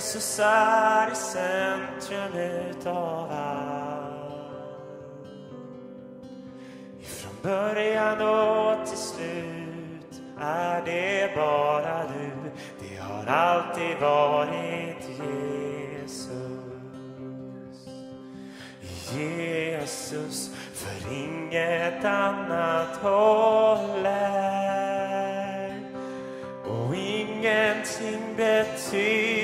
Jesus 0.00 0.38
är 0.42 1.12
i 1.12 1.14
centrum 1.14 2.34
utav 2.70 3.30
allt. 3.30 4.44
Ifrån 7.00 7.32
början 7.42 8.20
och 8.20 8.86
till 8.86 8.98
slut 8.98 10.22
är 10.40 10.82
det 10.84 11.36
bara 11.36 12.02
du. 12.02 12.30
Det 12.80 12.96
har 12.96 13.26
alltid 13.26 13.98
varit 14.00 15.08
Jesus. 15.08 16.30
Jesus, 19.12 20.50
för 20.74 21.12
inget 21.14 22.04
annat 22.04 22.96
håller 22.96 24.30
och 26.64 26.94
ingenting 26.96 28.36
betyder 28.36 29.39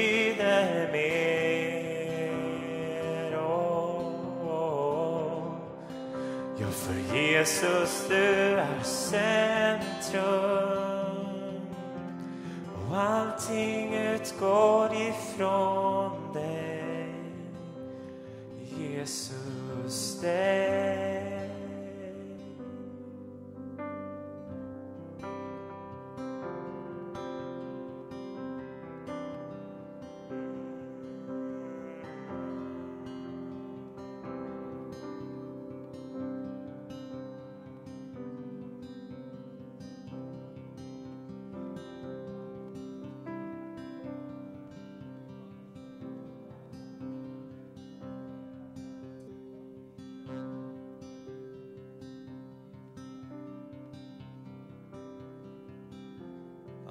Jesus, 7.36 8.06
du 8.08 8.58
är 8.58 8.82
centrum 8.82 10.22
och 12.74 12.96
allting 12.96 13.94
utgår 13.94 14.90
ifrån 14.94 16.32
dig. 16.32 17.14
Jesus 18.78 20.20
dig. 20.20 21.15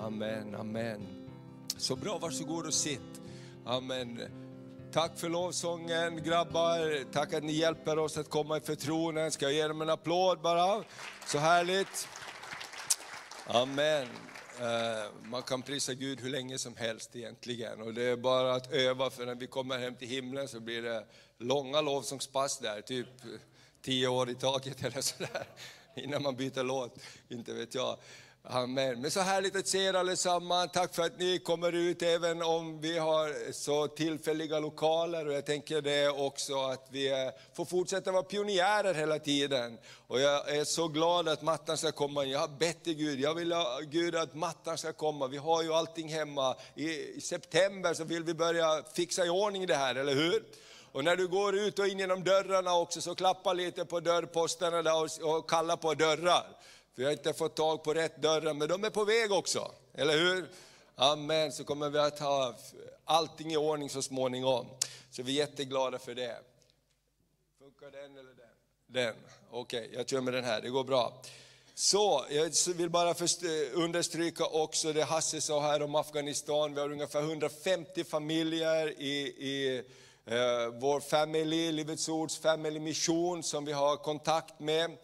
Amen, 0.05 0.55
amen. 0.55 1.07
Så 1.77 1.95
bra, 1.95 2.17
varsågod 2.17 2.65
och 2.65 2.73
sitt. 2.73 3.21
Amen. 3.65 4.21
Tack 4.91 5.19
för 5.19 5.29
lovsången 5.29 6.23
grabbar, 6.23 7.11
tack 7.11 7.33
att 7.33 7.43
ni 7.43 7.53
hjälper 7.53 7.99
oss 7.99 8.17
att 8.17 8.29
komma 8.29 8.57
i 8.57 8.61
förtroende. 8.61 9.31
Ska 9.31 9.45
jag 9.45 9.53
ge 9.53 9.67
dem 9.67 9.81
en 9.81 9.89
applåd 9.89 10.41
bara? 10.41 10.83
Så 11.27 11.37
härligt. 11.37 12.07
Amen. 13.47 14.07
Eh, 14.59 15.11
man 15.23 15.43
kan 15.43 15.61
prisa 15.61 15.93
Gud 15.93 16.21
hur 16.21 16.29
länge 16.29 16.57
som 16.57 16.75
helst 16.75 17.15
egentligen. 17.15 17.81
Och 17.81 17.93
det 17.93 18.03
är 18.03 18.17
bara 18.17 18.55
att 18.55 18.73
öva, 18.73 19.09
för 19.09 19.25
när 19.25 19.35
vi 19.35 19.47
kommer 19.47 19.77
hem 19.77 19.95
till 19.95 20.07
himlen 20.07 20.47
så 20.47 20.59
blir 20.59 20.81
det 20.81 21.05
långa 21.37 21.81
lovsångspass 21.81 22.59
där, 22.59 22.81
typ 22.81 23.07
tio 23.81 24.07
år 24.07 24.29
i 24.29 24.35
taget 24.35 24.83
eller 24.83 25.01
sådär. 25.01 25.47
Innan 25.95 26.23
man 26.23 26.35
byter 26.35 26.63
låt, 26.63 26.99
inte 27.29 27.53
vet 27.53 27.75
jag. 27.75 27.97
Amen. 28.49 29.01
Men 29.01 29.11
så 29.11 29.19
härligt 29.19 29.55
att 29.55 29.67
se 29.67 29.85
er 29.85 29.93
allesammans. 29.93 30.71
Tack 30.71 30.95
för 30.95 31.03
att 31.03 31.19
ni 31.19 31.39
kommer 31.39 31.71
ut 31.71 32.01
även 32.01 32.41
om 32.41 32.81
vi 32.81 32.97
har 32.97 33.51
så 33.51 33.88
tillfälliga 33.88 34.59
lokaler. 34.59 35.28
Och 35.28 35.33
jag 35.33 35.45
tänker 35.45 35.81
det 35.81 36.09
också 36.09 36.61
att 36.61 36.88
vi 36.89 37.31
får 37.53 37.66
fortsätta 37.66 38.11
vara 38.11 38.23
pionjärer 38.23 38.94
hela 38.94 39.19
tiden. 39.19 39.78
Och 40.07 40.19
jag 40.19 40.56
är 40.56 40.63
så 40.63 40.88
glad 40.88 41.28
att 41.28 41.41
mattan 41.41 41.78
ska 41.78 41.91
komma. 41.91 42.25
Jag 42.25 42.39
har 42.39 42.47
bett 42.47 42.83
till 42.83 42.94
Gud, 42.94 43.19
jag 43.19 43.35
vill 43.35 43.51
ha 43.51 43.79
Gud 43.79 44.16
att 44.16 44.35
mattan 44.35 44.77
ska 44.77 44.94
komma. 44.94 45.27
Vi 45.27 45.38
har 45.38 45.63
ju 45.63 45.73
allting 45.73 46.09
hemma. 46.09 46.56
I, 46.75 47.22
september 47.22 47.94
så 47.94 48.03
vill 48.03 48.23
vi 48.23 48.33
börja 48.33 48.83
fixa 48.94 49.25
i 49.25 49.29
ordning 49.29 49.67
det 49.67 49.75
här, 49.75 49.95
eller 49.95 50.13
hur? 50.13 50.44
Och 50.91 51.03
när 51.03 51.16
du 51.16 51.27
går 51.27 51.56
ut 51.56 51.79
och 51.79 51.88
in 51.88 52.00
genom 52.00 52.23
dörrarna 52.23 52.77
också, 52.77 53.01
så 53.01 53.16
klappa 53.16 53.53
lite 53.53 53.85
på 53.85 54.00
dörrposterna 54.00 54.81
där 54.81 55.01
och, 55.01 55.38
och 55.38 55.50
kalla 55.50 55.77
på 55.77 55.94
dörrar. 55.94 56.45
Vi 56.97 57.06
har 57.06 57.11
inte 57.11 57.33
fått 57.33 57.56
tag 57.56 57.83
på 57.83 57.94
rätt 57.94 58.22
dörrar, 58.22 58.53
men 58.53 58.67
de 58.67 58.83
är 58.83 58.89
på 58.89 59.06
väg 59.06 59.31
också. 59.31 59.72
Eller 59.94 60.17
hur? 60.17 60.50
Amen, 60.95 61.51
så 61.51 61.63
kommer 61.63 61.89
vi 61.89 62.00
att 62.00 62.19
ha 62.19 62.56
allting 63.06 63.53
i 63.53 63.57
ordning 63.57 63.89
så 63.89 64.01
småningom. 64.01 64.67
Så 65.11 65.23
vi 65.23 65.31
är 65.31 65.47
jätteglada 65.47 66.00
för 66.00 66.16
det. 66.16 66.38
Funkar 67.59 67.91
den 67.91 68.17
eller 68.17 68.33
den? 68.33 68.45
Den, 68.88 69.16
okej, 69.51 69.89
jag 69.94 70.09
kör 70.09 70.22
med 70.22 70.33
den 70.33 70.44
här, 70.44 70.61
det 70.61 70.69
går 70.69 70.83
bra. 70.83 71.22
Så, 71.73 72.25
jag 72.29 72.51
vill 72.75 72.89
bara 72.89 73.09
eh, 73.09 73.16
understryka 73.73 74.45
också 74.45 74.94
det 74.94 75.03
Hasse 75.03 75.41
sa 75.41 75.62
här 75.62 75.81
om 75.81 75.95
Afghanistan. 75.95 76.73
Vi 76.73 76.79
har 76.79 76.91
ungefär 76.91 77.22
150 77.22 78.03
familjer 78.03 79.01
i, 79.01 79.17
i 79.27 79.83
eh, 80.25 80.79
vår 80.79 81.00
familj, 81.00 81.72
Livets 81.72 82.09
Ords 82.09 82.38
family 82.38 82.79
mission 82.79 83.44
som 83.44 83.66
vi 83.66 83.72
har 83.72 83.97
kontakt 83.97 84.59
med. 84.59 84.97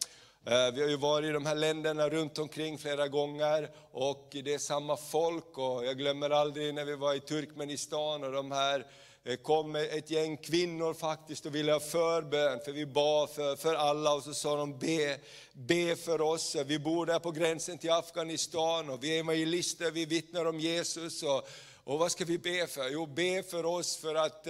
Eh, 0.45 0.71
vi 0.73 0.81
har 0.81 0.89
ju 0.89 0.97
varit 0.97 1.29
i 1.29 1.31
de 1.31 1.45
här 1.45 1.55
länderna 1.55 2.09
runt 2.09 2.37
omkring 2.37 2.77
flera 2.77 3.07
gånger 3.07 3.69
och 3.91 4.27
det 4.31 4.53
är 4.53 4.57
samma 4.57 4.97
folk 4.97 5.57
och 5.57 5.85
jag 5.85 5.97
glömmer 5.97 6.29
aldrig 6.29 6.73
när 6.73 6.85
vi 6.85 6.95
var 6.95 7.13
i 7.13 7.19
Turkmenistan 7.19 8.23
och 8.23 8.31
de 8.31 8.51
här 8.51 8.85
eh, 9.23 9.35
kom 9.35 9.75
ett 9.75 10.11
gäng 10.11 10.37
kvinnor 10.37 10.93
faktiskt 10.93 11.45
och 11.45 11.55
ville 11.55 11.71
ha 11.71 11.79
förbön, 11.79 12.59
för 12.65 12.71
vi 12.71 12.85
bad 12.85 13.29
för, 13.29 13.55
för 13.55 13.75
alla 13.75 14.13
och 14.13 14.23
så 14.23 14.33
sa 14.33 14.55
de 14.55 14.77
be, 14.79 15.17
be 15.53 15.95
för 15.95 16.21
oss. 16.21 16.55
Eh, 16.55 16.65
vi 16.65 16.79
bor 16.79 17.05
där 17.05 17.19
på 17.19 17.31
gränsen 17.31 17.77
till 17.77 17.91
Afghanistan 17.91 18.89
och 18.89 19.03
vi 19.03 19.15
är 19.15 19.19
evangelister, 19.19 19.91
vi 19.91 20.05
vittnar 20.05 20.45
om 20.45 20.59
Jesus. 20.59 21.23
Och, 21.23 21.47
och 21.83 21.99
vad 21.99 22.11
ska 22.11 22.25
vi 22.25 22.37
be 22.37 22.67
för? 22.67 22.89
Jo, 22.89 23.05
be 23.05 23.43
för 23.43 23.65
oss 23.65 23.97
för 23.97 24.15
att, 24.15 24.47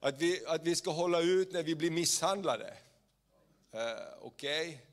att, 0.00 0.20
vi, 0.20 0.42
att 0.46 0.62
vi 0.64 0.76
ska 0.76 0.90
hålla 0.90 1.20
ut 1.20 1.52
när 1.52 1.62
vi 1.62 1.74
blir 1.74 1.90
misshandlade. 1.90 2.74
Uh, 3.74 3.80
Okej? 4.22 4.89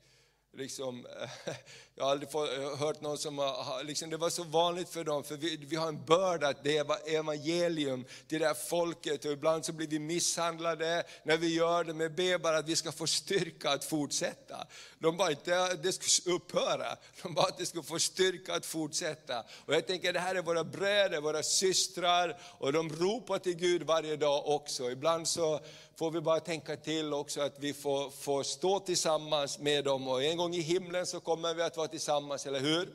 Liksom, 0.58 1.06
jag 1.94 2.04
har 2.04 2.10
aldrig 2.10 2.30
fått, 2.30 2.50
hört 2.78 3.00
någon 3.00 3.18
som 3.18 3.38
har, 3.38 3.84
liksom, 3.84 4.10
det 4.10 4.16
var 4.16 4.30
så 4.30 4.44
vanligt 4.44 4.88
för 4.88 5.04
dem, 5.04 5.24
för 5.24 5.36
vi, 5.36 5.56
vi 5.56 5.76
har 5.76 5.88
en 5.88 6.04
börda 6.04 6.48
att 6.48 6.64
det 6.64 6.78
är 6.78 7.14
evangelium 7.16 8.04
till 8.28 8.40
det 8.40 8.46
här 8.46 8.54
folket 8.54 9.24
och 9.24 9.32
ibland 9.32 9.64
så 9.64 9.72
blir 9.72 9.86
vi 9.86 9.98
misshandlade 9.98 11.04
när 11.24 11.36
vi 11.36 11.54
gör 11.54 11.84
det, 11.84 11.94
men 11.94 12.14
be 12.14 12.38
bara 12.38 12.58
att 12.58 12.68
vi 12.68 12.76
ska 12.76 12.92
få 12.92 13.06
styrka 13.06 13.70
att 13.70 13.84
fortsätta. 13.84 14.66
De 14.98 15.16
bara 15.16 15.30
inte 15.30 15.64
att 15.64 15.82
det 15.82 15.92
ska 15.92 16.30
upphöra, 16.30 16.96
de 17.22 17.34
bara 17.34 17.46
att 17.46 17.58
det 17.58 17.66
ska 17.66 17.82
få 17.82 17.98
styrka 17.98 18.54
att 18.54 18.66
fortsätta. 18.66 19.44
Och 19.66 19.74
jag 19.74 19.86
tänker 19.86 20.12
det 20.12 20.20
här 20.20 20.34
är 20.34 20.42
våra 20.42 20.64
bröder, 20.64 21.20
våra 21.20 21.42
systrar 21.42 22.38
och 22.58 22.72
de 22.72 22.88
ropar 22.88 23.38
till 23.38 23.56
Gud 23.56 23.82
varje 23.82 24.16
dag 24.16 24.48
också. 24.48 24.90
Ibland 24.90 25.28
så 25.28 25.60
får 25.98 26.10
vi 26.10 26.20
bara 26.20 26.40
tänka 26.40 26.76
till 26.76 27.12
också 27.12 27.40
att 27.40 27.58
vi 27.58 27.74
får, 27.74 28.10
får 28.10 28.42
stå 28.42 28.80
tillsammans 28.80 29.58
med 29.58 29.84
dem 29.84 30.08
och 30.08 30.24
en 30.24 30.36
gång 30.36 30.54
i 30.54 30.60
himlen 30.60 31.06
så 31.06 31.20
kommer 31.20 31.54
vi 31.54 31.62
att 31.62 31.76
vara 31.76 31.88
tillsammans, 31.88 32.46
eller 32.46 32.60
hur? 32.60 32.88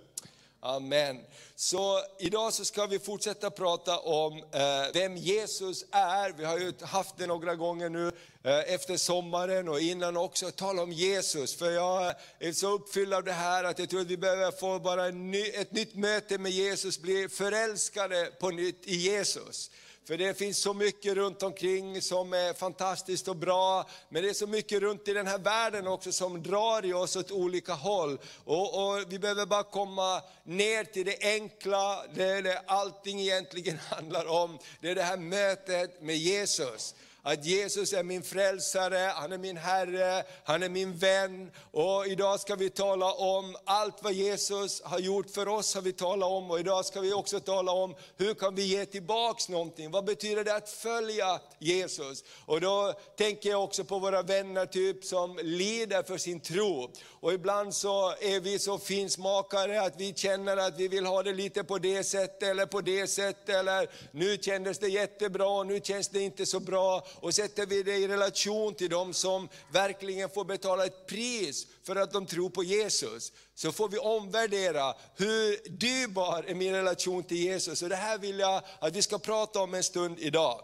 Amen. 0.60 1.20
Så 1.56 2.02
idag 2.20 2.54
så 2.54 2.66
ska 2.66 2.86
vi 2.86 3.00
fortsätta 3.00 3.50
prata 3.50 4.00
om 4.00 4.38
eh, 4.38 4.94
vem 4.94 5.18
Jesus 5.18 5.86
är. 5.92 6.34
Vi 6.38 6.46
har 6.46 6.58
ju 6.58 6.74
haft 6.82 7.18
det 7.18 7.28
några 7.28 7.56
gånger 7.56 7.90
nu 7.90 8.08
eh, 8.44 8.74
efter 8.74 8.98
sommaren 8.98 9.70
och 9.70 9.80
innan 9.80 10.18
också, 10.18 10.52
tala 10.52 10.82
om 10.82 10.92
Jesus. 10.92 11.56
För 11.56 11.72
jag 11.72 12.08
eh, 12.08 12.14
är 12.40 12.52
så 12.52 12.72
uppfylld 12.72 13.14
av 13.14 13.24
det 13.24 13.32
här 13.32 13.64
att 13.64 13.80
jag 13.80 13.90
tror 13.90 14.02
att 14.02 14.08
vi 14.08 14.18
behöver 14.18 14.52
få 14.52 14.80
bara 14.80 15.10
ny, 15.10 15.42
ett 15.42 15.72
nytt 15.72 15.96
möte 15.96 16.38
med 16.38 16.52
Jesus, 16.52 17.02
bli 17.02 17.30
förälskade 17.30 18.32
på 18.40 18.50
nytt 18.50 18.88
i 18.88 18.96
Jesus. 18.96 19.72
För 20.08 20.18
det 20.18 20.38
finns 20.38 20.62
så 20.62 20.74
mycket 20.74 21.14
runt 21.14 21.44
omkring 21.44 22.02
som 22.02 22.34
är 22.34 22.54
fantastiskt 22.54 23.28
och 23.28 23.36
bra, 23.36 23.90
men 24.10 24.24
det 24.24 24.30
är 24.30 24.34
så 24.34 24.48
mycket 24.48 24.82
runt 24.82 25.08
i 25.08 25.14
den 25.14 25.28
här 25.28 25.38
världen 25.38 25.88
också 25.88 26.12
som 26.12 26.44
drar 26.44 26.86
i 26.86 26.94
oss 26.94 27.16
åt 27.16 27.32
olika 27.32 27.74
håll. 27.74 28.20
Och, 28.44 28.88
och 28.88 29.04
vi 29.08 29.20
behöver 29.20 29.46
bara 29.46 29.64
komma 29.64 30.22
ner 30.44 30.84
till 30.84 31.06
det 31.06 31.18
enkla, 31.22 32.04
det 32.14 32.24
är 32.24 32.42
det 32.42 32.62
allting 32.68 33.20
egentligen 33.20 33.78
handlar 33.90 34.26
om. 34.26 34.60
Det 34.82 34.90
är 34.90 34.96
det 34.96 35.04
här 35.04 35.18
mötet 35.18 36.02
med 36.02 36.18
Jesus 36.18 36.96
att 37.26 37.46
Jesus 37.46 37.94
är 37.94 38.04
min 38.04 38.24
frälsare, 38.24 39.12
han 39.16 39.32
är 39.32 39.38
min 39.38 39.58
Herre, 39.58 40.24
han 40.44 40.64
är 40.64 40.70
min 40.70 40.98
vän. 40.98 41.52
Och 41.72 42.08
idag 42.08 42.40
ska 42.40 42.56
vi 42.56 42.70
tala 42.70 43.14
om 43.14 43.56
allt 43.66 44.04
vad 44.04 44.14
Jesus 44.14 44.82
har 44.82 45.00
gjort 45.00 45.30
för 45.30 45.48
oss, 45.48 45.76
har 45.76 45.82
vi 45.82 45.94
talat 45.94 46.30
om. 46.30 46.52
Och 46.52 46.60
idag 46.60 46.86
ska 46.86 47.02
vi 47.02 47.14
också 47.14 47.40
tala 47.40 47.72
om 47.72 47.96
hur 48.18 48.34
kan 48.34 48.56
vi 48.56 48.64
ge 48.64 48.86
tillbaks 48.86 49.50
någonting? 49.50 49.92
Vad 49.92 50.06
betyder 50.06 50.44
det 50.44 50.56
att 50.56 50.70
följa 50.70 51.40
Jesus? 51.60 52.24
Och 52.46 52.62
då 52.62 52.94
tänker 53.18 53.50
jag 53.50 53.64
också 53.64 53.84
på 53.84 54.00
våra 54.00 54.22
vänner 54.22 54.66
typ 54.66 55.06
som 55.06 55.40
lider 55.44 56.04
för 56.04 56.18
sin 56.18 56.40
tro. 56.40 56.92
Och 57.10 57.34
ibland 57.34 57.76
så 57.76 58.10
är 58.10 58.40
vi 58.40 58.60
så 58.60 58.80
finsmakare 58.80 59.82
att 59.82 59.94
vi 59.98 60.14
känner 60.14 60.58
att 60.58 60.80
vi 60.80 60.88
vill 60.88 61.06
ha 61.06 61.24
det 61.24 61.34
lite 61.34 61.64
på 61.64 61.78
det 61.78 62.04
sättet 62.04 62.44
eller 62.44 62.66
på 62.66 62.82
det 62.82 63.08
sättet. 63.08 63.56
Eller 63.56 63.90
nu 64.12 64.38
kändes 64.38 64.80
det 64.80 64.88
jättebra, 64.88 65.64
nu 65.64 65.80
känns 65.84 66.10
det 66.10 66.20
inte 66.20 66.46
så 66.46 66.60
bra. 66.60 67.06
Och 67.20 67.34
sätter 67.34 67.66
vi 67.66 67.84
det 67.84 67.98
i 67.98 68.08
relation 68.08 68.76
till 68.76 68.90
dem 68.90 69.14
som 69.14 69.50
verkligen 69.72 70.30
får 70.30 70.46
betala 70.46 70.86
ett 70.86 71.08
pris 71.08 71.68
för 71.84 71.96
att 71.96 72.12
de 72.12 72.26
tror 72.26 72.50
på 72.50 72.64
Jesus. 72.64 73.32
Så 73.56 73.72
får 73.72 73.90
vi 73.90 73.98
omvärdera 73.98 74.96
hur 75.16 75.70
dyrbar 75.70 76.44
är 76.48 76.56
min 76.56 76.74
relation 76.74 77.24
till 77.24 77.38
Jesus. 77.38 77.82
Och 77.82 77.90
det 77.90 77.96
här 77.96 78.18
vill 78.18 78.40
jag 78.40 78.62
att 78.80 78.96
vi 78.96 79.02
ska 79.02 79.20
prata 79.20 79.60
om 79.60 79.74
en 79.74 79.84
stund 79.84 80.20
idag. 80.20 80.62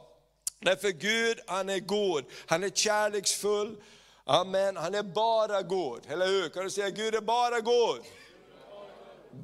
Därför 0.60 0.90
Gud, 0.90 1.40
han 1.48 1.70
är 1.70 1.80
god, 1.80 2.26
han 2.46 2.64
är 2.64 2.70
kärleksfull, 2.70 3.76
Amen, 4.26 4.78
han 4.78 4.96
är 4.96 5.04
bara 5.04 5.62
god, 5.62 6.02
eller 6.10 6.28
hur? 6.28 6.50
Kan 6.50 6.64
du 6.64 6.70
säga 6.70 6.90
Gud 6.90 7.16
är 7.16 7.22
bara 7.22 7.60
god? 7.60 8.00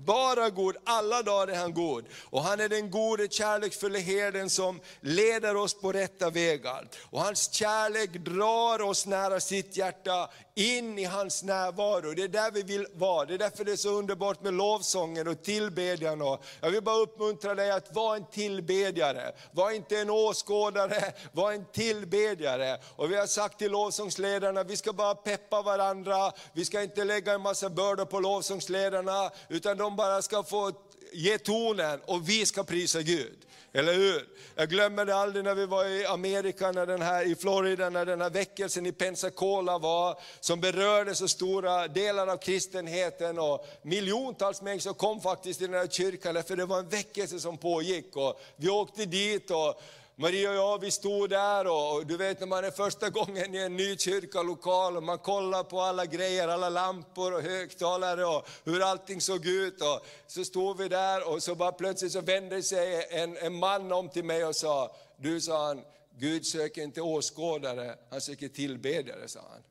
Bara 0.06 0.50
god, 0.50 0.75
alla 0.83 1.21
dagar 1.21 1.53
är 1.53 1.57
han 1.57 1.74
god. 1.74 2.06
Och 2.24 2.44
han 2.44 2.59
är 2.59 2.69
den 2.69 2.92
gode 2.92 3.27
kärleksfulla 3.31 4.00
herden 4.00 4.50
som 4.50 4.81
leder 5.01 5.56
oss 5.56 5.74
på 5.74 5.92
rätta 5.92 6.30
vägar. 6.30 6.88
Och 7.09 7.21
hans 7.21 7.53
kärlek 7.53 8.12
drar 8.12 8.81
oss 8.81 9.06
nära 9.06 9.39
sitt 9.39 9.77
hjärta, 9.77 10.30
in 10.56 11.00
i 11.00 11.04
hans 11.04 11.44
närvaro. 11.44 12.13
Det 12.13 12.24
är 12.24 12.28
där 12.28 12.52
vi 12.52 12.62
vill 12.62 12.88
vara. 12.94 13.25
Det 13.25 13.34
är 13.34 13.38
därför 13.38 13.66
det 13.66 13.72
är 13.72 13.75
så 13.75 13.90
underbart 13.90 14.42
med 14.42 14.54
lovsången 14.54 15.28
och 15.28 15.44
tillbedjan. 15.44 16.22
Och 16.22 16.44
jag 16.62 16.72
vill 16.72 16.84
bara 16.84 16.96
uppmuntra 16.96 17.56
dig 17.56 17.72
att 17.72 17.96
vara 17.96 18.16
en 18.16 18.25
tillbedjare. 18.25 19.31
Var 19.52 19.72
inte 19.72 20.00
en 20.00 20.10
åskådare, 20.10 21.13
var 21.31 21.52
en 21.52 21.66
tillbedjare. 21.66 22.78
Och 22.96 23.12
vi 23.12 23.16
har 23.16 23.28
sagt 23.28 23.60
till 23.60 23.72
lovsångsledarna, 23.72 24.63
vi 24.63 24.78
ska 24.78 24.94
bara 24.94 25.16
peppa 25.16 25.62
varandra. 25.62 26.31
Vi 26.54 26.66
ska 26.66 26.84
inte 26.84 27.04
lägga 27.04 27.34
en 27.34 27.42
massa 27.42 27.69
bördor 27.69 28.06
på 28.06 28.19
lovsångsledarna, 28.19 29.31
utan 29.50 29.78
de 29.78 29.96
bara 29.96 30.22
ska 30.22 30.44
få 30.44 30.72
ge 31.13 31.38
tonen 31.38 32.02
och 32.06 32.30
vi 32.30 32.46
ska 32.46 32.63
prisa 32.63 33.02
Gud. 33.02 33.46
Eller 33.75 33.94
hur? 33.94 34.27
Jag 34.56 34.69
glömmer 34.69 35.06
det 35.06 35.16
aldrig 35.16 35.45
när 35.45 35.56
vi 35.56 35.66
var 35.66 35.86
i 35.86 36.06
Amerika, 36.06 36.72
när 36.72 36.86
den 36.86 37.01
här, 37.01 37.31
i 37.31 37.36
Florida, 37.36 37.89
när 37.89 38.06
den 38.06 38.22
här 38.22 38.30
väckelsen 38.30 38.86
i 38.86 38.92
Pensacola 38.92 39.77
var, 39.77 40.19
som 40.39 40.62
berörde 40.62 41.16
så 41.16 41.27
stora 41.27 41.88
delar 41.88 42.27
av 42.27 42.38
kristenheten 42.38 43.39
och 43.39 43.68
miljontals 43.81 44.62
människor 44.62 44.94
kom 44.94 45.22
faktiskt 45.22 45.60
till 45.60 45.72
den 45.72 45.80
här 45.80 45.88
kyrkan, 45.88 46.44
för 46.44 46.56
det 46.56 46.66
var 46.66 46.80
en 46.80 46.89
väckelse 46.89 47.39
som 47.39 47.57
pågick. 47.57 48.16
Och 48.16 48.42
vi 48.56 48.69
åkte 48.69 49.06
dit 49.06 49.51
och 49.51 49.81
Maria 50.17 50.50
och 50.50 50.56
jag 50.56 50.81
vi 50.81 50.91
stod 50.91 51.29
där 51.29 51.67
och 51.67 52.06
du 52.06 52.17
vet 52.17 52.39
när 52.39 52.47
man 52.47 52.65
är 52.65 52.71
första 52.71 53.09
gången 53.09 53.56
i 53.56 53.57
en 53.57 53.75
ny 53.75 53.97
kyrkalokal 53.97 54.97
och 54.97 55.03
man 55.03 55.17
kollar 55.17 55.63
på 55.63 55.81
alla 55.81 56.06
grejer, 56.06 56.47
alla 56.47 56.69
lampor 56.69 57.33
och 57.33 57.41
högtalare 57.41 58.25
och 58.25 58.47
hur 58.63 58.81
allting 58.81 59.21
såg 59.21 59.45
ut. 59.45 59.81
Och 59.81 60.06
så 60.27 60.45
stod 60.45 60.77
vi 60.77 60.88
där 60.88 61.29
och 61.29 61.44
så 61.44 61.56
bara 61.56 61.71
plötsligt 61.71 62.12
så 62.12 62.21
vände 62.21 62.63
sig 62.63 63.07
en, 63.09 63.38
en 63.38 63.56
man 63.56 63.91
om 63.91 64.09
till 64.09 64.25
mig 64.25 64.45
och 64.45 64.56
sa, 64.56 64.95
du 65.17 65.41
sa 65.41 65.67
han, 65.67 65.81
Gud 66.18 66.45
söker 66.45 66.81
inte 66.81 67.01
åskådare, 67.01 67.95
han 68.09 68.21
söker 68.21 68.47
tillbedjare, 68.47 69.27
sa 69.27 69.39
han. 69.51 69.63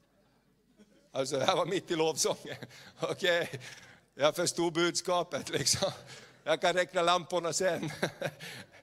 Alltså 1.13 1.39
det 1.39 1.45
här 1.45 1.57
var 1.57 1.67
mitt 1.67 1.91
i 1.91 1.97
lovsången. 1.97 2.57
Okej, 3.01 3.43
okay. 3.43 3.61
jag 4.15 4.37
förstod 4.37 4.73
budskapet 4.73 5.49
liksom. 5.49 5.91
Jag 6.45 6.61
kan 6.61 6.73
räkna 6.73 7.03
lamporna 7.03 7.53
sen. 7.53 7.93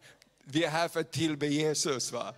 Vi 0.51 0.63
är 0.63 0.69
här 0.69 0.87
för 0.87 0.99
att 0.99 1.11
tillbe 1.11 1.47
Jesus. 1.47 2.11
Va? 2.11 2.33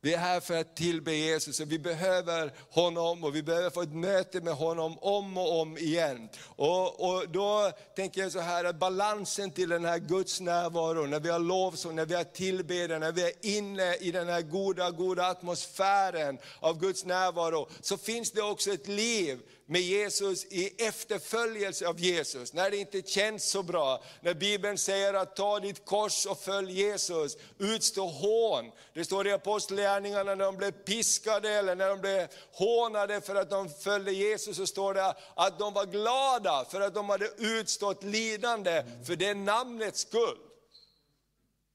Vi 0.00 0.14
är 0.14 0.18
här 0.18 0.40
för 0.40 0.60
att 0.60 0.76
tillbe 0.76 1.14
Jesus 1.14 1.60
och 1.60 1.72
vi 1.72 1.78
behöver 1.78 2.52
honom 2.70 3.24
och 3.24 3.34
vi 3.34 3.42
behöver 3.42 3.70
få 3.70 3.82
ett 3.82 3.94
möte 3.94 4.40
med 4.40 4.54
honom 4.54 4.98
om 4.98 5.38
och 5.38 5.60
om 5.60 5.78
igen. 5.78 6.28
Och, 6.44 7.00
och 7.00 7.28
då 7.28 7.72
tänker 7.96 8.20
jag 8.20 8.32
så 8.32 8.40
här 8.40 8.64
att 8.64 8.76
balansen 8.76 9.50
till 9.50 9.68
den 9.68 9.84
här 9.84 9.98
Guds 9.98 10.40
närvaro, 10.40 11.06
när 11.06 11.20
vi 11.20 11.28
har 11.28 11.38
lovsång, 11.38 11.96
när 11.96 12.06
vi 12.06 12.14
har 12.14 12.24
tillbedjan, 12.24 13.00
när 13.00 13.12
vi 13.12 13.22
är 13.22 13.32
inne 13.40 13.94
i 13.94 14.10
den 14.10 14.28
här 14.28 14.42
goda, 14.42 14.90
goda 14.90 15.26
atmosfären 15.26 16.38
av 16.60 16.80
Guds 16.80 17.04
närvaro, 17.04 17.68
så 17.80 17.96
finns 17.96 18.32
det 18.32 18.42
också 18.42 18.70
ett 18.70 18.88
liv 18.88 19.40
med 19.66 19.80
Jesus 19.80 20.44
i 20.44 20.84
efterföljelse 20.86 21.88
av 21.88 22.00
Jesus, 22.00 22.52
när 22.52 22.70
det 22.70 22.76
inte 22.76 23.02
känns 23.02 23.50
så 23.50 23.62
bra. 23.62 24.02
När 24.20 24.34
Bibeln 24.34 24.78
säger 24.78 25.14
att 25.14 25.36
ta 25.36 25.60
ditt 25.60 25.84
kors 25.84 26.26
och 26.26 26.40
följ 26.40 26.72
Jesus, 26.72 27.36
utstå 27.58 28.06
hån. 28.06 28.72
Det 28.94 29.04
står 29.04 29.26
i 29.26 29.32
Apostlagärningarna 29.32 30.34
när 30.34 30.44
de 30.44 30.56
blev 30.56 30.70
piskade 30.70 31.50
eller 31.50 31.74
när 31.74 31.88
de 31.88 32.00
blev 32.00 32.28
hånade 32.52 33.20
för 33.20 33.34
att 33.34 33.50
de 33.50 33.70
följde 33.70 34.12
Jesus, 34.12 34.56
så 34.56 34.66
står 34.66 34.94
det 34.94 35.14
att 35.34 35.58
de 35.58 35.72
var 35.72 35.86
glada 35.86 36.64
för 36.70 36.80
att 36.80 36.94
de 36.94 37.08
hade 37.08 37.30
utstått 37.38 38.02
lidande 38.02 38.84
för 39.06 39.16
det 39.16 39.34
namnets 39.34 40.00
skull. 40.00 40.38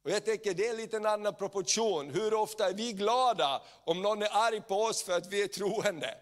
Och 0.04 0.12
jag 0.12 0.26
tänker 0.26 0.54
det 0.54 0.68
är 0.68 0.96
en 0.96 1.06
annan 1.06 1.36
proportion. 1.36 2.10
Hur 2.10 2.34
ofta 2.34 2.70
är 2.70 2.74
vi 2.74 2.94
glada 2.94 3.62
om 3.84 4.02
någon 4.02 4.22
är 4.22 4.30
arg 4.48 4.62
på 4.62 4.76
oss 4.76 5.04
för 5.04 5.18
att 5.18 5.28
vi 5.28 5.44
är 5.44 5.48
troende? 5.48 6.16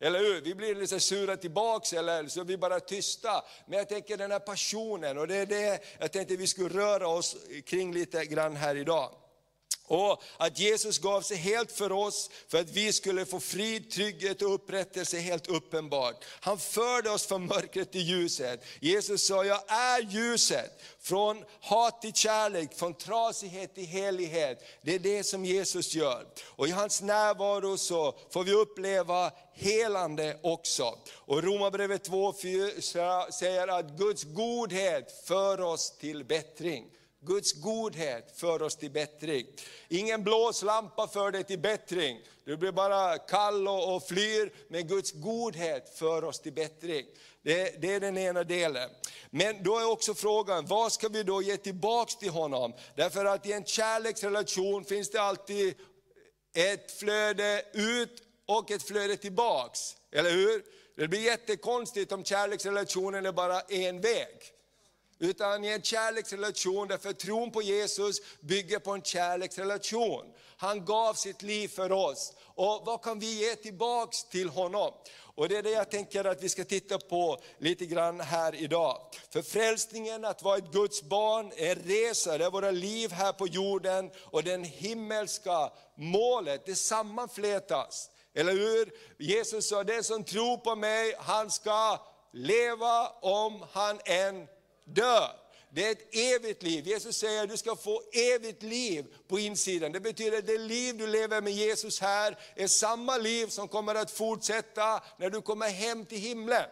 Eller 0.00 0.18
hur? 0.18 0.40
Vi 0.40 0.54
blir 0.54 0.74
lite 0.74 1.00
sura 1.00 1.36
tillbaks 1.36 1.92
eller 1.92 2.26
så 2.26 2.40
är 2.40 2.44
vi 2.44 2.56
bara 2.56 2.80
tysta. 2.80 3.44
Men 3.66 3.78
jag 3.78 3.88
tänker 3.88 4.16
den 4.16 4.30
här 4.30 4.38
passionen 4.38 5.18
och 5.18 5.28
det 5.28 5.36
är 5.36 5.46
det 5.46 5.84
jag 5.98 6.12
tänkte 6.12 6.36
vi 6.36 6.46
skulle 6.46 6.68
röra 6.68 7.08
oss 7.08 7.36
kring 7.64 7.94
lite 7.94 8.24
grann 8.24 8.56
här 8.56 8.74
idag. 8.74 9.10
Och 9.88 10.22
att 10.36 10.58
Jesus 10.58 10.98
gav 10.98 11.22
sig 11.22 11.36
helt 11.36 11.72
för 11.72 11.92
oss, 11.92 12.30
för 12.48 12.58
att 12.58 12.70
vi 12.70 12.92
skulle 12.92 13.26
få 13.26 13.40
frid, 13.40 13.90
trygghet 13.90 14.42
och 14.42 14.54
upprättelse 14.54 15.18
helt 15.18 15.46
uppenbart. 15.46 16.24
Han 16.40 16.58
förde 16.58 17.10
oss 17.10 17.26
från 17.26 17.46
mörkret 17.46 17.92
till 17.92 18.08
ljuset. 18.08 18.64
Jesus 18.80 19.26
sa, 19.26 19.44
jag 19.44 19.62
är 19.72 20.00
ljuset. 20.00 20.82
Från 21.00 21.44
hat 21.60 22.02
till 22.02 22.12
kärlek, 22.12 22.78
från 22.78 22.94
trasighet 22.94 23.74
till 23.74 23.86
helighet. 23.86 24.64
Det 24.82 24.94
är 24.94 24.98
det 24.98 25.24
som 25.24 25.44
Jesus 25.44 25.94
gör. 25.94 26.26
Och 26.44 26.68
i 26.68 26.70
hans 26.70 27.02
närvaro 27.02 27.76
så 27.76 28.18
får 28.30 28.44
vi 28.44 28.52
uppleva 28.52 29.32
helande 29.54 30.38
också. 30.42 30.98
Och 31.14 31.42
Romarbrevet 31.42 32.04
2 32.04 32.32
säger 33.32 33.68
att 33.68 33.90
Guds 33.98 34.24
godhet 34.24 35.24
för 35.24 35.60
oss 35.60 35.98
till 35.98 36.24
bättring. 36.24 36.84
Guds 37.20 37.52
godhet 37.52 38.38
för 38.38 38.62
oss 38.62 38.76
till 38.76 38.90
bättring. 38.90 39.46
Ingen 39.88 40.24
blåslampa 40.24 41.08
för 41.08 41.30
dig 41.30 41.44
till 41.44 41.58
bättring. 41.58 42.20
Du 42.44 42.56
blir 42.56 42.72
bara 42.72 43.18
kall 43.18 43.68
och 43.68 44.08
flyr, 44.08 44.52
men 44.68 44.86
Guds 44.86 45.12
godhet 45.12 45.98
för 45.98 46.24
oss 46.24 46.40
till 46.40 46.52
bättring. 46.52 47.06
Det, 47.42 47.82
det, 47.82 47.94
är 47.94 48.00
den 48.00 48.18
ena 48.18 48.44
delen. 48.44 48.90
Men 49.30 49.62
då 49.62 49.78
är 49.78 49.90
också 49.90 50.14
frågan, 50.14 50.66
vad 50.66 50.92
ska 50.92 51.08
vi 51.08 51.22
då 51.22 51.42
ge 51.42 51.56
tillbaks 51.56 52.16
till 52.16 52.30
honom? 52.30 52.72
Därför 52.96 53.24
att 53.24 53.46
i 53.46 53.52
en 53.52 53.64
kärleksrelation 53.64 54.84
finns 54.84 55.10
det 55.10 55.20
alltid 55.20 55.74
ett 56.54 56.92
flöde 56.92 57.62
ut 57.72 58.22
och 58.46 58.70
ett 58.70 58.82
flöde 58.82 59.16
tillbaks. 59.16 59.96
Eller 60.12 60.30
hur? 60.30 60.64
Det 60.96 61.08
blir 61.08 61.20
jättekonstigt 61.20 62.12
om 62.12 62.24
kärleksrelationen 62.24 63.26
är 63.26 63.32
bara 63.32 63.60
en 63.60 64.00
väg. 64.00 64.55
Utan 65.18 65.64
i 65.64 65.68
en 65.68 65.82
kärleksrelation, 65.82 66.88
därför 66.88 67.12
tron 67.12 67.50
på 67.50 67.62
Jesus 67.62 68.16
bygger 68.40 68.78
på 68.78 68.90
en 68.90 69.02
kärleksrelation. 69.02 70.24
Han 70.56 70.84
gav 70.84 71.14
sitt 71.14 71.42
liv 71.42 71.68
för 71.68 71.92
oss. 71.92 72.32
Och 72.54 72.82
vad 72.86 73.02
kan 73.02 73.18
vi 73.18 73.46
ge 73.46 73.56
tillbaks 73.56 74.24
till 74.24 74.48
honom? 74.48 74.92
Och 75.36 75.48
det 75.48 75.56
är 75.56 75.62
det 75.62 75.70
jag 75.70 75.90
tänker 75.90 76.24
att 76.24 76.42
vi 76.42 76.48
ska 76.48 76.64
titta 76.64 76.98
på 76.98 77.38
lite 77.58 77.86
grann 77.86 78.20
här 78.20 78.54
idag. 78.54 79.00
För 79.30 79.42
frälsningen, 79.42 80.24
att 80.24 80.42
vara 80.42 80.58
ett 80.58 80.72
Guds 80.72 81.02
barn, 81.02 81.52
är 81.56 81.76
en 81.76 81.82
resa, 81.82 82.38
det 82.38 82.44
är 82.44 82.50
våra 82.50 82.70
liv 82.70 83.12
här 83.12 83.32
på 83.32 83.46
jorden 83.46 84.10
och 84.22 84.42
den 84.42 84.64
himmelska 84.64 85.72
målet, 85.94 86.66
det 86.66 86.74
sammanflätas. 86.74 88.10
Eller 88.34 88.52
hur? 88.52 88.92
Jesus 89.18 89.68
sa, 89.68 89.84
den 89.84 90.04
som 90.04 90.24
tror 90.24 90.56
på 90.56 90.76
mig, 90.76 91.14
han 91.18 91.50
ska 91.50 92.00
leva 92.32 93.08
om 93.08 93.64
han 93.72 94.00
än 94.04 94.46
dör. 94.86 95.30
Det 95.70 95.86
är 95.86 95.92
ett 95.92 96.16
evigt 96.16 96.62
liv. 96.62 96.86
Jesus 96.86 97.16
säger 97.16 97.42
att 97.42 97.48
du 97.48 97.56
ska 97.56 97.76
få 97.76 98.02
evigt 98.12 98.62
liv 98.62 99.06
på 99.28 99.38
insidan. 99.38 99.92
Det 99.92 100.00
betyder 100.00 100.38
att 100.38 100.46
det 100.46 100.58
liv 100.58 100.96
du 100.98 101.06
lever 101.06 101.40
med 101.40 101.52
Jesus 101.52 102.00
här 102.00 102.38
är 102.54 102.66
samma 102.66 103.16
liv 103.16 103.46
som 103.46 103.68
kommer 103.68 103.94
att 103.94 104.10
fortsätta 104.10 105.02
när 105.18 105.30
du 105.30 105.42
kommer 105.42 105.68
hem 105.68 106.04
till 106.06 106.18
himlen. 106.18 106.66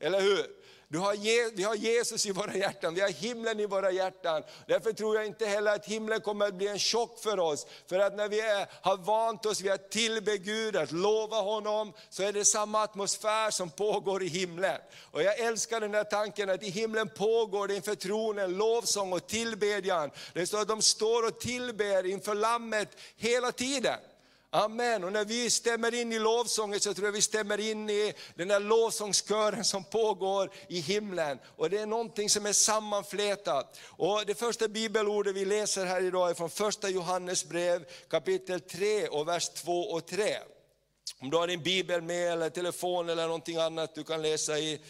Eller 0.00 0.20
hur? 0.20 0.46
Du 0.92 0.98
har 0.98 1.16
vi 1.56 1.62
har 1.62 1.74
Jesus 1.74 2.26
i 2.26 2.32
våra 2.32 2.56
hjärtan, 2.56 2.94
vi 2.94 3.00
har 3.00 3.08
himlen 3.08 3.60
i 3.60 3.66
våra 3.66 3.90
hjärtan. 3.90 4.42
Därför 4.66 4.92
tror 4.92 5.16
jag 5.16 5.26
inte 5.26 5.46
heller 5.46 5.74
att 5.74 5.86
himlen 5.86 6.20
kommer 6.20 6.46
att 6.46 6.54
bli 6.54 6.68
en 6.68 6.78
chock 6.78 7.18
för 7.18 7.38
oss. 7.38 7.66
För 7.86 7.98
att 7.98 8.16
när 8.16 8.28
vi 8.28 8.40
är, 8.40 8.66
har 8.80 8.96
vant 8.96 9.46
oss 9.46 9.60
vid 9.60 9.72
att 9.72 9.90
tillbe 9.90 10.38
Gud, 10.38 10.76
att 10.76 10.92
lova 10.92 11.36
honom, 11.36 11.92
så 12.08 12.22
är 12.22 12.32
det 12.32 12.44
samma 12.44 12.82
atmosfär 12.82 13.50
som 13.50 13.70
pågår 13.70 14.22
i 14.22 14.28
himlen. 14.28 14.78
Och 15.10 15.22
jag 15.22 15.38
älskar 15.38 15.80
den 15.80 15.92
där 15.92 16.04
tanken 16.04 16.50
att 16.50 16.62
i 16.62 16.70
himlen 16.70 17.08
pågår 17.08 17.68
det 17.68 17.76
inför 17.76 17.94
tronen 17.94 18.52
lovsång 18.52 19.12
och 19.12 19.26
tillbedjan. 19.26 20.10
Det 20.32 20.46
står 20.46 20.60
att 20.60 20.68
de 20.68 20.82
står 20.82 21.26
och 21.26 21.40
tillber 21.40 22.06
inför 22.06 22.34
lammet 22.34 22.88
hela 23.16 23.52
tiden. 23.52 23.98
Amen. 24.52 25.04
Och 25.04 25.12
när 25.12 25.24
vi 25.24 25.50
stämmer 25.50 25.94
in 25.94 26.12
i 26.12 26.18
lovsången 26.18 26.80
så 26.80 26.94
tror 26.94 27.06
jag 27.06 27.12
vi 27.12 27.22
stämmer 27.22 27.60
in 27.60 27.90
i 27.90 28.14
den 28.34 28.48
där 28.48 28.60
lovsångskören 28.60 29.64
som 29.64 29.84
pågår 29.84 30.50
i 30.68 30.80
himlen. 30.80 31.38
Och 31.56 31.70
det 31.70 31.78
är 31.78 31.86
någonting 31.86 32.30
som 32.30 32.46
är 32.46 32.52
sammanflätat. 32.52 33.78
Och 33.84 34.22
det 34.26 34.34
första 34.34 34.68
bibelordet 34.68 35.36
vi 35.36 35.44
läser 35.44 35.86
här 35.86 36.02
idag 36.02 36.30
är 36.30 36.34
från 36.34 36.50
första 36.50 36.88
Johannes 36.88 37.44
brev 37.44 37.84
kapitel 38.08 38.60
3 38.60 39.08
och 39.08 39.28
vers 39.28 39.48
2 39.48 39.80
och 39.80 40.06
3. 40.06 40.36
Om 41.20 41.30
du 41.30 41.36
har 41.36 41.46
din 41.46 41.62
bibel 41.62 42.02
med 42.02 42.32
eller 42.32 42.50
telefon 42.50 43.08
eller 43.08 43.26
någonting 43.26 43.56
annat 43.56 43.94
du 43.94 44.04
kan 44.04 44.22
läsa 44.22 44.58
i, 44.58 44.80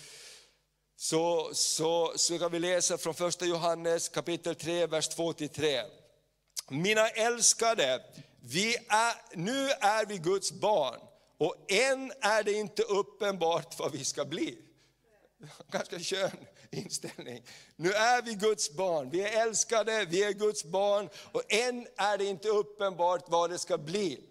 så, 0.96 1.50
så, 1.52 2.12
så 2.16 2.38
kan 2.38 2.52
vi 2.52 2.58
läsa 2.58 2.98
från 2.98 3.14
första 3.14 3.44
Johannes 3.44 4.08
kapitel 4.08 4.54
3, 4.54 4.86
vers 4.86 5.08
2 5.08 5.32
till 5.32 5.48
3. 5.48 5.82
Mina 6.68 7.08
älskade, 7.08 8.00
vi 8.42 8.76
är, 8.88 9.36
nu 9.36 9.70
är 9.70 10.06
vi 10.06 10.18
Guds 10.18 10.52
barn 10.52 11.00
och 11.38 11.72
än 11.72 12.12
är 12.20 12.42
det 12.42 12.52
inte 12.52 12.82
uppenbart 12.82 13.78
vad 13.78 13.92
vi 13.92 14.04
ska 14.04 14.24
bli. 14.24 14.58
Ganska 15.70 15.98
skön 15.98 16.46
inställning. 16.70 17.42
Nu 17.76 17.92
är 17.92 18.22
vi 18.22 18.34
Guds 18.34 18.72
barn, 18.72 19.10
vi 19.10 19.22
är 19.22 19.42
älskade, 19.42 20.04
vi 20.04 20.24
är 20.24 20.32
Guds 20.32 20.64
barn 20.64 21.08
och 21.32 21.52
än 21.52 21.86
är 21.96 22.18
det 22.18 22.24
inte 22.24 22.48
uppenbart 22.48 23.24
vad 23.28 23.50
det 23.50 23.58
ska 23.58 23.78
bli. 23.78 24.29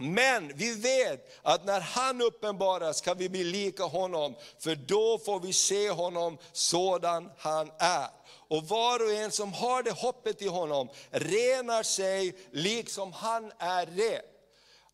Men 0.00 0.52
vi 0.54 0.74
vet 0.74 1.40
att 1.42 1.64
när 1.64 1.80
han 1.80 2.22
uppenbaras 2.22 3.00
kan 3.00 3.18
vi 3.18 3.28
bli 3.28 3.44
lika 3.44 3.84
honom, 3.84 4.34
för 4.58 4.74
då 4.74 5.18
får 5.18 5.40
vi 5.40 5.52
se 5.52 5.90
honom 5.90 6.38
sådan 6.52 7.30
han 7.38 7.70
är. 7.78 8.08
Och 8.48 8.64
var 8.68 9.04
och 9.04 9.12
en 9.12 9.30
som 9.30 9.52
har 9.52 9.82
det 9.82 9.90
hoppet 9.90 10.42
i 10.42 10.48
honom 10.48 10.88
renar 11.10 11.82
sig 11.82 12.36
liksom 12.50 13.12
han 13.12 13.52
är 13.58 13.86
ren. 13.86 14.22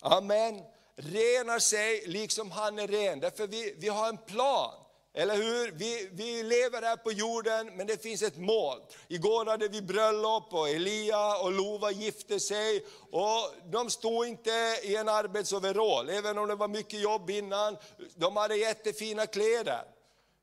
Amen. 0.01 0.63
Renar 0.97 1.59
sig 1.59 2.03
liksom 2.07 2.51
han 2.51 2.79
är 2.79 2.87
ren. 2.87 3.21
Därför 3.21 3.47
vi, 3.47 3.75
vi 3.79 3.89
har 3.89 4.09
en 4.09 4.19
plan. 4.19 4.75
Eller 5.19 5.37
hur? 5.37 5.73
Vi, 5.73 6.09
vi 6.13 6.43
lever 6.43 6.83
här 6.83 6.97
på 6.97 7.13
jorden, 7.13 7.77
men 7.77 7.87
det 7.87 8.03
finns 8.03 8.23
ett 8.23 8.37
mål. 8.37 8.79
Igår 9.09 9.47
hade 9.47 9.69
vi 9.69 9.83
bröllop 9.83 10.55
och 10.55 10.69
Elia 10.69 11.37
och 11.37 11.53
Lova 11.53 11.91
gifte 11.91 12.41
sig. 12.41 12.87
Och 13.11 13.55
de 13.65 13.91
stod 13.91 14.27
inte 14.27 14.79
i 14.83 14.97
en 14.97 15.09
arbetsoverall, 15.09 16.09
även 16.11 16.39
om 16.39 16.49
det 16.49 16.55
var 16.55 16.69
mycket 16.69 17.01
jobb 17.01 17.31
innan. 17.31 17.77
De 18.15 18.37
hade 18.37 18.57
jättefina 18.57 19.27
kläder. 19.27 19.83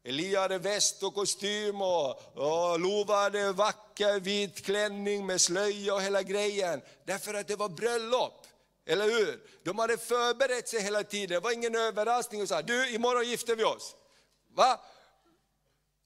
Elia 0.04 0.40
hade 0.40 0.58
väst 0.58 1.04
och 1.04 1.16
kostym 1.16 1.82
och, 1.82 2.10
och 2.38 2.80
Lova 2.80 3.16
hade 3.16 3.52
vacker 3.52 4.20
vit 4.20 4.66
klänning 4.66 5.26
med 5.26 5.42
slöja 5.42 5.94
och 5.94 6.02
hela 6.02 6.24
grejen. 6.24 6.82
Därför 7.06 7.34
att 7.34 7.48
det 7.48 7.56
var 7.56 7.70
bröllop. 7.70 8.46
Eller 8.86 9.06
hur? 9.06 9.40
De 9.64 9.80
hade 9.80 9.98
förberett 9.98 10.70
sig 10.70 10.82
hela 10.82 11.04
tiden, 11.04 11.30
det 11.30 11.40
var 11.40 11.52
ingen 11.52 11.76
överraskning 11.76 12.42
och 12.42 12.48
sa, 12.48 12.62
du 12.62 12.90
imorgon 12.90 13.30
gifter 13.30 13.56
vi 13.56 13.64
oss. 13.64 13.96
Va? 14.54 14.80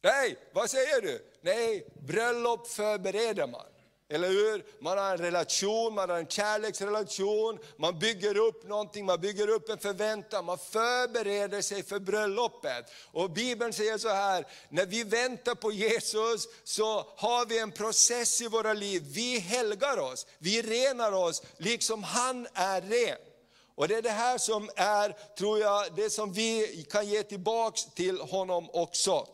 Nej, 0.04 0.38
vad 0.54 0.70
säger 0.70 1.02
du? 1.02 1.32
Nej, 1.42 1.88
bröllop 2.08 2.68
förbereder 2.68 3.48
man. 3.48 3.66
Eller 4.10 4.28
hur? 4.28 4.66
Man 4.80 4.98
har 4.98 5.12
en 5.12 5.18
relation, 5.18 5.94
man 5.94 6.10
har 6.10 6.18
en 6.18 6.28
kärleksrelation, 6.28 7.60
man 7.78 8.00
bygger 8.00 8.38
upp 8.38 8.68
någonting, 8.68 9.06
man 9.06 9.22
bygger 9.22 9.50
upp 9.50 9.70
en 9.70 9.78
förväntan, 9.78 10.46
man 10.46 10.58
förbereder 10.58 11.62
sig 11.62 11.84
för 11.84 12.00
bröllopet. 12.00 12.92
Och 13.12 13.32
Bibeln 13.32 13.74
säger 13.74 13.98
så 13.98 14.10
här, 14.10 14.48
när 14.70 14.86
vi 14.86 15.04
väntar 15.04 15.56
på 15.56 15.72
Jesus 15.72 16.48
så 16.64 17.14
har 17.18 17.46
vi 17.46 17.60
en 17.60 17.72
process 17.72 18.42
i 18.42 18.48
våra 18.48 18.74
liv. 18.74 19.04
Vi 19.06 19.40
helgar 19.40 19.98
oss, 19.98 20.28
vi 20.40 20.62
renar 20.62 21.12
oss, 21.12 21.44
liksom 21.58 22.04
han 22.04 22.48
är 22.54 22.82
ren. 22.82 23.27
Och 23.78 23.88
det 23.88 23.96
är 23.96 24.02
det 24.02 24.10
här 24.10 24.38
som 24.38 24.70
är, 24.76 25.16
tror 25.38 25.60
jag, 25.60 25.96
det 25.96 26.10
som 26.10 26.34
vi 26.34 26.86
kan 26.92 27.08
ge 27.08 27.24
tillbaks 27.24 27.86
till 27.86 28.20
honom 28.22 28.70
också. 28.74 29.28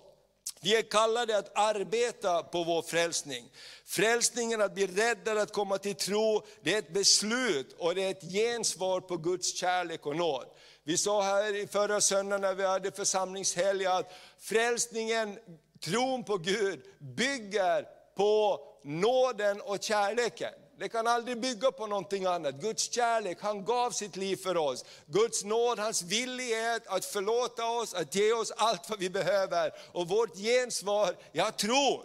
Vi 0.62 0.76
är 0.76 0.82
kallade 0.82 1.38
att 1.38 1.58
arbeta 1.58 2.44
på 2.44 2.64
vår 2.64 2.82
frälsning. 2.82 3.50
Frälsningen, 3.86 4.62
att 4.62 4.74
bli 4.74 4.88
räddad, 4.88 5.38
att 5.38 5.54
komma 5.54 5.78
till 5.78 5.96
tro, 5.96 6.42
det 6.64 6.74
är 6.74 6.80
ett 6.80 6.94
beslut 6.94 7.76
och 7.80 7.96
det 7.96 8.04
är 8.04 8.12
ett 8.12 8.32
gensvar 8.32 9.02
på 9.02 9.18
Guds 9.18 9.56
kärlek 9.56 10.06
och 10.06 10.16
nåd. 10.16 10.46
Vi 10.84 10.98
sa 10.98 11.22
här 11.22 11.56
i 11.56 11.68
förra 11.68 12.02
söndagen 12.02 12.42
när 12.42 12.54
vi 12.54 12.66
hade 12.66 12.92
församlingshelg 12.92 13.86
att 13.86 14.14
frälsningen, 14.40 15.40
tron 15.84 16.24
på 16.24 16.38
Gud, 16.38 16.82
bygger 17.00 17.88
på 18.16 18.60
nåden 18.84 19.62
och 19.62 19.84
kärleken. 19.84 20.54
Det 20.84 20.90
kan 20.90 21.08
aldrig 21.08 21.42
bygga 21.42 21.72
på 21.72 21.88
någonting 21.88 22.26
annat. 22.26 22.56
Guds 22.56 22.92
kärlek, 22.92 23.38
han 23.42 23.66
gav 23.66 23.92
sitt 23.92 24.16
liv 24.16 24.36
för 24.36 24.58
oss. 24.58 24.86
Guds 25.06 25.44
nåd, 25.44 25.80
hans 25.80 26.02
villighet 26.02 26.88
att 26.88 27.06
förlåta 27.06 27.66
oss, 27.70 27.94
att 27.94 28.16
ge 28.16 28.34
oss 28.34 28.52
allt 28.52 28.90
vad 28.90 29.00
vi 29.00 29.10
behöver. 29.10 29.74
Och 29.92 30.08
vårt 30.08 30.36
gensvar, 30.36 31.16
jag 31.32 31.58
tror. 31.58 32.04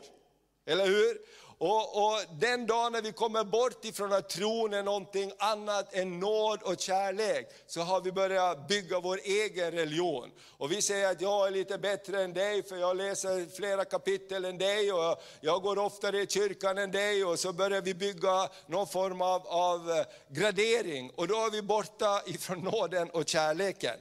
Eller 0.66 0.86
hur? 0.86 1.18
Och, 1.60 2.04
och, 2.04 2.20
den 2.40 2.66
dagen 2.66 2.92
när 2.92 3.02
vi 3.02 3.12
kommer 3.12 3.44
bort 3.44 3.84
ifrån 3.84 4.12
att 4.12 4.28
tron 4.28 4.74
är 4.74 4.82
någonting 4.82 5.32
annat 5.38 5.94
än 5.94 6.20
nåd 6.20 6.62
och 6.62 6.80
kärlek, 6.80 7.48
så 7.66 7.80
har 7.80 8.00
vi 8.00 8.12
börjat 8.12 8.68
bygga 8.68 9.00
vår 9.00 9.20
egen 9.24 9.70
religion. 9.70 10.30
Och 10.58 10.72
vi 10.72 10.82
säger 10.82 11.10
att 11.10 11.20
jag 11.20 11.46
är 11.46 11.50
lite 11.50 11.78
bättre 11.78 12.22
än 12.22 12.32
dig, 12.32 12.62
för 12.62 12.76
jag 12.76 12.96
läser 12.96 13.56
flera 13.56 13.84
kapitel 13.84 14.44
än 14.44 14.58
dig, 14.58 14.92
och 14.92 15.22
jag 15.40 15.62
går 15.62 15.78
oftare 15.78 16.22
i 16.22 16.26
kyrkan 16.26 16.78
än 16.78 16.90
dig, 16.90 17.24
och 17.24 17.38
så 17.38 17.52
börjar 17.52 17.80
vi 17.80 17.94
bygga 17.94 18.48
någon 18.66 18.86
form 18.86 19.22
av, 19.22 19.46
av 19.46 20.04
gradering. 20.28 21.10
Och 21.16 21.28
då 21.28 21.34
är 21.34 21.50
vi 21.50 21.62
borta 21.62 22.22
ifrån 22.26 22.58
nåden 22.58 23.10
och 23.10 23.28
kärleken. 23.28 23.96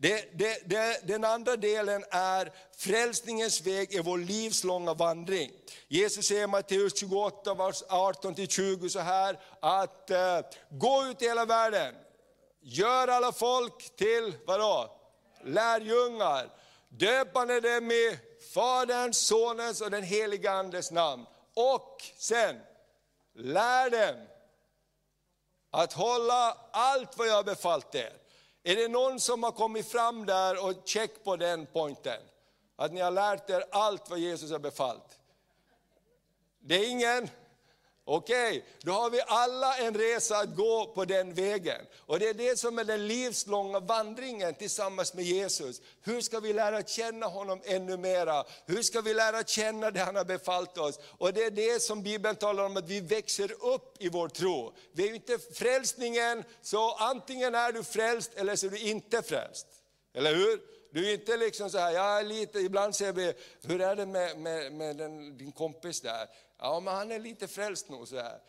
Det, 0.00 0.38
det, 0.38 0.68
det, 0.68 1.00
den 1.06 1.24
andra 1.24 1.56
delen 1.56 2.04
är 2.10 2.52
frälsningens 2.76 3.60
väg 3.60 3.94
i 3.94 4.00
vår 4.00 4.18
livslånga 4.18 4.94
vandring. 4.94 5.50
Jesus 5.88 6.26
säger 6.26 6.44
i 6.44 6.46
Matteus 6.46 6.98
28, 7.00 7.54
vers 7.54 7.82
18-20 7.82 8.88
så 8.88 8.98
här, 8.98 9.38
att 9.60 10.10
eh, 10.10 10.40
gå 10.70 11.06
ut 11.06 11.22
i 11.22 11.24
hela 11.24 11.44
världen, 11.44 11.94
gör 12.60 13.08
alla 13.08 13.32
folk 13.32 13.96
till, 13.96 14.34
vadå? 14.46 14.90
Lärjungar. 15.44 16.50
Döpande 16.88 17.60
dem 17.60 17.90
i 17.90 18.18
Faderns, 18.54 19.18
Sonens 19.18 19.80
och 19.80 19.90
den 19.90 20.02
heliga 20.02 20.50
Andes 20.50 20.90
namn. 20.90 21.26
Och 21.54 22.02
sen, 22.18 22.56
lär 23.34 23.90
dem 23.90 24.26
att 25.70 25.92
hålla 25.92 26.56
allt 26.72 27.18
vad 27.18 27.28
jag 27.28 27.34
har 27.34 27.44
befallt 27.44 27.94
er. 27.94 28.12
Är 28.68 28.76
det 28.76 28.88
någon 28.88 29.20
som 29.20 29.42
har 29.42 29.52
kommit 29.52 29.88
fram 29.88 30.26
där 30.26 30.64
och 30.64 30.74
check 30.84 31.24
på 31.24 31.36
den 31.36 31.66
pointen? 31.66 32.20
Att 32.76 32.92
ni 32.92 33.00
har 33.00 33.10
lärt 33.10 33.50
er 33.50 33.64
allt 33.70 34.10
vad 34.10 34.18
Jesus 34.18 34.50
har 34.50 34.58
befallt? 34.58 35.18
Det 36.60 36.74
är 36.74 36.90
ingen? 36.90 37.28
Okej, 38.10 38.48
okay, 38.48 38.62
då 38.82 38.92
har 38.92 39.10
vi 39.10 39.20
alla 39.26 39.76
en 39.76 39.94
resa 39.94 40.36
att 40.36 40.56
gå 40.56 40.86
på 40.94 41.04
den 41.04 41.34
vägen. 41.34 41.86
Och 41.98 42.18
det 42.18 42.28
är 42.28 42.34
det 42.34 42.58
som 42.58 42.78
är 42.78 42.84
den 42.84 43.06
livslånga 43.06 43.80
vandringen 43.80 44.54
tillsammans 44.54 45.14
med 45.14 45.24
Jesus. 45.24 45.80
Hur 46.02 46.20
ska 46.20 46.40
vi 46.40 46.52
lära 46.52 46.82
känna 46.82 47.26
honom 47.26 47.60
ännu 47.64 47.96
mera? 47.96 48.44
Hur 48.66 48.82
ska 48.82 49.00
vi 49.00 49.14
lära 49.14 49.44
känna 49.44 49.90
det 49.90 50.00
han 50.00 50.16
har 50.16 50.24
befallt 50.24 50.78
oss? 50.78 50.98
Och 51.18 51.32
det 51.32 51.44
är 51.44 51.50
det 51.50 51.82
som 51.82 52.02
Bibeln 52.02 52.36
talar 52.36 52.64
om, 52.64 52.76
att 52.76 52.88
vi 52.88 53.00
växer 53.00 53.52
upp 53.64 54.02
i 54.02 54.08
vår 54.08 54.28
tro. 54.28 54.72
Vi 54.92 55.02
är 55.02 55.08
ju 55.08 55.14
inte 55.14 55.38
frälsningen, 55.38 56.44
så 56.62 56.94
antingen 56.94 57.54
är 57.54 57.72
du 57.72 57.84
frälst 57.84 58.30
eller 58.34 58.56
så 58.56 58.66
är 58.66 58.70
du 58.70 58.78
inte 58.78 59.22
frälst. 59.22 59.66
Eller 60.14 60.34
hur? 60.34 60.60
Du 60.92 61.08
är 61.08 61.14
inte 61.14 61.36
liksom 61.36 61.70
så 61.70 61.78
här, 61.78 61.92
jag 61.92 62.18
är 62.18 62.24
lite, 62.24 62.58
ibland 62.58 62.96
säger 62.96 63.12
vi, 63.12 63.32
hur 63.62 63.80
är 63.80 63.96
det 63.96 64.06
med, 64.06 64.38
med, 64.38 64.72
med 64.72 64.96
den, 64.96 65.38
din 65.38 65.52
kompis 65.52 66.00
där? 66.00 66.28
Ja, 66.58 66.80
men 66.80 66.94
han 66.94 67.12
är 67.12 67.18
lite 67.18 67.48
frälst 67.48 67.88
nog 67.88 68.08
så 68.08 68.16
här. 68.16 68.40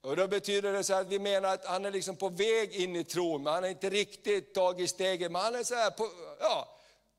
Och 0.00 0.16
då 0.16 0.28
betyder 0.28 0.72
det 0.72 0.84
så 0.84 0.94
att 0.94 1.06
vi 1.06 1.18
menar 1.18 1.54
att 1.54 1.66
han 1.66 1.84
är 1.84 1.90
liksom 1.90 2.16
på 2.16 2.28
väg 2.28 2.74
in 2.74 2.96
i 2.96 3.04
tron, 3.04 3.42
men 3.42 3.52
han 3.52 3.62
har 3.62 3.70
inte 3.70 3.90
riktigt 3.90 4.54
tagit 4.54 4.90
steget. 4.90 5.32
Men 5.32 5.42
han 5.42 5.54
är 5.54 5.64
så 5.64 5.74
här, 5.74 5.90
på, 5.90 6.10
ja, 6.40 6.78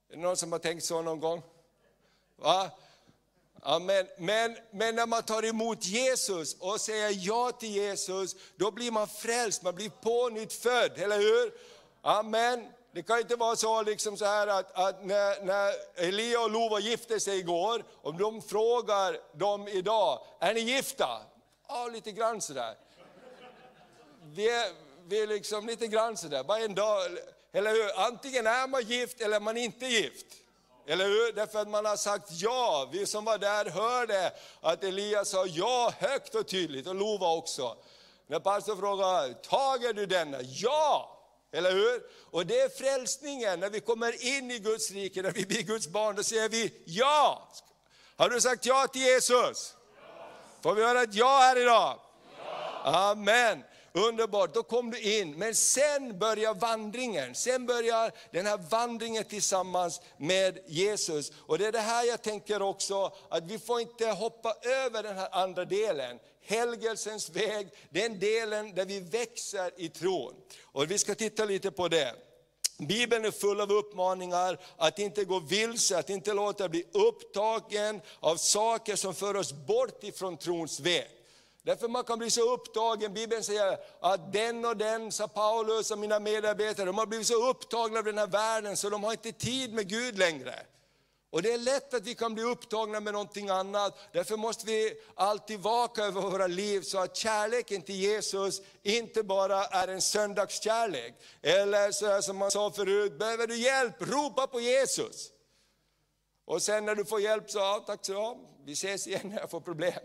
är 0.09 0.15
det 0.15 0.21
någon 0.21 0.37
som 0.37 0.51
har 0.51 0.59
tänkt 0.59 0.85
så 0.85 1.01
någon 1.01 1.19
gång? 1.19 1.41
Va? 2.35 2.71
Amen. 3.61 4.07
men, 4.17 4.57
men, 4.71 4.95
när 4.95 5.05
man 5.05 5.23
tar 5.23 5.45
emot 5.45 5.85
Jesus 5.85 6.53
och 6.53 6.81
säger 6.81 7.13
ja 7.27 7.51
till 7.51 7.75
Jesus, 7.75 8.35
då 8.55 8.71
blir 8.71 8.91
man 8.91 9.07
frälst, 9.07 9.63
man 9.63 9.75
blir 9.75 9.89
pånyttfödd, 9.89 10.97
eller 10.97 11.17
hur? 11.17 11.53
Amen. 12.01 12.67
Det 12.99 13.03
kan 13.03 13.19
inte 13.19 13.35
vara 13.35 13.55
så, 13.55 13.81
liksom 13.81 14.17
så 14.17 14.25
här 14.25 14.47
att, 14.47 14.71
att 14.73 15.05
när, 15.05 15.45
när 15.45 15.73
Elia 15.95 16.41
och 16.41 16.51
Lova 16.51 16.79
gifte 16.79 17.19
sig 17.19 17.39
igår, 17.39 17.83
om 18.01 18.17
de 18.17 18.41
frågar 18.41 19.37
dem 19.37 19.67
idag, 19.67 20.19
är 20.39 20.53
ni 20.53 20.59
gifta? 20.59 21.21
Ja, 21.67 21.87
lite 21.87 22.11
grann 22.11 22.41
sådär. 22.41 22.75
Vi 24.23 24.49
är, 24.49 24.71
vi 25.07 25.23
är 25.23 25.27
liksom 25.27 25.67
lite 25.67 25.87
grann 25.87 26.17
sådär, 26.17 26.43
bara 26.43 26.59
en 26.59 26.75
dag, 26.75 27.01
eller 27.53 27.71
hur? 27.71 27.99
Antingen 27.99 28.47
är 28.47 28.67
man 28.67 28.81
gift 28.81 29.21
eller 29.21 29.39
man 29.39 29.57
inte 29.57 29.85
gift. 29.85 30.27
Eller 30.87 31.05
hur? 31.05 31.33
Därför 31.33 31.59
att 31.59 31.69
man 31.69 31.85
har 31.85 31.97
sagt 31.97 32.31
ja. 32.31 32.89
Vi 32.91 33.05
som 33.05 33.25
var 33.25 33.37
där 33.37 33.69
hörde 33.69 34.31
att 34.61 34.83
Elias 34.83 35.29
sa 35.29 35.45
ja 35.45 35.93
högt 35.97 36.35
och 36.35 36.47
tydligt, 36.47 36.87
och 36.87 36.95
Lova 36.95 37.31
också. 37.31 37.77
När 38.27 38.39
pastorn 38.39 38.77
frågade, 38.77 39.33
tager 39.33 39.93
du 39.93 40.05
denna? 40.05 40.37
Ja! 40.41 41.15
Eller 41.51 41.71
hur? 41.71 42.03
Och 42.31 42.45
det 42.45 42.59
är 42.59 42.69
frälsningen, 42.69 43.59
när 43.59 43.69
vi 43.69 43.79
kommer 43.79 44.37
in 44.37 44.51
i 44.51 44.59
Guds 44.59 44.91
rike, 44.91 45.21
när 45.21 45.31
vi 45.31 45.45
blir 45.45 45.63
Guds 45.63 45.87
barn, 45.87 46.15
då 46.15 46.23
säger 46.23 46.49
vi 46.49 46.73
ja. 46.85 47.49
Har 48.15 48.29
du 48.29 48.41
sagt 48.41 48.65
ja 48.65 48.87
till 48.87 49.01
Jesus? 49.01 49.75
Ja! 49.95 50.27
Får 50.61 50.75
vi 50.75 50.83
höra 50.83 51.01
ett 51.01 51.13
ja 51.13 51.37
här 51.37 51.61
idag? 51.61 51.99
Ja! 52.37 53.11
Amen. 53.11 53.63
Underbart, 53.93 54.53
då 54.53 54.63
kom 54.63 54.91
du 54.91 54.99
in. 54.99 55.37
Men 55.37 55.55
sen 55.55 56.19
börjar 56.19 56.53
vandringen. 56.53 57.35
Sen 57.35 57.65
börjar 57.65 58.11
den 58.31 58.45
här 58.45 58.57
vandringen 58.57 59.23
tillsammans 59.23 60.01
med 60.17 60.59
Jesus. 60.67 61.31
Och 61.45 61.57
det 61.57 61.65
är 61.65 61.71
det 61.71 61.79
här 61.79 62.03
jag 62.03 62.21
tänker 62.21 62.61
också, 62.61 63.13
att 63.29 63.43
vi 63.43 63.59
får 63.59 63.81
inte 63.81 64.07
hoppa 64.07 64.53
över 64.61 65.03
den 65.03 65.17
här 65.17 65.29
andra 65.31 65.65
delen. 65.65 66.19
Helgelsens 66.49 67.29
väg, 67.29 67.67
den 67.89 68.19
delen 68.19 68.75
där 68.75 68.85
vi 68.85 68.99
växer 68.99 69.71
i 69.77 69.89
tron. 69.89 70.33
Och 70.63 70.91
vi 70.91 70.97
ska 70.97 71.15
titta 71.15 71.45
lite 71.45 71.71
på 71.71 71.87
det. 71.87 72.15
Bibeln 72.77 73.25
är 73.25 73.31
full 73.31 73.61
av 73.61 73.71
uppmaningar 73.71 74.57
att 74.77 74.99
inte 74.99 75.23
gå 75.23 75.39
vilse, 75.39 75.97
att 75.97 76.09
inte 76.09 76.33
låta 76.33 76.69
bli 76.69 76.83
upptagen 76.93 78.01
av 78.19 78.35
saker 78.35 78.95
som 78.95 79.15
för 79.15 79.35
oss 79.35 79.53
bort 79.53 80.03
ifrån 80.03 80.37
trons 80.37 80.79
väg. 80.79 81.07
Därför 81.63 81.87
man 81.87 82.03
kan 82.03 82.19
bli 82.19 82.31
så 82.31 82.53
upptagen, 82.53 83.13
Bibeln 83.13 83.43
säger 83.43 83.77
att 83.99 84.33
den 84.33 84.65
och 84.65 84.77
den, 84.77 85.11
sa 85.11 85.27
Paulus 85.27 85.91
och 85.91 85.99
mina 85.99 86.19
medarbetare, 86.19 86.85
de 86.85 86.97
har 86.97 87.05
blivit 87.05 87.27
så 87.27 87.49
upptagna 87.49 87.99
av 87.99 88.05
den 88.05 88.17
här 88.17 88.27
världen 88.27 88.77
så 88.77 88.89
de 88.89 89.03
har 89.03 89.11
inte 89.11 89.31
tid 89.31 89.73
med 89.73 89.89
Gud 89.89 90.17
längre. 90.17 90.65
Och 91.31 91.41
det 91.41 91.51
är 91.53 91.57
lätt 91.57 91.93
att 91.93 92.03
vi 92.03 92.15
kan 92.15 92.33
bli 92.33 92.43
upptagna 92.43 92.99
med 92.99 93.13
någonting 93.13 93.49
annat. 93.49 93.99
Därför 94.13 94.37
måste 94.37 94.65
vi 94.65 94.93
alltid 95.15 95.59
vaka 95.59 96.03
över 96.03 96.21
våra 96.21 96.47
liv 96.47 96.81
så 96.81 96.99
att 96.99 97.15
kärleken 97.15 97.81
till 97.81 97.95
Jesus 97.95 98.61
inte 98.83 99.23
bara 99.23 99.65
är 99.65 99.87
en 99.87 100.01
söndagskärlek. 100.01 101.13
Eller 101.41 101.91
så 101.91 102.21
som 102.21 102.37
man 102.37 102.51
sa 102.51 102.71
förut, 102.71 103.19
behöver 103.19 103.47
du 103.47 103.55
hjälp, 103.55 103.95
ropa 103.99 104.47
på 104.47 104.59
Jesus. 104.59 105.31
Och 106.45 106.61
sen 106.61 106.85
när 106.85 106.95
du 106.95 107.05
får 107.05 107.21
hjälp 107.21 107.51
så, 107.51 107.57
ja, 107.57 107.83
tack 107.87 108.05
så 108.05 108.13
du 108.13 108.37
vi 108.65 108.73
ses 108.73 109.07
igen 109.07 109.21
när 109.23 109.39
jag 109.39 109.49
får 109.49 109.61
problem. 109.61 109.99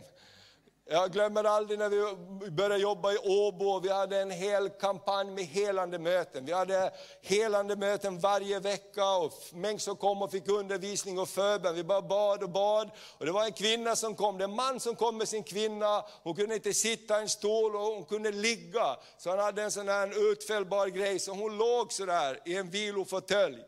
Jag 0.86 1.12
glömmer 1.12 1.44
aldrig 1.44 1.78
när 1.78 1.88
vi 1.88 2.50
började 2.50 2.76
jobba 2.76 3.12
i 3.12 3.18
Åbo, 3.18 3.80
vi 3.80 3.92
hade 3.92 4.20
en 4.20 4.30
hel 4.30 4.68
kampanj 4.68 5.30
med 5.30 5.44
helande 5.44 5.98
möten. 5.98 6.44
Vi 6.44 6.52
hade 6.52 6.92
helande 7.22 7.76
möten 7.76 8.18
varje 8.18 8.60
vecka 8.60 9.16
och 9.16 9.32
människor 9.52 9.94
kom 9.94 10.22
och 10.22 10.30
fick 10.30 10.48
undervisning 10.48 11.18
och 11.18 11.28
förbön. 11.28 11.74
Vi 11.74 11.84
bara 11.84 12.02
bad 12.02 12.42
och 12.42 12.50
bad. 12.50 12.90
Och 13.18 13.26
det 13.26 13.32
var 13.32 13.44
en 13.44 13.52
kvinna 13.52 13.96
som 13.96 14.14
kom, 14.14 14.38
det 14.38 14.44
en 14.44 14.54
man 14.54 14.80
som 14.80 14.96
kom 14.96 15.18
med 15.18 15.28
sin 15.28 15.42
kvinna. 15.42 16.04
Hon 16.22 16.34
kunde 16.34 16.54
inte 16.54 16.74
sitta 16.74 17.18
i 17.18 17.22
en 17.22 17.28
stol 17.28 17.76
och 17.76 17.82
hon 17.82 18.04
kunde 18.04 18.32
ligga. 18.32 18.96
Så 19.18 19.30
han 19.30 19.38
hade 19.38 19.62
en 19.62 19.70
sån 19.70 19.88
här 19.88 20.32
utfällbar 20.32 20.86
grej, 20.86 21.18
så 21.18 21.32
hon 21.32 21.58
låg 21.58 21.92
sådär 21.92 22.40
i 22.44 22.56
en 22.56 22.70
vilofåtölj 22.70 23.58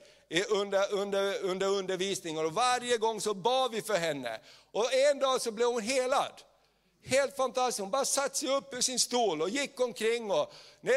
under, 0.51 0.95
under, 0.95 1.45
under 1.45 1.67
undervisningen. 1.67 2.47
Och 2.47 2.53
varje 2.53 2.97
gång 2.97 3.21
så 3.21 3.35
bad 3.35 3.73
vi 3.73 3.83
för 3.83 3.95
henne. 3.97 4.41
Och 4.73 4.95
en 4.95 5.19
dag 5.19 5.41
så 5.41 5.51
blev 5.51 5.69
hon 5.69 5.83
helad. 5.83 6.33
Helt 7.09 7.37
fantastiskt, 7.37 7.81
hon 7.81 7.91
bara 7.91 8.05
satte 8.05 8.39
sig 8.39 8.49
upp 8.49 8.75
ur 8.75 8.81
sin 8.81 8.99
stol 8.99 9.43
och 9.43 9.49
gick 9.49 9.81
omkring. 9.81 10.31
Och 10.31 10.53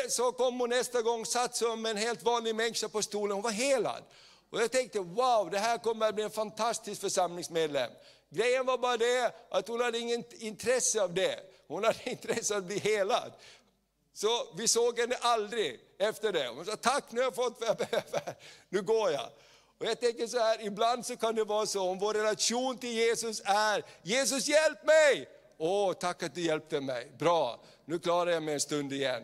så 0.10 0.32
kom 0.32 0.60
hon 0.60 0.70
nästa 0.70 1.02
gång, 1.02 1.26
satt 1.26 1.56
som 1.56 1.86
en 1.86 1.98
helt 1.98 2.24
vanlig 2.24 2.56
människa 2.56 2.90
på 2.90 3.02
stolen, 3.02 3.32
hon 3.32 3.42
var 3.42 3.52
helad. 3.52 4.04
Och 4.50 4.62
jag 4.62 4.72
tänkte, 4.72 5.00
wow, 5.00 5.50
det 5.52 5.60
här 5.60 5.78
kommer 5.78 6.10
att 6.10 6.16
bli 6.16 6.24
en 6.24 6.32
fantastisk 6.32 7.02
församlingsmedlem. 7.02 7.92
Grejen 8.30 8.66
var 8.66 8.78
bara 8.78 8.98
det 8.98 9.34
att 9.50 9.68
hon 9.68 9.82
hade 9.82 10.00
inget 10.00 10.34
intresse 10.34 11.02
av 11.02 11.14
det. 11.14 11.40
Hon 11.68 11.84
hade 11.84 12.00
intresse 12.10 12.54
av 12.54 12.60
att 12.60 12.66
bli 12.66 12.80
helad. 12.80 13.32
Så 14.14 14.54
vi 14.58 14.68
såg 14.68 15.00
henne 15.00 15.16
aldrig 15.22 15.80
efter 16.00 16.32
det. 16.32 16.48
Hon 16.48 16.66
sa, 16.66 16.76
tack 16.76 17.12
nu 17.12 17.20
har 17.20 17.26
jag 17.26 17.36
fått 17.36 17.60
vad 17.60 17.70
jag 17.70 17.78
behöver, 17.78 18.36
nu 18.70 18.82
går 18.82 19.12
jag. 19.12 19.30
Och 19.80 19.86
jag 19.86 20.00
tänker 20.00 20.28
så 20.28 20.40
här, 20.40 20.66
ibland 20.66 21.06
så 21.06 21.16
kan 21.16 21.36
det 21.36 21.44
vara 21.44 21.66
så, 21.66 21.90
om 21.90 22.00
vår 22.00 22.14
relation 22.14 22.78
till 22.78 22.92
Jesus 22.92 23.42
är, 23.46 23.84
Jesus 24.04 24.48
hjälp 24.48 24.86
mig! 24.86 25.39
Åh, 25.62 25.94
tack 25.94 26.24
att 26.24 26.36
du 26.36 26.42
hjälpte 26.42 26.82
mig. 26.82 27.12
Bra, 27.20 27.60
nu 27.86 28.00
klarar 28.00 28.32
jag 28.32 28.44
mig 28.44 28.54
en 28.54 28.60
stund 28.60 28.94
igen. 28.94 29.24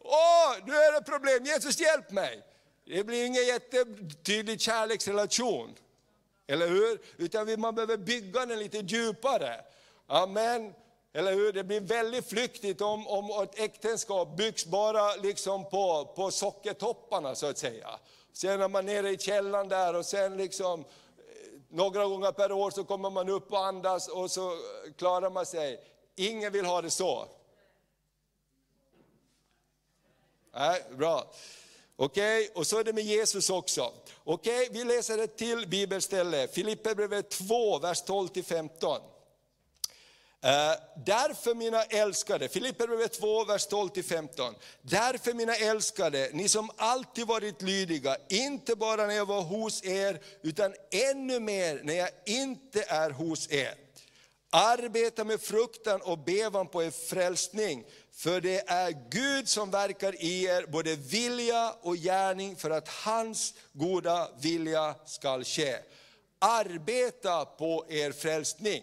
Åh, 0.00 0.54
nu 0.66 0.72
är 0.72 0.92
det 0.92 1.02
problem. 1.02 1.44
Jesus 1.44 1.80
hjälp 1.80 2.10
mig. 2.10 2.42
Det 2.86 3.04
blir 3.04 3.26
ingen 3.26 3.46
jättetydlig 3.46 4.60
kärleksrelation. 4.60 5.74
Eller 6.46 6.68
hur? 6.68 7.00
Utan 7.16 7.60
man 7.60 7.74
behöver 7.74 7.96
bygga 7.96 8.46
den 8.46 8.58
lite 8.58 8.78
djupare. 8.78 9.60
Amen. 10.06 10.74
Eller 11.12 11.32
hur? 11.32 11.52
Det 11.52 11.64
blir 11.64 11.80
väldigt 11.80 12.28
flyktigt 12.28 12.80
om, 12.80 13.08
om 13.08 13.42
ett 13.42 13.58
äktenskap 13.58 14.36
byggs 14.36 14.66
bara 14.66 15.16
liksom 15.16 15.70
på, 15.70 16.12
på 16.16 16.30
sockertopparna 16.30 17.34
så 17.34 17.46
att 17.46 17.58
säga. 17.58 17.98
Sen 18.32 18.60
är 18.60 18.68
man 18.68 18.86
nere 18.86 19.10
i 19.10 19.18
källaren 19.18 19.68
där 19.68 19.94
och 19.94 20.06
sen 20.06 20.36
liksom 20.36 20.84
några 21.74 22.04
gånger 22.06 22.32
per 22.32 22.52
år 22.52 22.70
så 22.70 22.84
kommer 22.84 23.10
man 23.10 23.28
upp 23.28 23.52
och 23.52 23.66
andas 23.66 24.08
och 24.08 24.30
så 24.30 24.56
klarar 24.96 25.30
man 25.30 25.46
sig. 25.46 25.80
Ingen 26.16 26.52
vill 26.52 26.64
ha 26.64 26.82
det 26.82 26.90
så. 26.90 27.28
Nej, 30.52 30.84
bra. 30.96 31.32
Okej, 31.96 32.42
okay, 32.42 32.60
och 32.60 32.66
så 32.66 32.78
är 32.78 32.84
det 32.84 32.92
med 32.92 33.04
Jesus 33.04 33.50
också. 33.50 33.92
Okej, 34.24 34.68
okay, 34.68 34.78
vi 34.78 34.84
läser 34.84 35.18
ett 35.18 35.36
till 35.36 35.68
bibelställe, 35.68 36.48
Filipperbrevet 36.48 37.30
2, 37.30 37.78
vers 37.78 38.04
12-15. 38.04 39.00
Eh, 40.44 40.72
därför 40.96 41.54
mina 41.54 41.82
älskade, 41.82 42.48
Filipperbrevet 42.48 43.12
2, 43.12 43.44
vers 43.44 43.68
12-15. 43.68 44.54
Därför 44.82 45.34
mina 45.34 45.54
älskade, 45.54 46.30
ni 46.32 46.48
som 46.48 46.70
alltid 46.76 47.26
varit 47.26 47.62
lydiga, 47.62 48.16
inte 48.28 48.76
bara 48.76 49.06
när 49.06 49.14
jag 49.14 49.26
var 49.26 49.42
hos 49.42 49.84
er, 49.84 50.20
utan 50.42 50.74
ännu 51.10 51.40
mer 51.40 51.80
när 51.84 51.94
jag 51.94 52.08
inte 52.26 52.84
är 52.88 53.10
hos 53.10 53.52
er. 53.52 53.74
Arbeta 54.50 55.24
med 55.24 55.40
fruktan 55.40 56.00
och 56.02 56.18
bevan 56.18 56.66
på 56.66 56.82
er 56.82 56.90
frälsning, 56.90 57.84
för 58.12 58.40
det 58.40 58.70
är 58.70 59.10
Gud 59.10 59.48
som 59.48 59.70
verkar 59.70 60.22
i 60.24 60.44
er, 60.44 60.66
både 60.66 60.96
vilja 60.96 61.74
och 61.82 61.96
gärning, 61.96 62.56
för 62.56 62.70
att 62.70 62.88
hans 62.88 63.54
goda 63.72 64.28
vilja 64.40 64.94
skall 65.06 65.44
ske. 65.44 65.76
Arbeta 66.38 67.44
på 67.44 67.86
er 67.88 68.12
frälsning. 68.12 68.82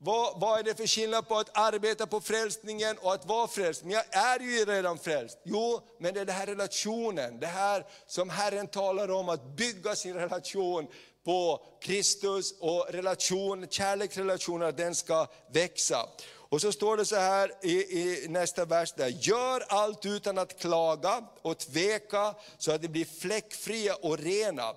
Vad, 0.00 0.40
vad, 0.40 0.58
är 0.58 0.62
det 0.62 0.74
för 0.74 0.86
skillnad 0.86 1.28
på 1.28 1.36
att 1.36 1.58
arbeta 1.58 2.06
på 2.06 2.20
frälsningen 2.20 2.98
och 2.98 3.14
att 3.14 3.26
vara 3.26 3.48
frälst? 3.48 3.82
Men 3.82 3.92
jag 3.92 4.04
är 4.10 4.40
ju 4.40 4.64
redan 4.64 4.98
frälst. 4.98 5.38
Jo, 5.44 5.80
men 5.98 6.14
det 6.14 6.20
är 6.20 6.24
den 6.24 6.34
här 6.34 6.46
relationen, 6.46 7.40
det 7.40 7.46
här 7.46 7.86
som 8.06 8.30
Herren 8.30 8.66
talar 8.66 9.10
om, 9.10 9.28
att 9.28 9.56
bygga 9.56 9.96
sin 9.96 10.14
relation 10.14 10.86
på 11.24 11.64
Kristus 11.80 12.54
och 12.60 12.86
relation, 12.90 13.66
kärleksrelationen, 13.70 14.74
den 14.76 14.94
ska 14.94 15.26
växa. 15.52 16.08
Och 16.50 16.60
så 16.60 16.72
står 16.72 16.96
det 16.96 17.04
så 17.04 17.16
här 17.16 17.52
i, 17.62 17.72
i, 17.72 18.26
nästa 18.28 18.64
vers, 18.64 18.92
där, 18.92 19.08
gör 19.08 19.64
allt 19.68 20.06
utan 20.06 20.38
att 20.38 20.60
klaga 20.60 21.24
och 21.42 21.58
tveka 21.58 22.34
så 22.58 22.72
att 22.72 22.82
det 22.82 22.88
blir 22.88 23.04
fläckfria 23.04 23.94
och 23.94 24.18
rena. 24.18 24.74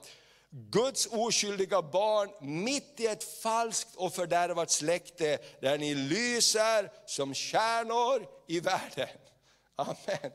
Guds 0.54 1.08
oskyldiga 1.12 1.82
barn 1.82 2.30
mitt 2.42 3.00
i 3.00 3.08
ett 3.08 3.24
falskt 3.24 3.96
och 3.96 4.14
fördärvat 4.14 4.72
släkte, 4.72 5.38
där 5.62 5.78
ni 5.78 5.96
lyser 5.96 6.92
som 7.06 7.34
stjärnor 7.34 8.28
i 8.48 8.60
världen. 8.60 9.08
Amen. 9.76 10.32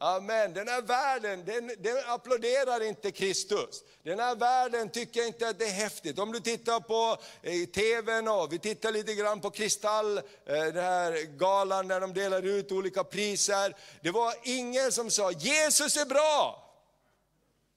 Amen. 0.00 0.52
Den 0.54 0.68
här 0.68 0.82
världen, 0.82 1.44
den, 1.44 1.70
den 1.78 1.96
applåderar 2.06 2.88
inte 2.88 3.10
Kristus. 3.10 3.82
Den 4.02 4.18
här 4.18 4.36
världen 4.36 4.90
tycker 4.90 5.26
inte 5.26 5.48
att 5.48 5.58
det 5.58 5.64
är 5.64 5.72
häftigt. 5.72 6.18
Om 6.18 6.32
du 6.32 6.40
tittar 6.40 6.80
på 6.80 7.16
eh, 7.42 7.66
TVn 7.66 8.28
och 8.28 8.52
vi 8.52 8.58
tittar 8.58 8.92
lite 8.92 9.14
grann 9.14 9.40
på 9.40 9.50
Kristall, 9.50 10.18
eh, 10.18 10.22
den 10.44 10.84
här 10.84 11.38
galan 11.38 11.88
där 11.88 12.00
de 12.00 12.14
delar 12.14 12.42
ut 12.42 12.72
olika 12.72 13.04
priser. 13.04 13.76
Det 14.00 14.10
var 14.10 14.34
ingen 14.42 14.92
som 14.92 15.10
sa, 15.10 15.30
Jesus 15.30 15.96
är 15.96 16.06
bra. 16.06 16.67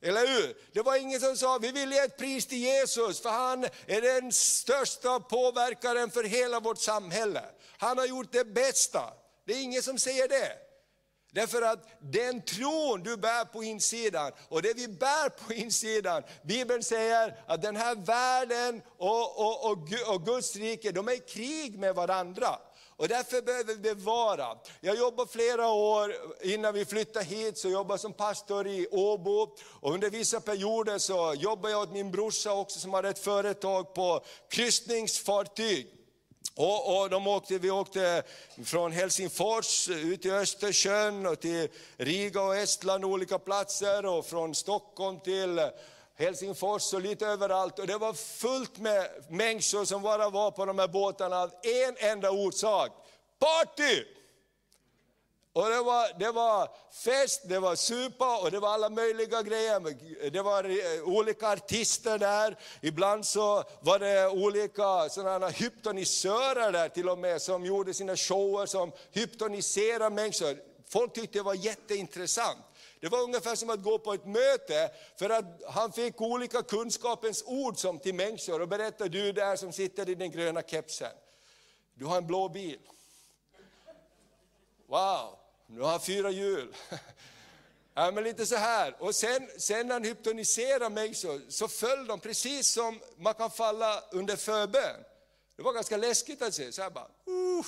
Eller 0.01 0.27
hur? 0.27 0.57
Det 0.73 0.81
var 0.81 0.95
ingen 0.95 1.19
som 1.19 1.37
sa, 1.37 1.57
vi 1.57 1.71
vill 1.71 1.91
ge 1.91 1.99
ett 1.99 2.17
pris 2.17 2.45
till 2.45 2.57
Jesus, 2.57 3.21
för 3.21 3.29
han 3.29 3.63
är 3.85 4.01
den 4.01 4.31
största 4.31 5.19
påverkaren 5.19 6.11
för 6.11 6.23
hela 6.23 6.59
vårt 6.59 6.77
samhälle. 6.77 7.43
Han 7.77 7.97
har 7.97 8.05
gjort 8.05 8.31
det 8.31 8.45
bästa. 8.45 9.13
Det 9.45 9.53
är 9.53 9.61
ingen 9.61 9.83
som 9.83 9.99
säger 9.99 10.27
det. 10.27 10.51
Därför 11.33 11.61
att 11.61 11.87
den 11.99 12.41
tron 12.41 13.03
du 13.03 13.17
bär 13.17 13.45
på 13.45 13.63
insidan, 13.63 14.31
och 14.49 14.61
det 14.61 14.73
vi 14.73 14.87
bär 14.87 15.29
på 15.29 15.53
insidan, 15.63 16.23
Bibeln 16.43 16.83
säger 16.83 17.43
att 17.47 17.61
den 17.61 17.75
här 17.75 17.95
världen 17.95 18.81
och, 18.97 19.39
och, 19.39 19.71
och, 19.71 19.77
och 20.07 20.25
Guds 20.25 20.55
rike, 20.55 20.91
de 20.91 21.07
är 21.07 21.13
i 21.13 21.19
krig 21.19 21.79
med 21.79 21.95
varandra. 21.95 22.59
Och 23.01 23.07
därför 23.07 23.41
behöver 23.41 23.73
vi 23.73 23.79
bevara. 23.79 24.57
Jag 24.81 24.97
jobbade 24.97 25.31
flera 25.31 25.67
år 25.67 26.15
innan 26.41 26.73
vi 26.73 26.85
flyttade 26.85 27.25
hit, 27.25 27.57
så 27.57 27.69
jobbade 27.69 27.99
som 27.99 28.13
pastor 28.13 28.67
i 28.67 28.87
Åbo. 28.91 29.55
Och 29.63 29.93
under 29.93 30.09
vissa 30.09 30.41
perioder 30.41 30.97
så 30.97 31.33
jobbade 31.37 31.73
jag 31.73 31.81
åt 31.81 31.91
min 31.91 32.11
brorsa 32.11 32.53
också 32.53 32.79
som 32.79 32.93
hade 32.93 33.09
ett 33.09 33.19
företag 33.19 33.93
på 33.93 34.23
kryssningsfartyg. 34.49 35.87
Och, 36.55 37.01
och 37.01 37.09
de 37.09 37.27
åkte, 37.27 37.57
vi 37.57 37.71
åkte 37.71 38.23
från 38.65 38.91
Helsingfors 38.91 39.89
ut 39.89 40.21
till 40.21 40.31
Östersjön 40.31 41.25
och 41.25 41.39
till 41.39 41.67
Riga 41.97 42.41
och 42.41 42.55
Estland, 42.55 43.05
olika 43.05 43.39
platser, 43.39 44.05
och 44.05 44.25
från 44.25 44.55
Stockholm 44.55 45.19
till 45.19 45.59
Helsingfors 46.21 46.93
och 46.93 47.01
lite 47.01 47.27
överallt. 47.27 47.79
Och 47.79 47.87
det 47.87 47.97
var 47.97 48.13
fullt 48.13 48.77
med 48.77 49.09
människor 49.29 49.85
som 49.85 50.01
bara 50.01 50.29
var 50.29 50.51
på 50.51 50.65
de 50.65 50.79
här 50.79 50.87
båtarna 50.87 51.41
av 51.41 51.51
en 51.63 52.09
enda 52.11 52.31
orsak. 52.31 52.91
Party! 53.39 54.03
Och 55.53 55.69
det 55.69 55.81
var, 55.81 56.19
det 56.19 56.31
var 56.31 56.69
fest, 56.91 57.41
det 57.45 57.59
var 57.59 57.75
supa 57.75 58.37
och 58.37 58.51
det 58.51 58.59
var 58.59 58.69
alla 58.69 58.89
möjliga 58.89 59.41
grejer. 59.41 60.29
Det 60.29 60.41
var 60.41 60.63
eh, 60.63 61.03
olika 61.03 61.49
artister 61.49 62.17
där, 62.17 62.57
ibland 62.81 63.25
så 63.25 63.63
var 63.79 63.99
det 63.99 64.27
olika 64.27 65.09
sådana 65.09 65.49
hyptonisörer 65.49 66.71
där 66.71 66.89
till 66.89 67.09
och 67.09 67.17
med 67.17 67.41
som 67.41 67.65
gjorde 67.65 67.93
sina 67.93 68.17
shower 68.17 68.65
som 68.65 68.91
hyptoniserade 69.11 70.15
människor. 70.15 70.57
Folk 70.87 71.13
tyckte 71.13 71.39
det 71.39 71.43
var 71.43 71.53
jätteintressant. 71.53 72.57
Det 73.01 73.09
var 73.09 73.21
ungefär 73.21 73.55
som 73.55 73.69
att 73.69 73.83
gå 73.83 73.99
på 73.99 74.13
ett 74.13 74.25
möte, 74.25 74.91
för 75.15 75.29
att 75.29 75.61
han 75.67 75.91
fick 75.91 76.21
olika 76.21 76.63
kunskapens 76.63 77.43
ord 77.45 77.77
som 77.77 77.99
till 77.99 78.15
människor 78.15 78.61
och 78.61 78.67
berättar 78.67 79.09
du 79.09 79.31
där 79.31 79.55
som 79.55 79.73
sitter 79.73 80.09
i 80.09 80.15
den 80.15 80.31
gröna 80.31 80.61
kepsen. 80.61 81.11
Du 81.93 82.05
har 82.05 82.17
en 82.17 82.27
blå 82.27 82.49
bil. 82.49 82.79
Wow, 84.87 85.39
nu 85.67 85.81
har 85.81 85.99
fyra 85.99 86.29
hjul. 86.29 86.75
Ja, 87.93 88.11
men 88.11 88.23
lite 88.23 88.45
så 88.45 88.55
här. 88.55 88.95
Och 88.99 89.15
sen, 89.15 89.49
sen 89.57 89.87
när 89.87 89.93
han 89.93 90.03
hypnotiserade 90.03 90.89
mig 90.89 91.13
så 91.49 91.67
föll 91.67 92.07
de 92.07 92.19
precis 92.19 92.73
som 92.73 92.99
man 93.17 93.33
kan 93.33 93.51
falla 93.51 94.03
under 94.11 94.35
förbön. 94.35 95.03
Det 95.55 95.63
var 95.63 95.73
ganska 95.73 95.97
läskigt 95.97 96.41
att 96.41 96.53
se. 96.53 96.71
Så 96.71 96.81
här 96.81 96.89
bara, 96.89 97.07
uh, 97.27 97.65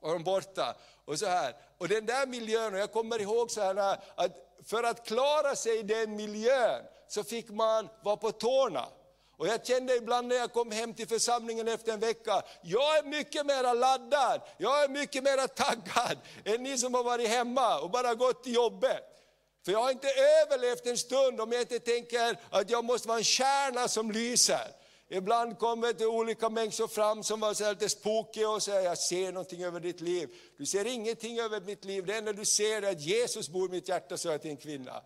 var 0.00 0.12
de 0.12 0.24
borta. 0.24 0.76
Och 1.04 1.18
så 1.18 1.26
här. 1.26 1.56
Och 1.78 1.88
den 1.88 2.06
där 2.06 2.26
miljön, 2.26 2.74
och 2.74 2.80
jag 2.80 2.92
kommer 2.92 3.20
ihåg 3.20 3.50
så 3.50 3.60
här 3.60 3.98
att 4.14 4.45
för 4.66 4.82
att 4.82 5.06
klara 5.06 5.56
sig 5.56 5.78
i 5.78 5.82
den 5.82 6.16
miljön 6.16 6.82
så 7.08 7.24
fick 7.24 7.50
man 7.50 7.88
vara 8.02 8.16
på 8.16 8.32
tårna. 8.32 8.86
Och 9.38 9.48
jag 9.48 9.66
kände 9.66 9.96
ibland 9.96 10.28
när 10.28 10.36
jag 10.36 10.52
kom 10.52 10.70
hem 10.70 10.94
till 10.94 11.08
församlingen 11.08 11.68
efter 11.68 11.92
en 11.92 12.00
vecka, 12.00 12.42
jag 12.62 12.98
är 12.98 13.02
mycket 13.02 13.46
mer 13.46 13.74
laddad, 13.74 14.40
jag 14.58 14.84
är 14.84 14.88
mycket 14.88 15.24
mer 15.24 15.46
taggad 15.54 16.18
än 16.44 16.62
ni 16.62 16.78
som 16.78 16.94
har 16.94 17.04
varit 17.04 17.28
hemma 17.28 17.80
och 17.80 17.90
bara 17.90 18.14
gått 18.14 18.44
till 18.44 18.54
jobbet. 18.54 19.16
För 19.64 19.72
jag 19.72 19.82
har 19.82 19.90
inte 19.90 20.08
överlevt 20.08 20.86
en 20.86 20.98
stund 20.98 21.40
om 21.40 21.52
jag 21.52 21.60
inte 21.60 21.78
tänker 21.78 22.38
att 22.50 22.70
jag 22.70 22.84
måste 22.84 23.08
vara 23.08 23.18
en 23.18 23.24
kärna 23.24 23.88
som 23.88 24.10
lyser. 24.10 24.75
Ibland 25.08 25.58
kommer 25.58 25.92
det 25.92 26.06
olika 26.06 26.48
människor 26.48 26.88
fram 26.88 27.22
som 27.22 27.40
var 27.40 27.54
så 27.54 27.70
lite 27.70 27.88
spooky 27.88 28.44
och 28.44 28.62
säger, 28.62 28.82
jag 28.82 28.98
ser 28.98 29.32
någonting 29.32 29.64
över 29.64 29.80
ditt 29.80 30.00
liv. 30.00 30.28
Du 30.58 30.66
ser 30.66 30.84
ingenting 30.84 31.38
över 31.38 31.60
mitt 31.60 31.84
liv, 31.84 32.06
det 32.06 32.16
enda 32.16 32.32
du 32.32 32.44
ser 32.44 32.82
är 32.82 32.90
att 32.90 33.00
Jesus 33.00 33.48
bor 33.48 33.68
i 33.68 33.72
mitt 33.72 33.88
hjärta, 33.88 34.16
sa 34.16 34.30
jag 34.30 34.42
till 34.42 34.50
en 34.50 34.56
kvinna. 34.56 35.02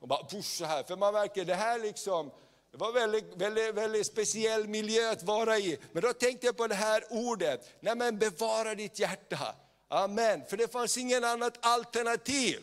Och 0.00 0.08
bara 0.08 0.24
push 0.24 0.58
så 0.58 0.64
här, 0.64 0.82
för 0.82 0.96
man 0.96 1.12
märker 1.14 1.44
det 1.44 1.54
här 1.54 1.78
liksom, 1.78 2.30
det 2.72 2.78
var 2.78 2.88
en 2.88 2.94
väldigt, 2.94 3.36
väldigt, 3.36 3.74
väldigt 3.74 4.06
speciell 4.06 4.68
miljö 4.68 5.10
att 5.10 5.22
vara 5.22 5.58
i. 5.58 5.78
Men 5.92 6.02
då 6.02 6.12
tänkte 6.12 6.46
jag 6.46 6.56
på 6.56 6.66
det 6.66 6.74
här 6.74 7.04
ordet, 7.10 7.68
nej 7.80 7.96
men 7.96 8.18
bevara 8.18 8.74
ditt 8.74 8.98
hjärta. 8.98 9.54
Amen, 9.88 10.42
för 10.48 10.56
det 10.56 10.72
fanns 10.72 10.98
ingen 10.98 11.24
annat 11.24 11.58
alternativ. 11.60 12.60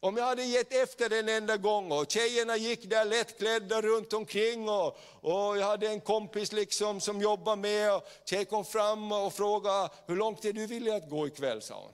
Om 0.00 0.16
jag 0.16 0.24
hade 0.24 0.44
gett 0.44 0.72
efter 0.72 1.12
en 1.12 1.28
enda 1.28 1.56
gång 1.56 1.92
och 1.92 2.10
tjejerna 2.10 2.56
gick 2.56 2.90
där 2.90 3.04
lättklädda 3.04 3.82
runt 3.82 4.12
omkring 4.12 4.68
och, 4.68 4.98
och 5.20 5.58
jag 5.58 5.66
hade 5.66 5.88
en 5.88 6.00
kompis 6.00 6.52
liksom 6.52 7.00
som 7.00 7.20
jobbade 7.20 7.56
med 7.56 7.94
och 7.94 8.08
tjej 8.24 8.44
kom 8.44 8.64
fram 8.64 9.12
och 9.12 9.32
frågade, 9.32 9.88
hur 10.06 10.16
långt 10.16 10.44
är 10.44 10.52
du 10.52 10.66
villig 10.66 10.92
att 10.92 11.10
gå 11.10 11.26
ikväll, 11.26 11.62
sa 11.62 11.74
hon. 11.74 11.92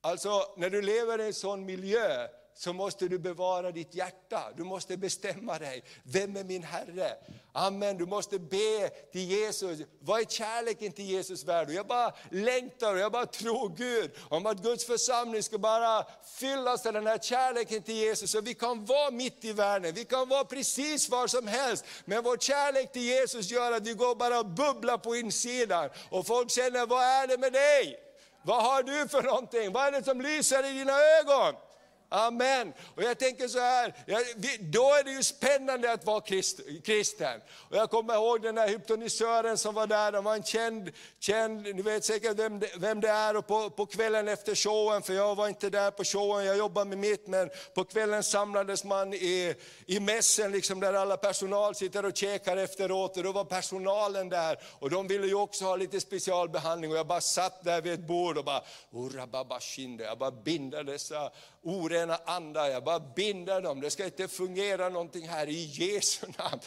Alltså 0.00 0.54
när 0.56 0.70
du 0.70 0.82
lever 0.82 1.20
i 1.20 1.26
en 1.26 1.34
sån 1.34 1.64
miljö 1.64 2.28
så 2.54 2.72
måste 2.72 3.08
du 3.08 3.18
bevara 3.18 3.70
ditt 3.70 3.94
hjärta. 3.94 4.52
Du 4.56 4.64
måste 4.64 4.96
bestämma 4.96 5.58
dig. 5.58 5.84
Vem 6.02 6.36
är 6.36 6.44
min 6.44 6.62
Herre? 6.62 7.16
Amen, 7.52 7.98
du 7.98 8.06
måste 8.06 8.38
be 8.38 8.88
till 9.12 9.30
Jesus. 9.30 9.78
Vad 10.00 10.20
är 10.20 10.24
kärleken 10.24 10.92
till 10.92 11.04
Jesus 11.04 11.44
värd? 11.44 11.70
Jag 11.70 11.86
bara 11.86 12.12
längtar 12.30 12.94
och 12.94 13.00
jag 13.00 13.12
bara 13.12 13.26
tror 13.26 13.68
Gud 13.76 14.10
om 14.28 14.46
att 14.46 14.62
Guds 14.62 14.84
församling 14.84 15.42
ska 15.42 15.58
bara 15.58 16.06
fyllas 16.38 16.86
av 16.86 16.92
den 16.92 17.06
här 17.06 17.18
kärleken 17.18 17.82
till 17.82 17.94
Jesus. 17.94 18.30
Så 18.30 18.40
vi 18.40 18.54
kan 18.54 18.84
vara 18.84 19.10
mitt 19.10 19.44
i 19.44 19.52
världen, 19.52 19.94
vi 19.94 20.04
kan 20.04 20.28
vara 20.28 20.44
precis 20.44 21.08
var 21.08 21.26
som 21.26 21.46
helst. 21.46 21.84
Men 22.04 22.24
vår 22.24 22.36
kärlek 22.36 22.92
till 22.92 23.02
Jesus 23.02 23.50
gör 23.50 23.72
att 23.72 23.86
vi 23.86 23.92
går 23.92 24.14
bara 24.14 24.38
och 24.38 24.46
bubblar 24.46 24.98
på 24.98 25.16
insidan. 25.16 25.90
Och 26.10 26.26
folk 26.26 26.50
känner, 26.50 26.86
vad 26.86 27.04
är 27.04 27.26
det 27.26 27.38
med 27.38 27.52
dig? 27.52 27.98
Vad 28.44 28.62
har 28.64 28.82
du 28.82 29.08
för 29.08 29.22
någonting? 29.22 29.72
Vad 29.72 29.86
är 29.86 29.92
det 29.92 30.04
som 30.04 30.20
lyser 30.20 30.70
i 30.70 30.72
dina 30.72 30.92
ögon? 31.20 31.54
Amen. 32.12 32.72
Och 32.96 33.02
jag 33.02 33.18
tänker 33.18 33.48
så 33.48 33.58
här, 33.58 33.94
då 34.60 34.94
är 34.94 35.04
det 35.04 35.10
ju 35.10 35.22
spännande 35.22 35.92
att 35.92 36.06
vara 36.06 36.20
kristen. 36.84 37.40
Och 37.70 37.76
jag 37.76 37.90
kommer 37.90 38.14
ihåg 38.14 38.42
den 38.42 38.54
där 38.54 38.68
hypnotisören 38.68 39.58
som 39.58 39.74
var 39.74 39.86
där, 39.86 40.12
han 40.12 40.24
var 40.24 40.34
en 40.34 40.42
känd, 40.42 40.90
känd 41.20 41.62
ni 41.62 41.82
vet 41.82 42.04
säkert 42.04 42.38
vem 42.38 42.58
det, 42.60 42.70
vem 42.76 43.00
det 43.00 43.08
är. 43.08 43.36
Och 43.36 43.46
på, 43.46 43.70
på 43.70 43.86
kvällen 43.86 44.28
efter 44.28 44.54
showen, 44.54 45.02
för 45.02 45.12
jag 45.12 45.34
var 45.34 45.48
inte 45.48 45.70
där 45.70 45.90
på 45.90 46.04
showen, 46.04 46.46
jag 46.46 46.56
jobbade 46.56 46.88
med 46.88 46.98
mitt, 46.98 47.26
men 47.26 47.50
på 47.74 47.84
kvällen 47.84 48.22
samlades 48.22 48.84
man 48.84 49.14
i, 49.14 49.54
i 49.86 50.00
mässen 50.00 50.52
liksom, 50.52 50.80
där 50.80 50.92
alla 50.92 51.16
personal 51.16 51.74
sitter 51.74 52.04
och 52.04 52.16
käkar 52.16 52.56
efteråt. 52.56 53.16
Och 53.16 53.22
då 53.22 53.32
var 53.32 53.44
personalen 53.44 54.28
där 54.28 54.58
och 54.78 54.90
de 54.90 55.08
ville 55.08 55.26
ju 55.26 55.34
också 55.34 55.64
ha 55.64 55.76
lite 55.76 56.00
specialbehandling. 56.00 56.90
Och 56.90 56.96
jag 56.96 57.06
bara 57.06 57.20
satt 57.20 57.64
där 57.64 57.82
vid 57.82 57.92
ett 57.92 58.06
bord 58.06 58.38
och 58.38 58.44
bara, 58.44 58.62
jag 59.98 60.18
bara 60.18 60.30
binder 60.30 60.84
dessa 60.84 61.30
orena 61.64 62.18
andar, 62.24 62.68
jag 62.68 62.84
bara 62.84 63.00
binder 63.00 63.60
dem, 63.60 63.80
det 63.80 63.90
ska 63.90 64.04
inte 64.04 64.28
fungera 64.28 64.88
någonting 64.88 65.28
här 65.28 65.48
i 65.48 65.64
Jesu 65.64 66.26
namn. 66.38 66.60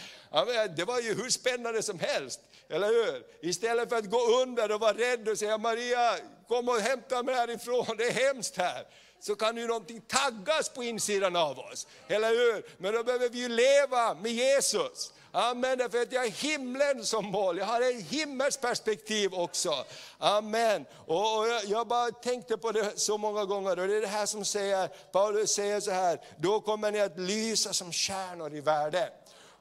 Det 0.75 0.83
var 0.83 0.99
ju 0.99 1.13
hur 1.13 1.29
spännande 1.29 1.83
som 1.83 1.99
helst, 1.99 2.39
eller 2.69 2.87
hur? 2.87 3.23
Istället 3.41 3.89
för 3.89 3.95
att 3.95 4.09
gå 4.09 4.41
under 4.41 4.71
och 4.71 4.79
vara 4.79 4.97
rädd 4.97 5.29
och 5.29 5.39
säga 5.39 5.57
Maria, 5.57 6.15
kom 6.47 6.69
och 6.69 6.75
hämta 6.75 7.23
mig 7.23 7.35
härifrån, 7.35 7.97
det 7.97 8.03
är 8.03 8.11
hemskt 8.11 8.57
här 8.57 8.85
så 9.19 9.35
kan 9.35 9.57
ju 9.57 9.67
någonting 9.67 10.01
taggas 10.01 10.69
på 10.69 10.83
insidan 10.83 11.35
av 11.35 11.59
oss. 11.59 11.87
Eller 12.07 12.29
hur? 12.29 12.65
Men 12.77 12.93
då 12.93 13.03
behöver 13.03 13.29
vi 13.29 13.39
ju 13.39 13.49
leva 13.49 14.13
med 14.13 14.31
Jesus. 14.31 15.13
Amen, 15.37 15.77
därför 15.77 16.01
att 16.01 16.11
jag 16.11 16.21
har 16.21 16.27
himlen 16.27 17.05
som 17.05 17.25
mål, 17.25 17.57
jag 17.57 17.65
har 17.65 17.81
ett 17.81 18.05
himmelskt 18.05 18.61
perspektiv 18.61 19.33
också. 19.33 19.85
Amen. 20.17 20.85
Och, 21.05 21.39
och 21.39 21.47
jag, 21.47 21.65
jag, 21.65 21.87
bara 21.87 22.11
tänkte 22.11 22.57
på 22.57 22.71
det 22.71 22.99
så 22.99 23.17
många 23.17 23.45
gånger, 23.45 23.79
och 23.79 23.87
det 23.87 23.97
är 23.97 24.01
det 24.01 24.07
här 24.07 24.25
som 24.25 24.45
säger, 24.45 24.87
Paulus 24.87 25.51
säger 25.51 25.79
så 25.79 25.91
här, 25.91 26.21
då 26.37 26.61
kommer 26.61 26.91
ni 26.91 26.99
att 26.99 27.19
lysa 27.19 27.73
som 27.73 27.91
stjärnor 27.91 28.55
i 28.55 28.61
världen. 28.61 29.09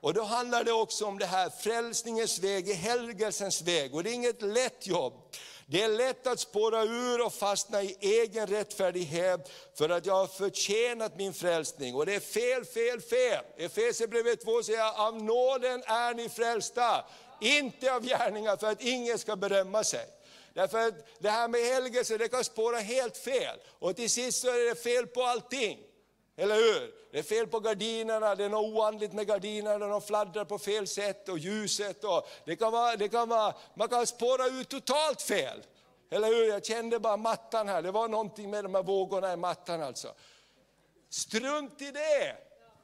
Och 0.00 0.14
då 0.14 0.22
handlar 0.22 0.64
det 0.64 0.72
också 0.72 1.06
om 1.06 1.18
det 1.18 1.26
här, 1.26 1.50
frälsningens 1.50 2.38
väg, 2.38 2.74
helgelsens 2.74 3.62
väg. 3.62 3.94
Och 3.94 4.04
det 4.04 4.10
är 4.10 4.14
inget 4.14 4.42
lätt 4.42 4.86
jobb. 4.86 5.12
Det 5.66 5.82
är 5.82 5.88
lätt 5.88 6.26
att 6.26 6.40
spåra 6.40 6.82
ur 6.82 7.26
och 7.26 7.34
fastna 7.34 7.82
i 7.82 7.96
egen 8.00 8.46
rättfärdighet 8.46 9.50
för 9.74 9.88
att 9.88 10.06
jag 10.06 10.14
har 10.14 10.26
förtjänat 10.26 11.16
min 11.16 11.34
frälsning. 11.34 11.94
Och 11.94 12.06
det 12.06 12.14
är 12.14 12.20
fel, 12.20 12.64
fel, 12.64 13.00
fel. 13.00 13.44
Efesierbrevet 13.56 14.44
2 14.44 14.62
säger, 14.62 15.06
av 15.06 15.22
nåden 15.22 15.82
är 15.86 16.14
ni 16.14 16.28
frälsta, 16.28 17.04
inte 17.40 17.94
av 17.94 18.06
gärningar 18.06 18.56
för 18.56 18.66
att 18.66 18.82
ingen 18.82 19.18
ska 19.18 19.36
berömma 19.36 19.84
sig. 19.84 20.06
Därför 20.54 20.88
att 20.88 20.94
det 21.18 21.30
här 21.30 21.48
med 21.48 21.60
helgelse, 21.60 22.18
det 22.18 22.28
kan 22.28 22.44
spåra 22.44 22.78
helt 22.78 23.16
fel. 23.16 23.58
Och 23.78 23.96
till 23.96 24.10
sist 24.10 24.40
så 24.40 24.48
är 24.48 24.68
det 24.68 24.82
fel 24.82 25.06
på 25.06 25.22
allting. 25.22 25.78
Eller 26.36 26.54
hur? 26.54 26.94
Det 27.12 27.18
är 27.18 27.22
fel 27.22 27.46
på 27.46 27.60
gardinerna, 27.60 28.34
det 28.34 28.44
är 28.44 28.48
något 28.48 28.74
oandligt 28.74 29.12
med 29.12 29.26
gardinerna, 29.26 29.86
de 29.86 30.02
fladdrar 30.02 30.44
på 30.44 30.58
fel 30.58 30.86
sätt 30.86 31.28
och 31.28 31.38
ljuset. 31.38 32.04
Och 32.04 32.28
det 32.44 32.56
kan 32.56 32.72
vara, 32.72 32.96
det 32.96 33.08
kan 33.08 33.28
vara, 33.28 33.54
man 33.74 33.88
kan 33.88 34.06
spåra 34.06 34.46
ut 34.46 34.68
totalt 34.68 35.22
fel. 35.22 35.62
Eller 36.10 36.28
hur? 36.28 36.44
Jag 36.44 36.64
kände 36.64 36.98
bara 36.98 37.16
mattan 37.16 37.68
här, 37.68 37.82
det 37.82 37.90
var 37.90 38.08
någonting 38.08 38.50
med 38.50 38.64
de 38.64 38.74
här 38.74 38.82
vågorna 38.82 39.32
i 39.32 39.36
mattan 39.36 39.82
alltså. 39.82 40.14
Strunt 41.10 41.82
i 41.82 41.90
det! 41.90 42.36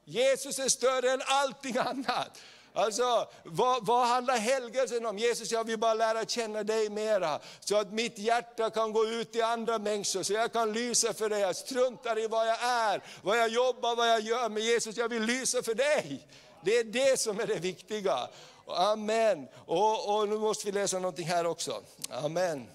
Jesus 0.05 0.59
är 0.59 0.69
större 0.69 1.11
än 1.11 1.23
allting 1.27 1.77
annat. 1.77 2.41
Alltså, 2.73 3.29
vad, 3.45 3.87
vad 3.87 4.07
handlar 4.07 4.37
helgelsen 4.37 5.07
om? 5.07 5.19
Jesus, 5.19 5.53
jag 5.53 5.65
vill 5.65 5.79
bara 5.79 5.95
lära 5.95 6.25
känna 6.25 6.63
dig 6.63 6.91
mera. 6.91 7.41
Så 7.61 7.77
att 7.77 7.93
mitt 7.93 8.19
hjärta 8.19 8.71
kan 8.71 8.93
gå 8.93 9.07
ut 9.07 9.33
till 9.33 9.45
andra 9.45 9.79
människor, 9.79 10.23
så 10.23 10.33
jag 10.33 10.53
kan 10.53 10.73
lysa 10.73 11.13
för 11.13 11.29
dig. 11.29 11.41
Jag 11.41 11.57
struntar 11.57 12.19
i 12.19 12.27
vad 12.27 12.49
jag 12.49 12.63
är, 12.63 13.03
vad 13.23 13.39
jag 13.39 13.49
jobbar, 13.49 13.97
vad 13.97 14.09
jag 14.09 14.21
gör. 14.21 14.49
Men 14.49 14.63
Jesus, 14.63 14.97
jag 14.97 15.09
vill 15.09 15.23
lysa 15.23 15.63
för 15.63 15.75
dig. 15.75 16.29
Det 16.65 16.79
är 16.79 16.85
det 16.85 17.21
som 17.21 17.41
är 17.41 17.47
det 17.47 17.59
viktiga. 17.59 18.29
Amen. 18.67 19.49
Och, 19.67 20.17
och 20.17 20.29
nu 20.29 20.39
måste 20.39 20.67
vi 20.67 20.73
läsa 20.73 20.99
någonting 20.99 21.27
här 21.27 21.47
också. 21.47 21.83
Amen. 22.11 22.67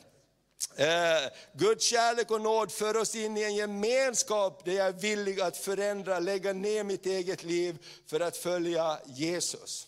Eh, 0.77 1.31
Guds 1.53 1.85
kärlek 1.85 2.31
och 2.31 2.41
nåd 2.41 2.71
för 2.71 2.97
oss 2.97 3.15
in 3.15 3.37
i 3.37 3.43
en 3.43 3.55
gemenskap 3.55 4.65
där 4.65 4.71
jag 4.71 4.87
är 4.87 4.91
villig 4.91 5.41
att 5.41 5.57
förändra, 5.57 6.19
lägga 6.19 6.53
ner 6.53 6.83
mitt 6.83 7.05
eget 7.05 7.43
liv 7.43 7.77
för 8.05 8.19
att 8.19 8.37
följa 8.37 8.99
Jesus. 9.05 9.87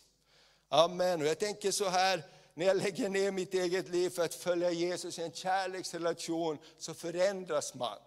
Amen. 0.69 1.21
Och 1.21 1.27
jag 1.27 1.39
tänker 1.39 1.71
så 1.71 1.89
här, 1.89 2.23
när 2.53 2.65
jag 2.65 2.77
lägger 2.77 3.09
ner 3.09 3.31
mitt 3.31 3.53
eget 3.53 3.89
liv 3.89 4.09
för 4.09 4.25
att 4.25 4.35
följa 4.35 4.71
Jesus 4.71 5.19
i 5.19 5.21
en 5.21 5.31
kärleksrelation 5.31 6.57
så 6.77 6.93
förändras 6.93 7.73
man. 7.73 7.97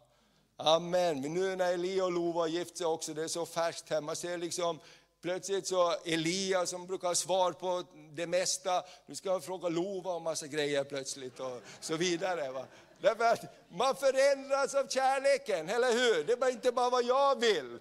Amen. 0.57 1.21
Men 1.21 1.35
nu 1.35 1.57
när 1.57 1.73
Elia 1.73 2.05
och 2.05 2.13
Lova 2.13 2.41
har 2.41 2.49
gift 2.49 2.77
sig 2.77 2.87
också, 2.87 3.15
det 3.15 3.23
är 3.23 3.29
så 3.29 3.47
färskt 3.47 3.91
här, 3.91 4.01
man 4.01 4.17
ser 4.17 4.39
liksom 4.39 4.81
Plötsligt 5.23 5.67
så 5.67 5.95
Elia 6.05 6.67
som 6.67 6.87
brukar 6.87 7.09
ha 7.09 7.15
svar 7.15 7.53
på 7.53 7.85
det 8.13 8.27
mesta, 8.27 8.85
nu 9.07 9.15
ska 9.15 9.29
jag 9.29 9.45
fråga 9.45 9.69
Lova 9.69 10.11
om 10.11 10.23
massa 10.23 10.47
grejer 10.47 10.85
plötsligt 10.85 11.41
och 11.41 11.63
så 11.81 11.97
vidare. 11.97 12.51
Va? 12.51 12.65
Därför 13.01 13.25
att 13.25 13.41
man 13.69 13.97
förändras 13.97 14.75
av 14.75 14.89
kärleken, 14.89 15.69
eller 15.69 15.93
hur? 15.93 16.25
Det 16.25 16.33
är 16.33 16.51
inte 16.51 16.73
bara 16.73 16.91
vad 16.91 17.05
jag 17.05 17.41
vill. 17.41 17.79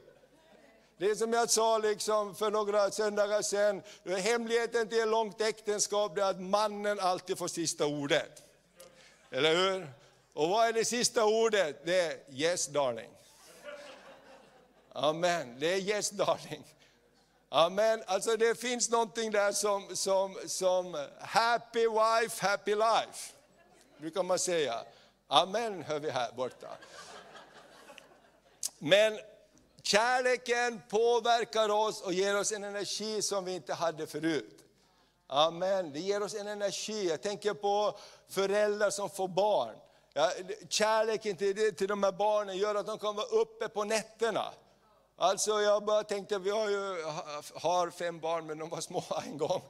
Det 0.97 1.05
är 1.05 1.15
som 1.15 1.33
jag 1.33 1.49
sa 1.49 1.77
liksom 1.77 2.35
för 2.35 2.51
några 2.51 2.91
söndagar 2.91 3.41
sedan, 3.41 3.81
hemligheten 4.05 4.89
till 4.89 4.99
ett 4.99 5.07
långt 5.07 5.41
äktenskap 5.41 6.17
är 6.17 6.21
att 6.21 6.41
mannen 6.41 6.99
alltid 6.99 7.37
får 7.37 7.47
sista 7.47 7.85
ordet. 7.85 8.43
Eller 9.31 9.55
hur? 9.55 9.87
Och 10.33 10.49
vad 10.49 10.67
är 10.67 10.73
det 10.73 10.85
sista 10.85 11.25
ordet? 11.25 11.85
Det 11.85 11.99
är 11.99 12.17
yes 12.31 12.67
darling. 12.67 13.09
Amen, 14.93 15.59
det 15.59 15.73
är 15.73 15.77
yes 15.77 16.09
darling. 16.09 16.63
Amen. 17.51 18.03
Alltså 18.05 18.37
det 18.37 18.59
finns 18.59 18.89
någonting 18.89 19.31
där 19.31 19.51
som, 19.51 19.95
som, 19.95 20.37
som 20.45 20.95
eh, 20.95 21.01
happy 21.19 21.87
wife, 21.87 22.47
happy 22.47 22.75
life. 22.75 23.33
Brukar 23.97 24.23
man 24.23 24.39
säga. 24.39 24.83
Amen 25.27 25.81
hör 25.81 25.99
vi 25.99 26.09
här 26.09 26.31
borta. 26.31 26.67
Men 28.79 29.19
kärleken 29.83 30.81
påverkar 30.89 31.69
oss 31.69 32.01
och 32.01 32.13
ger 32.13 32.37
oss 32.37 32.51
en 32.51 32.63
energi 32.63 33.21
som 33.21 33.45
vi 33.45 33.55
inte 33.55 33.73
hade 33.73 34.07
förut. 34.07 34.59
Amen. 35.27 35.93
Det 35.93 35.99
ger 35.99 36.23
oss 36.23 36.35
en 36.35 36.47
energi. 36.47 37.09
Jag 37.09 37.21
tänker 37.21 37.53
på 37.53 37.97
föräldrar 38.27 38.89
som 38.89 39.09
får 39.09 39.27
barn. 39.27 39.75
Ja, 40.13 40.31
kärleken 40.69 41.35
till, 41.35 41.75
till 41.75 41.87
de 41.87 42.03
här 42.03 42.11
barnen 42.11 42.57
gör 42.57 42.75
att 42.75 42.85
de 42.85 42.99
kan 42.99 43.15
vara 43.15 43.27
uppe 43.27 43.69
på 43.69 43.83
nätterna. 43.83 44.53
Alltså 45.21 45.61
jag 45.61 45.83
bara 45.83 46.03
tänkte, 46.03 46.39
vi 46.39 46.49
har 46.49 46.69
ju 46.69 47.03
har 47.53 47.89
fem 47.89 48.19
barn 48.19 48.47
men 48.47 48.57
de 48.57 48.69
var 48.69 48.81
små 48.81 49.03
en 49.25 49.37
gång. 49.37 49.61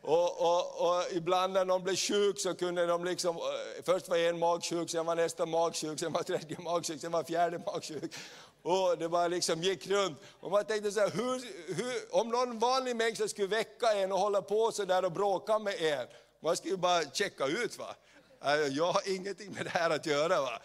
Och, 0.00 0.40
och, 0.40 0.86
och, 0.86 1.02
ibland 1.12 1.52
när 1.52 1.64
de 1.64 1.82
blev 1.82 1.96
sjuk 1.96 2.40
så 2.40 2.54
kunde 2.54 2.86
de 2.86 3.04
liksom, 3.04 3.36
eh, 3.36 3.42
först 3.84 4.08
var 4.08 4.16
en 4.16 4.38
magsjuk, 4.38 4.90
sen 4.90 5.06
var 5.06 5.16
nästa 5.16 5.46
magsjuk, 5.46 6.00
sen 6.00 6.12
var 6.12 6.22
tredje 6.22 6.58
magsjuk, 6.58 7.00
sen 7.00 7.12
var 7.12 7.24
fjärde 7.24 7.58
magsjuk. 7.58 8.14
Och 8.62 8.98
det 8.98 9.08
bara 9.08 9.28
liksom 9.28 9.62
gick 9.62 9.86
runt. 9.86 10.18
Och 10.40 10.50
man 10.50 10.64
tänkte 10.64 10.90
så 10.90 11.00
här, 11.00 11.10
hur, 11.10 11.74
hur, 11.74 12.14
om 12.20 12.28
någon 12.28 12.58
vanlig 12.58 12.96
människa 12.96 13.28
skulle 13.28 13.46
väcka 13.46 13.92
en 13.92 14.12
och 14.12 14.18
hålla 14.18 14.42
på 14.42 14.72
så 14.72 14.84
där 14.84 15.04
och 15.04 15.12
bråka 15.12 15.58
med 15.58 15.74
en, 15.82 16.06
man 16.40 16.56
skulle 16.56 16.74
ju 16.74 16.80
bara 16.80 17.02
checka 17.12 17.46
ut. 17.46 17.78
va. 17.78 17.94
Alltså, 18.40 18.68
jag 18.68 18.92
har 18.92 19.14
ingenting 19.14 19.52
med 19.52 19.64
det 19.64 19.70
här 19.70 19.90
att 19.90 20.06
göra. 20.06 20.40
va. 20.40 20.60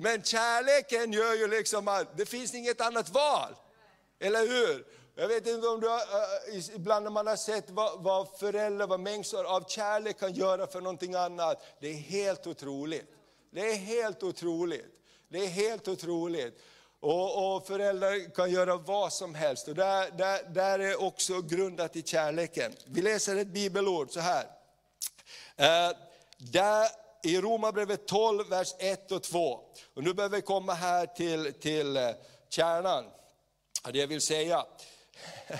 Men 0.00 0.22
kärleken 0.22 1.12
gör 1.12 1.34
ju 1.34 1.48
liksom 1.48 1.88
att 1.88 2.16
det 2.16 2.26
finns 2.26 2.54
inget 2.54 2.80
annat 2.80 3.08
val. 3.08 3.54
Eller 4.20 4.40
hur? 4.40 4.84
Jag 5.14 5.28
vet 5.28 5.46
inte 5.46 5.68
om 5.68 5.80
du 5.80 5.88
har, 5.88 5.98
eh, 5.98 6.74
ibland 6.74 7.04
när 7.04 7.10
man 7.10 7.26
har 7.26 7.36
sett 7.36 7.70
vad, 7.70 8.02
vad 8.02 8.38
föräldrar, 8.38 8.86
vad 8.86 9.00
mängder 9.00 9.44
av 9.44 9.68
kärlek 9.68 10.18
kan 10.18 10.32
göra 10.32 10.66
för 10.66 10.80
någonting 10.80 11.14
annat. 11.14 11.62
Det 11.80 11.88
är 11.88 11.94
helt 11.94 12.46
otroligt. 12.46 13.06
Det 13.50 13.60
är 13.60 13.74
helt 13.74 14.22
otroligt. 14.22 14.86
Det 15.28 15.38
är 15.38 15.46
helt 15.46 15.88
otroligt. 15.88 16.60
Och, 17.00 17.56
och 17.56 17.66
föräldrar 17.66 18.34
kan 18.34 18.50
göra 18.50 18.76
vad 18.76 19.12
som 19.12 19.34
helst. 19.34 19.68
Och 19.68 19.74
där, 19.74 20.10
där, 20.10 20.42
där 20.48 20.78
är 20.78 21.02
också 21.02 21.40
grundat 21.40 21.96
i 21.96 22.02
kärleken. 22.02 22.72
Vi 22.84 23.02
läser 23.02 23.36
ett 23.36 23.48
bibelord 23.48 24.10
så 24.10 24.20
här. 24.20 24.44
Eh, 25.56 25.96
där 26.38 26.88
i 27.22 27.40
Romarbrevet 27.40 28.06
12, 28.06 28.48
vers 28.48 28.74
1 28.78 29.12
och 29.12 29.22
2. 29.22 29.60
Och 29.94 30.04
nu 30.04 30.14
behöver 30.14 30.36
vi 30.36 30.42
komma 30.42 30.74
här 30.74 31.06
till, 31.06 31.52
till 31.52 31.96
eh, 31.96 32.10
kärnan, 32.48 33.04
det 33.92 33.98
jag 33.98 34.06
vill 34.06 34.20
säga. 34.20 34.66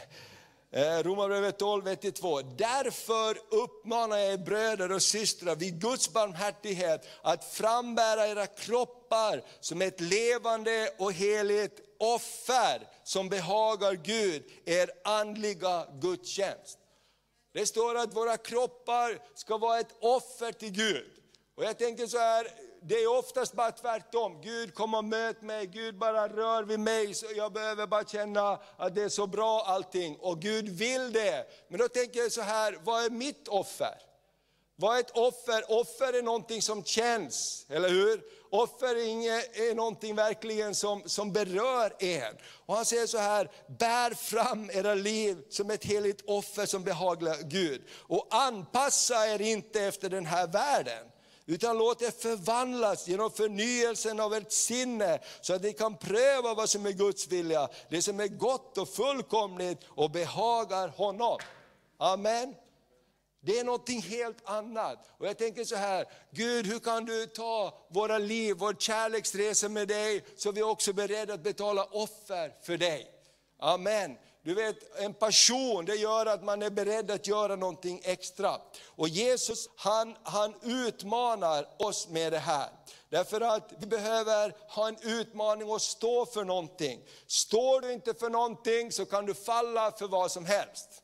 Eh, 0.70 1.02
Romarbrevet 1.02 1.58
12, 1.58 1.88
1 1.88 2.14
2. 2.14 2.42
Därför 2.42 3.38
uppmanar 3.50 4.18
jag 4.18 4.32
er 4.32 4.38
bröder 4.38 4.92
och 4.92 5.02
systrar 5.02 5.56
vid 5.56 5.80
Guds 5.80 6.12
barmhärtighet 6.12 7.06
att 7.22 7.44
frambära 7.44 8.28
era 8.28 8.46
kroppar 8.46 9.42
som 9.60 9.82
ett 9.82 10.00
levande 10.00 10.90
och 10.98 11.12
heligt 11.12 11.80
offer 11.98 12.88
som 13.04 13.28
behagar 13.28 13.92
Gud, 13.92 14.44
er 14.64 14.90
andliga 15.04 15.86
gudstjänst. 16.00 16.78
Det 17.52 17.66
står 17.66 17.94
att 17.94 18.16
våra 18.16 18.36
kroppar 18.36 19.18
ska 19.34 19.58
vara 19.58 19.80
ett 19.80 19.94
offer 20.00 20.52
till 20.52 20.70
Gud. 20.70 21.06
Och 21.58 21.64
jag 21.64 21.78
tänker 21.78 22.06
så 22.06 22.18
här, 22.18 22.48
det 22.82 22.94
är 22.94 23.18
oftast 23.18 23.52
bara 23.52 23.72
tvärtom. 23.72 24.40
Gud 24.42 24.74
kom 24.74 24.94
och 24.94 25.04
möt 25.04 25.42
mig, 25.42 25.66
Gud 25.66 25.98
bara 25.98 26.28
rör 26.28 26.62
vid 26.62 26.80
mig. 26.80 27.14
Så 27.14 27.26
jag 27.36 27.52
behöver 27.52 27.86
bara 27.86 28.04
känna 28.04 28.58
att 28.76 28.94
det 28.94 29.02
är 29.02 29.08
så 29.08 29.26
bra 29.26 29.64
allting. 29.66 30.16
Och 30.20 30.40
Gud 30.40 30.68
vill 30.68 31.12
det. 31.12 31.46
Men 31.68 31.80
då 31.80 31.88
tänker 31.88 32.20
jag 32.20 32.32
så 32.32 32.40
här, 32.40 32.78
vad 32.84 33.04
är 33.04 33.10
mitt 33.10 33.48
offer? 33.48 33.94
Vad 34.76 34.96
är 34.96 35.00
ett 35.00 35.10
offer? 35.10 35.64
Offer 35.68 36.18
är 36.18 36.22
någonting 36.22 36.62
som 36.62 36.84
känns, 36.84 37.66
eller 37.68 37.88
hur? 37.88 38.22
Offer 38.50 38.96
är 38.96 39.74
någonting 39.74 40.14
verkligen 40.14 40.74
som, 40.74 41.02
som 41.06 41.32
berör 41.32 41.92
en. 41.98 42.36
Och 42.66 42.74
han 42.74 42.84
säger 42.84 43.06
så 43.06 43.18
här, 43.18 43.50
bär 43.78 44.14
fram 44.14 44.70
era 44.70 44.94
liv 44.94 45.38
som 45.48 45.70
ett 45.70 45.84
heligt 45.84 46.22
offer 46.26 46.66
som 46.66 46.84
behagar 46.84 47.36
Gud. 47.42 47.82
Och 47.92 48.26
anpassa 48.30 49.28
er 49.28 49.40
inte 49.40 49.80
efter 49.80 50.10
den 50.10 50.26
här 50.26 50.46
världen. 50.46 51.06
Utan 51.50 51.78
låt 51.78 51.98
det 51.98 52.22
förvandlas 52.22 53.08
genom 53.08 53.30
förnyelsen 53.30 54.20
av 54.20 54.34
ert 54.34 54.52
sinne, 54.52 55.20
så 55.40 55.54
att 55.54 55.62
ni 55.62 55.72
kan 55.72 55.96
pröva 55.96 56.54
vad 56.54 56.68
som 56.68 56.86
är 56.86 56.92
Guds 56.92 57.28
vilja, 57.28 57.68
det 57.88 58.02
som 58.02 58.20
är 58.20 58.28
gott 58.28 58.78
och 58.78 58.88
fullkomligt 58.88 59.78
och 59.88 60.10
behagar 60.10 60.88
honom. 60.88 61.38
Amen. 61.98 62.54
Det 63.40 63.58
är 63.58 63.64
någonting 63.64 64.02
helt 64.02 64.38
annat. 64.44 65.10
Och 65.18 65.26
jag 65.26 65.38
tänker 65.38 65.64
så 65.64 65.76
här, 65.76 66.06
Gud 66.30 66.66
hur 66.66 66.78
kan 66.78 67.04
du 67.04 67.26
ta 67.26 67.86
våra 67.90 68.18
liv, 68.18 68.56
vår 68.58 68.74
kärleksresa 68.78 69.68
med 69.68 69.88
dig, 69.88 70.24
så 70.36 70.52
vi 70.52 70.60
är 70.60 70.68
också 70.68 70.92
beredda 70.92 71.34
att 71.34 71.42
betala 71.42 71.84
offer 71.84 72.54
för 72.62 72.76
dig. 72.76 73.10
Amen. 73.58 74.16
Du 74.48 74.54
vet, 74.54 74.96
en 74.98 75.14
passion 75.14 75.84
det 75.84 75.94
gör 75.94 76.26
att 76.26 76.44
man 76.44 76.62
är 76.62 76.70
beredd 76.70 77.10
att 77.10 77.26
göra 77.26 77.56
någonting 77.56 78.00
extra. 78.04 78.60
Och 78.86 79.08
Jesus 79.08 79.68
han, 79.76 80.16
han 80.22 80.54
utmanar 80.62 81.68
oss 81.78 82.08
med 82.08 82.32
det 82.32 82.38
här. 82.38 82.68
Därför 83.08 83.40
att 83.40 83.72
vi 83.78 83.86
behöver 83.86 84.56
ha 84.68 84.88
en 84.88 84.96
utmaning 85.02 85.70
och 85.70 85.82
stå 85.82 86.26
för 86.26 86.44
någonting. 86.44 87.00
Står 87.26 87.80
du 87.80 87.92
inte 87.92 88.14
för 88.14 88.30
någonting 88.30 88.92
så 88.92 89.04
kan 89.04 89.26
du 89.26 89.34
falla 89.34 89.92
för 89.92 90.08
vad 90.08 90.30
som 90.30 90.44
helst. 90.44 91.02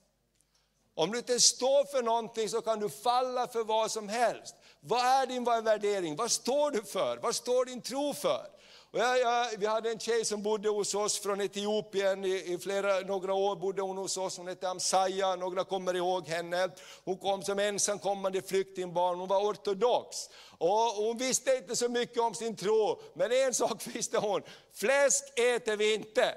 Om 0.95 1.13
du 1.13 1.19
inte 1.19 1.41
står 1.41 1.85
för 1.85 2.03
någonting 2.03 2.49
så 2.49 2.61
kan 2.61 2.81
du 2.81 2.89
falla 2.89 3.49
för 3.49 3.65
vad 3.65 3.91
som 3.91 4.09
helst. 4.09 4.55
Vad 4.81 5.01
är 5.01 5.27
din 5.27 5.45
värdering? 5.45 6.17
Vad 6.17 6.31
står 6.31 6.71
du 6.71 6.83
för? 6.83 7.17
Vad 7.17 7.35
står 7.35 7.65
din 7.65 7.81
tro 7.81 8.15
för? 8.15 8.54
Jag, 8.97 9.21
jag, 9.21 9.47
vi 9.59 9.67
hade 9.67 9.91
en 9.91 9.99
tjej 9.99 10.25
som 10.25 10.43
bodde 10.43 10.69
hos 10.69 10.95
oss 10.95 11.21
från 11.21 11.41
Etiopien, 11.41 12.25
i, 12.25 12.53
i 12.53 12.59
flera, 12.59 13.01
några 13.01 13.35
år 13.35 13.57
bodde 13.57 13.83
hon 13.83 13.97
hos 13.97 14.17
oss, 14.17 14.39
hon 14.39 14.49
hette 14.49 14.69
Amsaya, 14.69 15.37
några 15.37 15.65
kommer 15.65 15.97
ihåg 15.97 16.29
henne. 16.29 16.69
Hon 17.05 17.19
kom 17.19 17.43
som 17.43 17.59
ensamkommande 17.59 18.43
flyktingbarn, 18.43 19.19
hon 19.19 19.29
var 19.29 19.41
ortodox. 19.41 20.17
Och 20.59 20.79
hon 20.79 21.19
visste 21.19 21.57
inte 21.57 21.77
så 21.77 21.89
mycket 21.89 22.19
om 22.19 22.35
sin 22.35 22.57
tro, 22.57 23.03
men 23.15 23.33
en 23.33 23.55
sak 23.65 23.87
visste 23.87 24.19
hon, 24.19 24.43
fläsk 24.75 25.39
äter 25.39 25.77
vi 25.77 25.95
inte. 25.95 26.35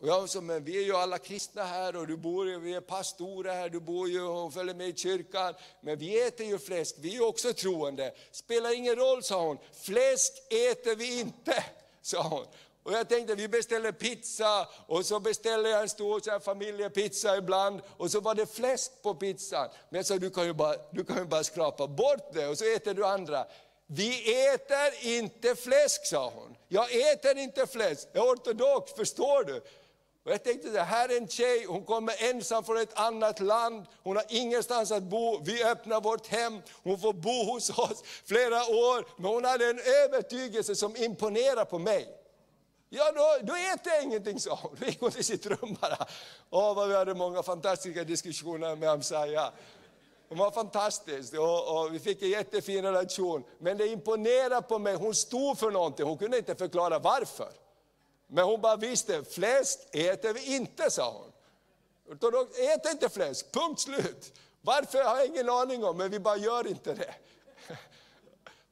Och 0.00 0.08
jag 0.08 0.30
sa, 0.30 0.40
men 0.40 0.64
vi 0.64 0.76
är 0.78 0.82
ju 0.82 0.96
alla 0.96 1.18
kristna 1.18 1.64
här 1.64 1.96
och 1.96 2.06
du 2.06 2.16
bor, 2.16 2.58
vi 2.58 2.74
är 2.74 2.80
pastorer 2.80 3.54
här, 3.54 3.68
du 3.68 3.80
bor 3.80 4.08
ju 4.08 4.22
och 4.22 4.54
följer 4.54 4.74
med 4.74 4.88
i 4.88 4.96
kyrkan. 4.96 5.54
Men 5.80 5.98
vi 5.98 6.26
äter 6.26 6.46
ju 6.46 6.58
fläsk, 6.58 6.96
vi 6.98 7.16
är 7.16 7.24
också 7.24 7.52
troende. 7.52 8.14
Spelar 8.30 8.74
ingen 8.74 8.96
roll, 8.96 9.22
sa 9.22 9.46
hon. 9.46 9.58
Fläsk 9.82 10.32
äter 10.50 10.96
vi 10.96 11.20
inte, 11.20 11.64
sa 12.02 12.22
hon. 12.22 12.46
Och 12.84 12.92
jag 12.92 13.08
tänkte 13.08 13.34
vi 13.34 13.48
beställer 13.48 13.92
pizza 13.92 14.68
och 14.86 15.06
så 15.06 15.20
beställer 15.20 15.70
jag 15.70 15.82
en 15.82 15.88
stor 15.88 16.20
så 16.20 16.30
här, 16.30 16.38
familjepizza 16.38 17.36
ibland 17.36 17.80
och 17.96 18.10
så 18.10 18.20
var 18.20 18.34
det 18.34 18.54
fläsk 18.54 19.02
på 19.02 19.14
pizzan. 19.14 19.68
Men 19.88 19.98
jag 19.98 20.06
sa 20.06 20.18
du 20.18 20.30
kan, 20.30 20.46
ju 20.46 20.52
bara, 20.52 20.76
du 20.90 21.04
kan 21.04 21.16
ju 21.16 21.24
bara 21.24 21.44
skrapa 21.44 21.86
bort 21.86 22.32
det 22.32 22.46
och 22.46 22.58
så 22.58 22.64
äter 22.64 22.94
du 22.94 23.06
andra. 23.06 23.46
Vi 23.86 24.44
äter 24.46 25.06
inte 25.06 25.54
fläsk 25.54 26.06
sa 26.06 26.32
hon. 26.34 26.56
Jag 26.68 27.12
äter 27.12 27.38
inte 27.38 27.66
fläsk, 27.66 28.08
jag 28.12 28.26
är 28.26 28.32
ortodox, 28.32 28.92
förstår 28.92 29.44
du? 29.44 29.62
Och 30.24 30.32
jag 30.32 30.44
tänkte 30.44 30.68
det 30.68 30.82
här 30.82 31.08
är 31.08 31.16
en 31.16 31.28
tjej, 31.28 31.64
hon 31.64 31.84
kommer 31.84 32.30
ensam 32.30 32.64
från 32.64 32.76
ett 32.76 32.98
annat 32.98 33.40
land, 33.40 33.86
hon 34.02 34.16
har 34.16 34.24
ingenstans 34.28 34.92
att 34.92 35.02
bo, 35.02 35.42
vi 35.42 35.64
öppnar 35.64 36.00
vårt 36.00 36.26
hem, 36.26 36.62
hon 36.82 36.98
får 36.98 37.12
bo 37.12 37.52
hos 37.52 37.70
oss 37.70 38.02
flera 38.24 38.56
år, 38.56 39.06
men 39.16 39.30
hon 39.30 39.44
hade 39.44 39.70
en 39.70 39.80
övertygelse 40.04 40.74
som 40.74 40.96
imponerar 40.96 41.64
på 41.64 41.78
mig. 41.78 42.08
Ja, 42.88 43.12
då, 43.12 43.46
då 43.46 43.54
äter 43.54 43.92
jag 43.92 44.02
ingenting, 44.02 44.40
sa 44.40 44.58
hon. 44.62 44.76
Vi 44.80 44.86
gick 44.86 45.00
hon 45.00 45.10
till 45.10 45.24
sitt 45.24 45.46
rum 45.46 45.76
bara. 45.80 46.06
Åh, 46.50 46.74
vad 46.74 46.88
vi 46.88 46.94
hade 46.94 47.14
många 47.14 47.42
fantastiska 47.42 48.04
diskussioner 48.04 48.76
med 48.76 48.88
Amsaya. 48.88 49.52
Hon 50.28 50.38
var 50.38 50.50
fantastisk 50.50 51.34
och, 51.34 51.78
och, 51.78 51.94
vi 51.94 51.98
fick 51.98 52.22
en 52.22 52.30
jättefin 52.30 52.84
relation. 52.84 53.44
Men 53.58 53.76
det 53.76 53.86
imponerade 53.86 54.62
på 54.62 54.78
mig, 54.78 54.94
hon 54.94 55.14
stod 55.14 55.58
för 55.58 55.70
någonting, 55.70 56.06
hon 56.06 56.18
kunde 56.18 56.38
inte 56.38 56.54
förklara 56.54 56.98
varför. 56.98 57.63
Men 58.34 58.44
hon 58.44 58.60
bara 58.60 58.76
visste, 58.76 59.24
fläsk 59.24 59.78
äter 59.92 60.32
vi 60.32 60.56
inte, 60.56 60.90
sa 60.90 61.12
hon. 61.12 61.32
Ortodox 62.14 62.58
äter 62.58 62.92
inte 62.92 63.08
fläsk, 63.08 63.52
punkt 63.52 63.80
slut. 63.80 64.32
Varför 64.60 65.04
har 65.04 65.16
jag 65.16 65.26
ingen 65.26 65.48
aning 65.48 65.84
om, 65.84 65.96
men 65.96 66.10
vi 66.10 66.18
bara 66.18 66.36
gör 66.36 66.66
inte 66.66 66.94
det. 66.94 67.14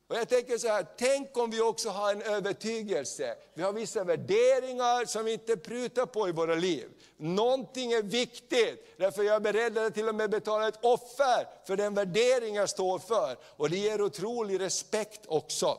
Och 0.07 0.17
jag 0.17 0.29
tänker 0.29 0.59
så 0.59 0.69
här, 0.69 0.87
tänk 0.97 1.37
om 1.37 1.51
vi 1.51 1.61
också 1.61 1.91
har 1.91 2.13
en 2.13 2.23
övertygelse. 2.23 3.37
Vi 3.55 3.63
har 3.63 3.73
vissa 3.73 4.05
värderingar 4.05 5.05
som 5.05 5.25
vi 5.25 5.33
inte 5.33 5.57
prutar 5.57 6.07
på 6.07 6.29
i 6.29 6.33
våra 6.33 6.55
liv. 6.55 6.89
Någonting 7.17 7.93
är 7.93 8.03
viktigt, 8.03 8.95
därför 8.99 9.23
jag 9.23 9.37
är 9.37 9.41
beredd 9.41 9.79
att 9.79 9.95
till 9.95 10.09
och 10.09 10.15
med 10.15 10.31
betala 10.31 10.69
ett 10.69 10.85
offer 10.85 11.67
för 11.67 11.77
den 11.77 11.95
värdering 11.95 12.55
jag 12.55 12.69
står 12.69 12.99
för. 12.99 13.37
Och 13.57 13.71
det 13.71 13.77
ger 13.77 14.03
otrolig 14.03 14.61
respekt 14.61 15.21
också. 15.27 15.79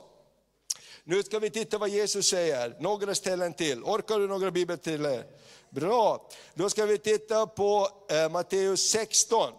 Nu 1.05 1.23
ska 1.23 1.39
vi 1.39 1.49
titta 1.49 1.77
vad 1.77 1.89
Jesus 1.89 2.27
säger, 2.27 2.75
några 2.79 3.15
ställen 3.15 3.53
till. 3.53 3.83
Orkar 3.83 4.19
du 4.19 4.27
några 4.27 4.51
bibel? 4.51 4.77
Bra, 5.69 6.29
då 6.53 6.69
ska 6.69 6.85
vi 6.85 6.97
titta 6.97 7.47
på 7.47 7.89
eh, 8.09 8.29
Matteus 8.29 8.89
16. 8.89 9.53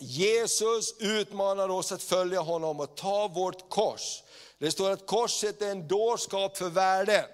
Jesus 0.00 0.94
utmanar 0.98 1.68
oss 1.68 1.92
att 1.92 2.02
följa 2.02 2.40
honom 2.40 2.80
och 2.80 2.96
ta 2.96 3.28
vårt 3.28 3.70
kors. 3.70 4.22
Det 4.58 4.70
står 4.70 4.90
att 4.90 5.06
korset 5.06 5.62
är 5.62 5.70
en 5.70 5.88
dårskap 5.88 6.56
för 6.56 6.68
världen. 6.68 7.24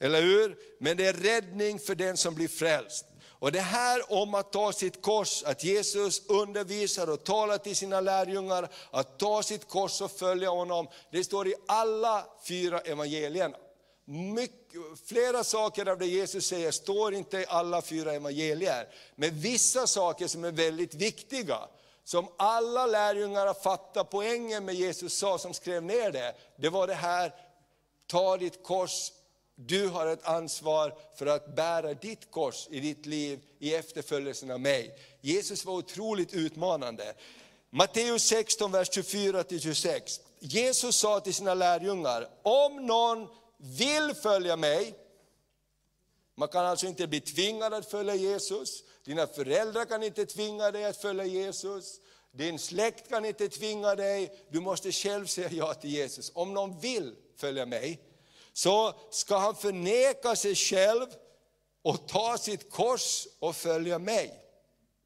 Eller 0.00 0.22
hur? 0.22 0.56
Men 0.80 0.96
det 0.96 1.06
är 1.06 1.12
räddning 1.12 1.78
för 1.78 1.94
den 1.94 2.16
som 2.16 2.34
blir 2.34 2.48
frälst. 2.48 3.06
Och 3.44 3.52
det 3.52 3.60
här 3.60 4.12
om 4.12 4.34
att 4.34 4.52
ta 4.52 4.72
sitt 4.72 5.02
kors, 5.02 5.42
att 5.42 5.64
Jesus 5.64 6.22
undervisar 6.26 7.10
och 7.10 7.24
talar 7.24 7.58
till 7.58 7.76
sina 7.76 8.00
lärjungar, 8.00 8.68
att 8.90 9.18
ta 9.18 9.42
sitt 9.42 9.68
kors 9.68 10.00
och 10.00 10.10
följa 10.10 10.50
honom, 10.50 10.88
det 11.10 11.24
står 11.24 11.48
i 11.48 11.54
alla 11.66 12.26
fyra 12.48 12.80
evangelierna. 12.80 13.56
Mycket, 14.04 14.80
flera 15.06 15.44
saker 15.44 15.88
av 15.88 15.98
det 15.98 16.06
Jesus 16.06 16.46
säger 16.46 16.70
står 16.70 17.14
inte 17.14 17.38
i 17.38 17.46
alla 17.48 17.82
fyra 17.82 18.12
evangelier, 18.12 18.88
men 19.16 19.40
vissa 19.40 19.86
saker 19.86 20.26
som 20.26 20.44
är 20.44 20.52
väldigt 20.52 20.94
viktiga, 20.94 21.58
som 22.04 22.28
alla 22.36 22.86
lärjungar 22.86 23.46
har 23.46 23.54
fattat 23.54 24.10
poängen 24.10 24.64
med 24.64 24.74
Jesus 24.74 25.18
sa, 25.18 25.38
som 25.38 25.54
skrev 25.54 25.82
ner 25.82 26.10
det, 26.10 26.34
det 26.56 26.68
var 26.68 26.86
det 26.86 26.94
här, 26.94 27.34
ta 28.06 28.36
ditt 28.36 28.62
kors, 28.62 29.10
du 29.56 29.88
har 29.88 30.06
ett 30.06 30.24
ansvar 30.24 30.94
för 31.14 31.26
att 31.26 31.56
bära 31.56 31.94
ditt 31.94 32.30
kors 32.30 32.68
i 32.70 32.80
ditt 32.80 33.06
liv 33.06 33.40
i 33.58 33.74
efterföljelsen 33.74 34.50
av 34.50 34.60
mig. 34.60 34.98
Jesus 35.20 35.64
var 35.64 35.74
otroligt 35.74 36.34
utmanande. 36.34 37.14
Matteus 37.70 38.22
16, 38.22 38.72
vers 38.72 38.90
24-26. 38.90 40.20
Jesus 40.38 40.96
sa 40.96 41.20
till 41.20 41.34
sina 41.34 41.54
lärjungar, 41.54 42.28
om 42.42 42.86
någon 42.86 43.28
vill 43.56 44.14
följa 44.14 44.56
mig, 44.56 44.94
man 46.36 46.48
kan 46.48 46.66
alltså 46.66 46.86
inte 46.86 47.06
bli 47.06 47.20
tvingad 47.20 47.74
att 47.74 47.90
följa 47.90 48.14
Jesus, 48.14 48.84
dina 49.04 49.26
föräldrar 49.26 49.84
kan 49.84 50.02
inte 50.02 50.26
tvinga 50.26 50.70
dig 50.70 50.84
att 50.84 50.96
följa 50.96 51.24
Jesus, 51.24 52.00
din 52.32 52.58
släkt 52.58 53.08
kan 53.08 53.24
inte 53.24 53.48
tvinga 53.48 53.94
dig, 53.94 54.46
du 54.50 54.60
måste 54.60 54.92
själv 54.92 55.26
säga 55.26 55.48
ja 55.52 55.74
till 55.74 55.90
Jesus. 55.90 56.32
Om 56.34 56.54
någon 56.54 56.80
vill 56.80 57.14
följa 57.36 57.66
mig, 57.66 58.00
så 58.54 58.94
ska 59.10 59.36
han 59.36 59.56
förneka 59.56 60.36
sig 60.36 60.54
själv 60.54 61.06
och 61.82 62.08
ta 62.08 62.38
sitt 62.38 62.70
kors 62.70 63.26
och 63.38 63.56
följa 63.56 63.98
mig. 63.98 64.40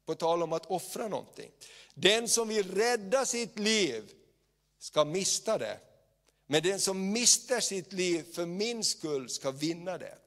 På 0.05 0.15
tal 0.15 0.43
om 0.43 0.53
att 0.53 0.65
offra 0.65 1.07
någonting. 1.07 1.51
Den 1.93 2.27
som 2.29 2.47
vill 2.47 2.75
rädda 2.75 3.25
sitt 3.25 3.59
liv 3.59 4.11
ska 4.79 5.05
mista 5.05 5.57
det. 5.57 5.79
Men 6.47 6.63
den 6.63 6.79
som 6.79 7.11
mister 7.11 7.59
sitt 7.59 7.93
liv 7.93 8.33
för 8.33 8.45
min 8.45 8.83
skull 8.83 9.29
ska 9.29 9.51
vinna 9.51 9.97
det. 9.97 10.17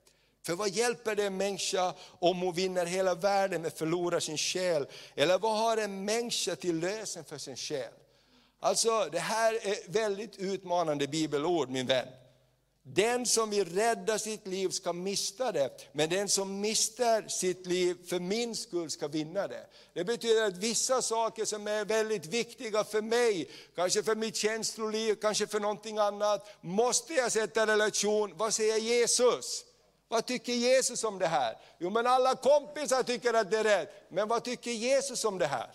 För 0.47 0.55
vad 0.55 0.69
hjälper 0.69 1.17
det 1.17 1.25
en 1.25 1.37
människa 1.37 1.95
om 2.19 2.41
hon 2.41 2.55
vinner 2.55 2.87
hela 2.87 3.15
världen 3.15 3.63
men 3.63 3.71
förlorar 3.71 4.21
sin 4.21 4.39
själ? 4.39 4.87
Eller 5.15 5.39
vad 5.39 5.59
har 5.59 5.77
en 5.77 6.05
människa 6.05 6.57
till 6.57 6.79
lösen 6.79 7.25
för 7.25 7.39
sin 7.39 7.57
själ? 7.57 7.93
Alltså 8.61 9.09
det 9.13 9.19
här 9.19 9.55
är 9.55 9.91
väldigt 9.93 10.37
utmanande 10.37 11.07
bibelord 11.07 11.69
min 11.69 11.87
vän. 11.87 12.09
Den 12.85 13.27
som 13.27 13.51
vill 13.51 13.75
rädda 13.75 14.19
sitt 14.19 14.47
liv 14.47 14.69
ska 14.69 14.93
mista 14.93 15.53
det, 15.53 15.71
men 15.93 16.09
den 16.09 16.29
som 16.29 16.61
mister 16.61 17.29
sitt 17.29 17.67
liv 17.67 17.97
för 18.07 18.21
min 18.21 18.57
skull 18.57 18.91
ska 18.91 19.09
vinna 19.09 19.49
det. 19.49 19.67
Det 19.95 20.05
betyder 20.05 20.47
att 20.47 20.57
vissa 20.57 21.03
saker 21.03 21.45
som 21.45 21.67
är 21.67 21.85
väldigt 21.85 22.27
viktiga 22.27 22.85
för 22.85 23.03
mig, 23.03 23.51
kanske 23.75 24.03
för 24.03 24.15
mitt 24.15 24.37
känsloliv, 24.37 25.15
kanske 25.15 25.47
för 25.47 25.61
någonting 25.61 25.99
annat, 25.99 26.49
måste 26.61 27.15
jag 27.15 27.33
sätta 27.33 27.63
i 27.63 27.67
relation, 27.67 28.33
vad 28.37 28.55
säger 28.55 28.79
Jesus? 28.79 29.65
Vad 30.09 30.27
tycker 30.27 30.53
Jesus 30.53 31.05
om 31.05 31.19
det 31.19 31.27
här? 31.27 31.57
Jo 31.79 31.91
men 31.91 32.07
alla 32.07 32.35
kompisar 32.35 33.03
tycker 33.03 33.35
att 33.35 33.51
det 33.51 33.59
är 33.59 33.65
rätt, 33.65 34.07
men 34.09 34.29
vad 34.29 34.45
tycker 34.45 34.71
Jesus 34.71 35.25
om 35.25 35.39
det 35.39 35.47
här? 35.47 35.71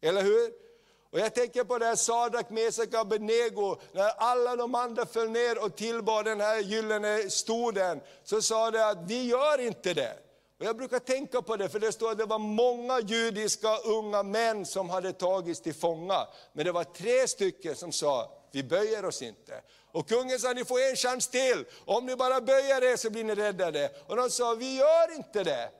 Eller 0.00 0.22
hur? 0.22 0.67
Och 1.12 1.18
jag 1.18 1.34
tänker 1.34 1.64
på 1.64 1.78
det 1.78 1.86
här 1.86 1.96
Sadak, 1.96 2.50
Mesak 2.50 2.88
och 2.88 3.00
Abednego, 3.00 3.76
när 3.92 4.08
alla 4.08 4.56
de 4.56 4.74
andra 4.74 5.06
föll 5.06 5.30
ner 5.30 5.64
och 5.64 5.76
tillbad 5.76 6.24
den 6.24 6.40
här 6.40 6.58
gyllene 6.58 7.30
stoden, 7.30 8.00
så 8.24 8.42
sa 8.42 8.70
de 8.70 8.78
att 8.78 8.98
vi 9.06 9.26
gör 9.26 9.60
inte 9.60 9.94
det. 9.94 10.16
Och 10.58 10.64
jag 10.64 10.76
brukar 10.76 10.98
tänka 10.98 11.42
på 11.42 11.56
det, 11.56 11.68
för 11.68 11.78
det 11.78 11.92
står 11.92 12.10
att 12.10 12.18
det 12.18 12.24
var 12.24 12.38
många 12.38 13.00
judiska 13.00 13.76
unga 13.76 14.22
män 14.22 14.66
som 14.66 14.90
hade 14.90 15.12
tagits 15.12 15.60
till 15.60 15.74
fånga. 15.74 16.26
Men 16.52 16.64
det 16.64 16.72
var 16.72 16.84
tre 16.84 17.28
stycken 17.28 17.76
som 17.76 17.92
sa, 17.92 18.32
vi 18.52 18.62
böjer 18.62 19.04
oss 19.04 19.22
inte. 19.22 19.62
Och 19.92 20.08
kungen 20.08 20.38
sa, 20.38 20.52
ni 20.52 20.64
får 20.64 20.80
en 20.80 20.96
chans 20.96 21.28
till, 21.28 21.64
om 21.84 22.06
ni 22.06 22.16
bara 22.16 22.40
böjer 22.40 22.92
er 22.92 22.96
så 22.96 23.10
blir 23.10 23.24
ni 23.24 23.34
räddade. 23.34 23.90
Och 24.06 24.16
de 24.16 24.30
sa, 24.30 24.54
vi 24.54 24.76
gör 24.76 25.16
inte 25.16 25.44
det. 25.44 25.70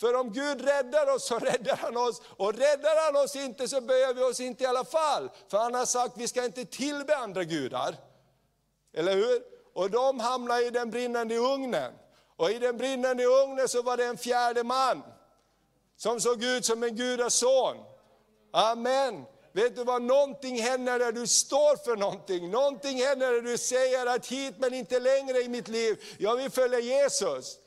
För 0.00 0.14
om 0.14 0.32
Gud 0.32 0.60
räddar 0.60 1.14
oss 1.14 1.26
så 1.26 1.38
räddar 1.38 1.76
han 1.76 1.96
oss, 1.96 2.22
och 2.36 2.54
räddar 2.54 3.04
han 3.04 3.24
oss 3.24 3.36
inte 3.36 3.68
så 3.68 3.80
böjer 3.80 4.14
vi 4.14 4.22
oss 4.22 4.40
inte 4.40 4.64
i 4.64 4.66
alla 4.66 4.84
fall. 4.84 5.30
För 5.50 5.58
han 5.58 5.74
har 5.74 5.86
sagt, 5.86 6.14
vi 6.16 6.28
ska 6.28 6.44
inte 6.44 6.64
tillbe 6.64 7.16
andra 7.16 7.44
gudar. 7.44 7.96
Eller 8.94 9.14
hur? 9.14 9.42
Och 9.74 9.90
de 9.90 10.20
hamnade 10.20 10.66
i 10.66 10.70
den 10.70 10.90
brinnande 10.90 11.36
ugnen. 11.36 11.92
Och 12.36 12.50
i 12.50 12.58
den 12.58 12.76
brinnande 12.76 13.24
ugnen 13.24 13.68
så 13.68 13.82
var 13.82 13.96
det 13.96 14.04
en 14.04 14.18
fjärde 14.18 14.64
man, 14.64 15.02
som 15.96 16.20
såg 16.20 16.44
ut 16.44 16.64
som 16.64 16.82
en 16.82 16.96
gudason. 16.96 17.76
Amen. 18.52 19.24
Vet 19.52 19.76
du 19.76 19.84
vad, 19.84 20.02
någonting 20.02 20.62
händer 20.62 20.98
när 20.98 21.12
du 21.12 21.26
står 21.26 21.76
för 21.84 21.96
någonting. 21.96 22.50
Någonting 22.50 22.98
händer 23.04 23.32
när 23.32 23.40
du 23.40 23.58
säger 23.58 24.06
att 24.06 24.26
hit 24.26 24.54
men 24.58 24.74
inte 24.74 25.00
längre 25.00 25.38
i 25.38 25.48
mitt 25.48 25.68
liv. 25.68 26.04
Jag 26.18 26.36
vill 26.36 26.50
följa 26.50 26.80
Jesus. 26.80 27.58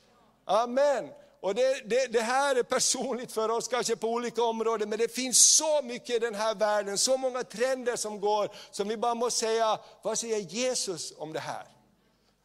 Amen. 0.44 1.08
Och 1.40 1.54
det, 1.54 1.82
det, 1.84 2.12
det, 2.12 2.20
här 2.20 2.56
är 2.56 2.62
personligt 2.62 3.32
för 3.32 3.48
oss, 3.48 3.68
kanske 3.68 3.96
på 3.96 4.08
olika 4.08 4.42
områden, 4.42 4.88
men 4.88 4.98
det 4.98 5.14
finns 5.14 5.56
så 5.56 5.82
mycket 5.82 6.16
i 6.16 6.18
den 6.18 6.34
här 6.34 6.54
världen, 6.54 6.98
så 6.98 7.16
många 7.16 7.44
trender 7.44 7.96
som 7.96 8.20
går, 8.20 8.48
som 8.70 8.88
vi 8.88 8.96
bara 8.96 9.14
måste 9.14 9.40
säga, 9.40 9.78
vad 10.02 10.18
säger 10.18 10.38
Jesus 10.38 11.12
om 11.16 11.32
det 11.32 11.40
här? 11.40 11.64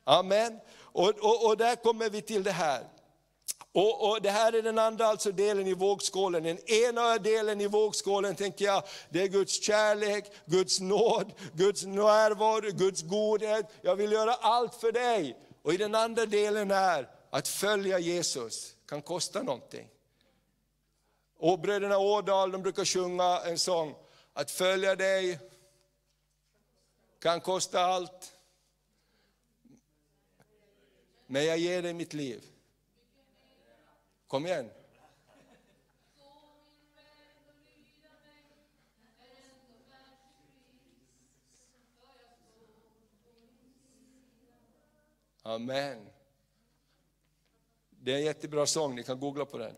Amen. 0.04 0.60
Och, 0.80 1.10
och, 1.10 1.46
och 1.46 1.58
där 1.58 1.76
kommer 1.76 2.10
vi 2.10 2.22
till 2.22 2.44
det 2.44 2.52
här. 2.52 2.84
Och, 3.72 4.10
och, 4.10 4.22
Det 4.22 4.32
här 4.32 4.54
är 4.54 4.62
den 4.62 4.80
andra 4.80 5.08
alltså 5.08 5.32
delen 5.32 5.68
i 5.68 5.74
vågskålen. 5.74 6.44
Den 6.44 6.70
ena 6.70 7.18
delen 7.18 7.62
i 7.62 7.68
vågskålen 7.68 8.36
tänker 8.36 8.66
jag, 8.66 8.84
det 9.10 9.22
är 9.22 9.28
Guds 9.28 9.64
kärlek, 9.64 10.32
Guds 10.46 10.80
nåd, 10.80 11.34
Guds 11.54 11.84
närvaro, 11.84 12.72
Guds 12.72 13.02
godhet. 13.02 13.66
Jag 13.82 13.96
vill 13.96 14.12
göra 14.12 14.34
allt 14.34 14.76
för 14.76 14.92
dig. 14.92 15.38
Och 15.64 15.74
i 15.74 15.78
den 15.78 15.96
andra 15.96 16.26
delen 16.26 16.72
är 16.72 17.10
att 17.30 17.48
följa 17.48 18.00
Jesus 18.00 18.75
kan 18.86 19.02
kosta 19.02 19.44
någonting. 19.44 19.90
Och 21.38 21.60
bröderna 21.60 21.98
Ådal 21.98 22.52
de 22.52 22.62
brukar 22.62 22.86
sjunga 22.86 23.42
en 23.46 23.60
sång, 23.60 23.96
att 24.34 24.52
följa 24.52 24.96
dig 24.96 25.40
kan 27.20 27.42
kosta 27.42 27.80
allt. 27.80 28.38
Men 31.28 31.46
jag 31.46 31.58
ger 31.58 31.82
dig 31.82 31.94
mitt 31.94 32.14
liv. 32.14 32.44
Kom 34.28 34.46
igen. 34.46 34.70
Amen. 45.44 46.15
Det 48.06 48.12
är 48.12 48.16
en 48.16 48.24
jättebra 48.24 48.66
sång, 48.66 48.96
ni 48.96 49.04
kan 49.04 49.20
googla 49.20 49.46
på 49.46 49.58
den. 49.58 49.76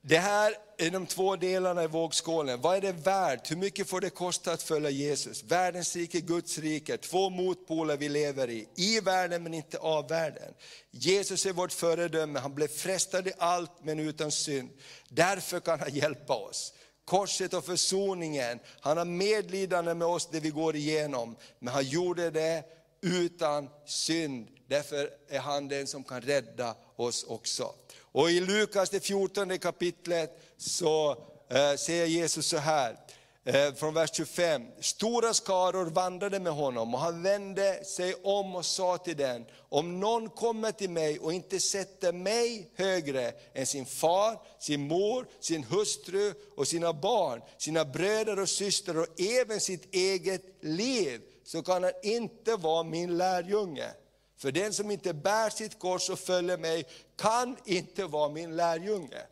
Det 0.00 0.18
här 0.18 0.54
är 0.78 0.90
de 0.90 1.06
två 1.06 1.36
delarna 1.36 1.84
i 1.84 1.86
vågskålen. 1.86 2.60
Vad 2.60 2.76
är 2.76 2.80
det 2.80 2.92
värt? 2.92 3.50
Hur 3.50 3.56
mycket 3.56 3.88
får 3.88 4.00
det 4.00 4.10
kosta 4.10 4.52
att 4.52 4.62
följa 4.62 4.90
Jesus? 4.90 5.44
Världens 5.44 5.96
rike, 5.96 6.20
Guds 6.20 6.58
rike, 6.58 6.96
två 6.96 7.30
motpoler 7.30 7.96
vi 7.96 8.08
lever 8.08 8.50
i. 8.50 8.68
I 8.74 9.00
världen 9.00 9.42
men 9.42 9.54
inte 9.54 9.78
av 9.78 10.08
världen. 10.08 10.54
Jesus 10.90 11.46
är 11.46 11.52
vårt 11.52 11.72
föredöme, 11.72 12.38
han 12.38 12.54
blev 12.54 12.68
frestad 12.68 13.28
i 13.28 13.32
allt 13.38 13.72
men 13.82 14.00
utan 14.00 14.32
synd. 14.32 14.70
Därför 15.08 15.60
kan 15.60 15.80
han 15.80 15.94
hjälpa 15.94 16.34
oss. 16.34 16.72
Korset 17.04 17.54
och 17.54 17.64
försoningen, 17.64 18.58
han 18.80 18.96
har 18.96 19.04
medlidande 19.04 19.94
med 19.94 20.08
oss 20.08 20.28
det 20.30 20.40
vi 20.40 20.50
går 20.50 20.76
igenom. 20.76 21.36
Men 21.58 21.74
han 21.74 21.84
gjorde 21.84 22.30
det 22.30 22.64
utan 23.02 23.68
synd. 23.86 24.55
Därför 24.68 25.10
är 25.28 25.38
han 25.38 25.68
den 25.68 25.86
som 25.86 26.04
kan 26.04 26.20
rädda 26.20 26.74
oss 26.96 27.24
också. 27.24 27.74
Och 28.00 28.30
i 28.30 28.40
Lukas 28.40 28.90
det 28.90 29.00
14 29.00 29.58
kapitlet 29.58 30.38
så 30.56 31.10
eh, 31.50 31.76
säger 31.76 32.06
Jesus 32.06 32.46
så 32.46 32.56
här, 32.56 32.96
eh, 33.44 33.74
från 33.74 33.94
vers 33.94 34.10
25. 34.14 34.62
Stora 34.80 35.34
skaror 35.34 35.86
vandrade 35.86 36.40
med 36.40 36.52
honom 36.52 36.94
och 36.94 37.00
han 37.00 37.22
vände 37.22 37.84
sig 37.84 38.14
om 38.14 38.56
och 38.56 38.64
sa 38.64 38.98
till 38.98 39.16
den, 39.16 39.44
om 39.68 40.00
någon 40.00 40.30
kommer 40.30 40.72
till 40.72 40.90
mig 40.90 41.18
och 41.18 41.32
inte 41.32 41.60
sätter 41.60 42.12
mig 42.12 42.70
högre 42.74 43.32
än 43.54 43.66
sin 43.66 43.86
far, 43.86 44.38
sin 44.58 44.88
mor, 44.88 45.26
sin 45.40 45.64
hustru 45.64 46.34
och 46.56 46.68
sina 46.68 46.92
barn, 46.92 47.42
sina 47.58 47.84
bröder 47.84 48.38
och 48.38 48.48
systrar 48.48 48.98
och 48.98 49.20
även 49.20 49.60
sitt 49.60 49.94
eget 49.94 50.42
liv, 50.60 51.20
så 51.44 51.62
kan 51.62 51.82
han 51.82 51.92
inte 52.02 52.56
vara 52.56 52.82
min 52.82 53.16
lärjunge. 53.16 53.90
För 54.36 54.52
den 54.52 54.72
som 54.72 54.90
inte 54.90 55.14
bär 55.14 55.50
sitt 55.50 55.78
kors 55.78 56.10
och 56.10 56.18
följer 56.18 56.58
mig 56.58 56.86
kan 57.16 57.56
inte 57.64 58.04
vara 58.04 58.28
min 58.28 58.56
lärjunge. 58.56 59.22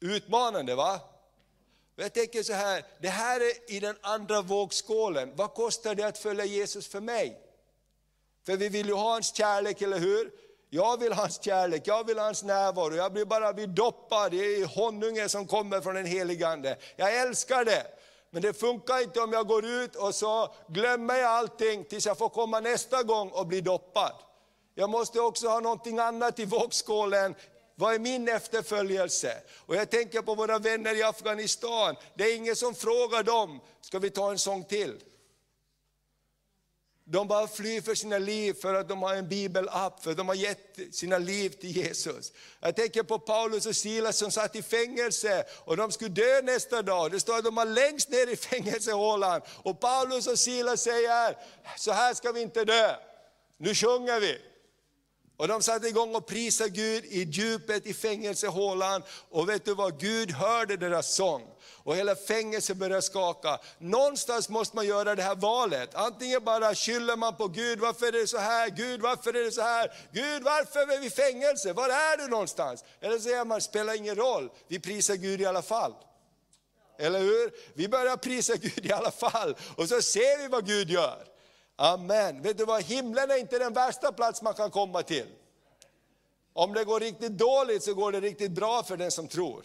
Utmanande 0.00 0.74
va? 0.74 1.00
Jag 1.96 2.12
tänker 2.12 2.42
så 2.42 2.52
här, 2.52 2.84
det 3.00 3.08
här 3.08 3.40
är 3.40 3.72
i 3.72 3.80
den 3.80 3.96
andra 4.00 4.42
vågskålen. 4.42 5.32
Vad 5.36 5.54
kostar 5.54 5.94
det 5.94 6.02
att 6.02 6.18
följa 6.18 6.44
Jesus 6.44 6.88
för 6.88 7.00
mig? 7.00 7.40
För 8.46 8.56
vi 8.56 8.68
vill 8.68 8.86
ju 8.86 8.94
ha 8.94 9.12
hans 9.12 9.36
kärlek, 9.36 9.82
eller 9.82 9.98
hur? 9.98 10.30
Jag 10.70 11.00
vill 11.00 11.12
hans 11.12 11.44
kärlek, 11.44 11.82
jag 11.86 12.06
vill 12.06 12.18
hans 12.18 12.42
närvaro. 12.42 12.94
Jag 12.94 13.12
blir 13.12 13.24
bara 13.24 13.52
blir 13.52 13.66
doppad 13.66 14.34
i 14.34 14.64
honungen 14.64 15.28
som 15.28 15.46
kommer 15.46 15.80
från 15.80 15.94
den 15.94 16.06
helige 16.06 16.48
Ande. 16.48 16.76
Jag 16.96 17.16
älskar 17.16 17.64
det. 17.64 17.86
Men 18.34 18.42
det 18.42 18.52
funkar 18.52 19.02
inte 19.02 19.20
om 19.20 19.32
jag 19.32 19.46
går 19.46 19.64
ut 19.64 19.96
och 19.96 20.14
så 20.14 20.54
glömmer 20.68 21.14
jag 21.14 21.30
allting 21.30 21.84
tills 21.84 22.06
jag 22.06 22.18
får 22.18 22.28
komma 22.28 22.60
nästa 22.60 23.02
gång 23.02 23.30
och 23.30 23.46
bli 23.46 23.60
doppad. 23.60 24.12
Jag 24.74 24.90
måste 24.90 25.20
också 25.20 25.48
ha 25.48 25.60
någonting 25.60 25.98
annat 25.98 26.38
i 26.38 26.44
vågskålen. 26.44 27.34
Vad 27.74 27.94
är 27.94 27.98
min 27.98 28.28
efterföljelse? 28.28 29.42
Och 29.66 29.76
jag 29.76 29.90
tänker 29.90 30.22
på 30.22 30.34
våra 30.34 30.58
vänner 30.58 30.94
i 30.94 31.02
Afghanistan. 31.02 31.96
Det 32.14 32.24
är 32.24 32.36
ingen 32.36 32.56
som 32.56 32.74
frågar 32.74 33.22
dem, 33.22 33.60
ska 33.80 33.98
vi 33.98 34.10
ta 34.10 34.30
en 34.30 34.38
sång 34.38 34.64
till? 34.64 35.00
De 37.04 37.28
bara 37.28 37.48
flyr 37.48 37.80
för 37.80 37.94
sina 37.94 38.18
liv 38.18 38.54
för 38.54 38.74
att 38.74 38.88
de 38.88 39.02
har 39.02 39.14
en 39.14 39.28
bibelapp, 39.28 40.04
för 40.04 40.10
att 40.10 40.16
de 40.16 40.28
har 40.28 40.34
gett 40.34 40.78
sina 40.92 41.18
liv 41.18 41.50
till 41.50 41.76
Jesus. 41.76 42.32
Jag 42.60 42.76
tänker 42.76 43.02
på 43.02 43.18
Paulus 43.18 43.66
och 43.66 43.76
Silas 43.76 44.16
som 44.16 44.30
satt 44.30 44.56
i 44.56 44.62
fängelse 44.62 45.44
och 45.64 45.76
de 45.76 45.92
skulle 45.92 46.10
dö 46.10 46.42
nästa 46.42 46.82
dag. 46.82 47.10
Det 47.10 47.20
står 47.20 47.38
att 47.38 47.44
de 47.44 47.54
var 47.54 47.64
längst 47.64 48.10
ner 48.10 48.26
i 48.26 48.36
fängelsehålan. 48.36 49.40
Och 49.62 49.80
Paulus 49.80 50.26
och 50.26 50.38
Silas 50.38 50.82
säger, 50.82 51.36
så 51.76 51.92
här 51.92 52.14
ska 52.14 52.32
vi 52.32 52.40
inte 52.40 52.64
dö, 52.64 52.96
nu 53.58 53.74
sjunger 53.74 54.20
vi. 54.20 54.51
Och 55.36 55.48
de 55.48 55.62
satte 55.62 55.88
igång 55.88 56.14
och 56.14 56.26
prisade 56.26 56.70
Gud 56.70 57.04
i 57.04 57.22
djupet 57.22 57.86
i 57.86 57.94
fängelsehålan. 57.94 59.02
Och 59.30 59.48
vet 59.48 59.64
du 59.64 59.74
vad, 59.74 60.00
Gud 60.00 60.30
hörde 60.30 60.76
deras 60.76 61.14
sång. 61.14 61.48
Och 61.84 61.96
hela 61.96 62.16
fängelset 62.16 62.76
började 62.76 63.02
skaka. 63.02 63.58
Någonstans 63.78 64.48
måste 64.48 64.76
man 64.76 64.86
göra 64.86 65.14
det 65.14 65.22
här 65.22 65.34
valet. 65.34 65.94
Antingen 65.94 66.44
bara 66.44 66.74
skyller 66.74 67.16
man 67.16 67.36
på 67.36 67.48
Gud, 67.48 67.80
varför 67.80 68.06
är 68.06 68.12
det 68.12 68.26
så 68.26 68.38
här? 68.38 68.70
Gud, 68.70 69.00
varför 69.00 69.36
är 69.36 69.44
det 69.44 69.52
så 69.52 69.62
här? 69.62 69.92
Gud, 70.12 70.42
varför 70.42 70.80
är 70.80 71.00
vi 71.00 71.06
i 71.06 71.10
fängelse? 71.10 71.72
Var 71.72 71.88
är 71.88 72.16
du 72.16 72.28
någonstans? 72.28 72.84
Eller 73.00 73.16
så 73.16 73.22
säger 73.22 73.44
man, 73.44 73.60
spelar 73.60 73.94
ingen 73.94 74.16
roll, 74.16 74.50
vi 74.68 74.80
prisar 74.80 75.14
Gud 75.14 75.40
i 75.40 75.46
alla 75.46 75.62
fall. 75.62 75.94
Eller 76.98 77.18
hur? 77.18 77.52
Vi 77.74 77.88
börjar 77.88 78.16
prisa 78.16 78.56
Gud 78.56 78.86
i 78.86 78.92
alla 78.92 79.10
fall. 79.10 79.56
Och 79.76 79.88
så 79.88 80.02
ser 80.02 80.42
vi 80.42 80.48
vad 80.48 80.66
Gud 80.66 80.90
gör. 80.90 81.31
Amen. 81.76 82.42
Vet 82.42 82.58
du 82.58 82.64
vad, 82.64 82.82
himlen 82.82 83.30
är 83.30 83.36
inte 83.36 83.58
den 83.58 83.72
värsta 83.72 84.12
plats 84.12 84.42
man 84.42 84.54
kan 84.54 84.70
komma 84.70 85.02
till. 85.02 85.26
Om 86.52 86.72
det 86.72 86.84
går 86.84 87.00
riktigt 87.00 87.32
dåligt 87.32 87.82
så 87.82 87.94
går 87.94 88.12
det 88.12 88.20
riktigt 88.20 88.52
bra 88.52 88.82
för 88.82 88.96
den 88.96 89.10
som 89.10 89.28
tror. 89.28 89.64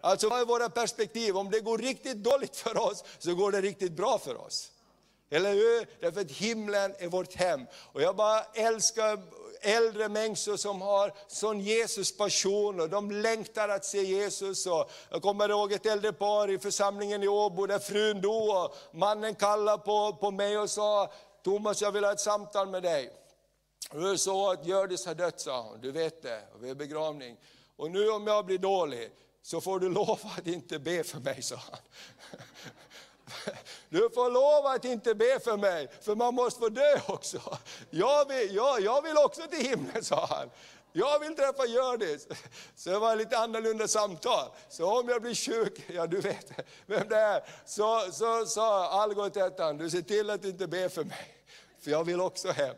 Alltså 0.00 0.28
vad 0.28 0.40
är 0.40 0.44
våra 0.44 0.68
perspektiv? 0.68 1.36
Om 1.36 1.50
det 1.50 1.60
går 1.60 1.78
riktigt 1.78 2.16
dåligt 2.16 2.56
för 2.56 2.76
oss 2.76 3.04
så 3.18 3.34
går 3.34 3.52
det 3.52 3.60
riktigt 3.60 3.92
bra 3.92 4.18
för 4.18 4.36
oss. 4.36 4.72
Eller 5.30 5.52
hur? 5.52 5.88
Därför 6.00 6.20
att 6.20 6.30
himlen 6.30 6.94
är 6.98 7.08
vårt 7.08 7.34
hem. 7.34 7.66
Och 7.74 8.02
jag 8.02 8.16
bara 8.16 8.42
älskar 8.42 9.22
äldre 9.62 10.08
människor 10.08 10.56
som 10.56 10.82
har 10.82 11.12
sån 11.26 11.60
Jesus 11.60 12.16
passion 12.16 12.80
och 12.80 12.88
de 12.88 13.10
längtar 13.10 13.68
att 13.68 13.84
se 13.84 14.02
Jesus. 14.02 14.66
Och 14.66 14.90
jag 15.10 15.22
kommer 15.22 15.48
ihåg 15.48 15.72
ett 15.72 15.86
äldre 15.86 16.12
par 16.12 16.50
i 16.50 16.58
församlingen 16.58 17.22
i 17.22 17.28
Åbo 17.28 17.66
där 17.66 17.78
frun 17.78 18.20
dog 18.20 18.48
och 18.48 18.76
mannen 18.92 19.34
kallade 19.34 19.82
på, 19.82 20.12
på 20.12 20.30
mig 20.30 20.58
och 20.58 20.70
sa, 20.70 21.12
Thomas 21.44 21.82
jag 21.82 21.92
vill 21.92 22.04
ha 22.04 22.12
ett 22.12 22.20
samtal 22.20 22.68
med 22.68 22.82
dig. 22.82 23.10
Och 23.90 24.00
det 24.00 24.10
är 24.10 24.16
så 24.16 24.50
att 24.50 24.66
Hjördis 24.66 25.06
har 25.06 25.14
dött 25.14 25.40
sa 25.40 25.62
hon, 25.62 25.80
du 25.80 25.92
vet 25.92 26.22
det, 26.22 26.42
och 26.54 26.64
vi 26.64 26.70
är 26.70 26.74
begravning. 26.74 27.36
Och 27.76 27.90
nu 27.90 28.10
om 28.10 28.26
jag 28.26 28.46
blir 28.46 28.58
dålig 28.58 29.10
så 29.42 29.60
får 29.60 29.80
du 29.80 29.88
lova 29.94 30.30
att 30.38 30.46
inte 30.46 30.78
be 30.78 31.04
för 31.04 31.20
mig, 31.20 31.42
sa 31.42 31.56
han. 31.56 31.80
Du 33.88 34.10
får 34.14 34.30
lova 34.30 34.70
att 34.70 34.84
inte 34.84 35.14
be 35.14 35.40
för 35.40 35.56
mig, 35.56 35.88
för 36.00 36.14
man 36.14 36.34
måste 36.34 36.60
få 36.60 36.68
dö 36.68 37.00
också. 37.06 37.58
Jag 37.90 38.28
vill, 38.28 38.54
jag, 38.54 38.80
jag 38.80 39.02
vill 39.02 39.16
också 39.16 39.42
till 39.42 39.66
himlen, 39.66 40.04
sa 40.04 40.26
han. 40.26 40.50
Jag 40.92 41.18
vill 41.18 41.36
träffa 41.36 41.66
Hjördis. 41.66 42.28
Så 42.76 42.90
det 42.90 42.98
var 42.98 43.16
lite 43.16 43.38
annorlunda 43.38 43.88
samtal. 43.88 44.48
Så 44.68 45.00
om 45.00 45.08
jag 45.08 45.22
blir 45.22 45.34
sjuk, 45.34 45.84
ja 45.88 46.06
du 46.06 46.20
vet 46.20 46.46
vem 46.86 47.08
det 47.08 47.16
är, 47.16 47.44
så, 47.66 48.12
så 48.12 48.46
sa 48.46 48.88
Algot 48.88 49.36
ettan, 49.36 49.78
du 49.78 49.90
ser 49.90 50.02
till 50.02 50.30
att 50.30 50.42
du 50.42 50.48
inte 50.48 50.66
ber 50.66 50.88
för 50.88 51.04
mig, 51.04 51.36
för 51.80 51.90
jag 51.90 52.04
vill 52.04 52.20
också 52.20 52.50
hem. 52.50 52.76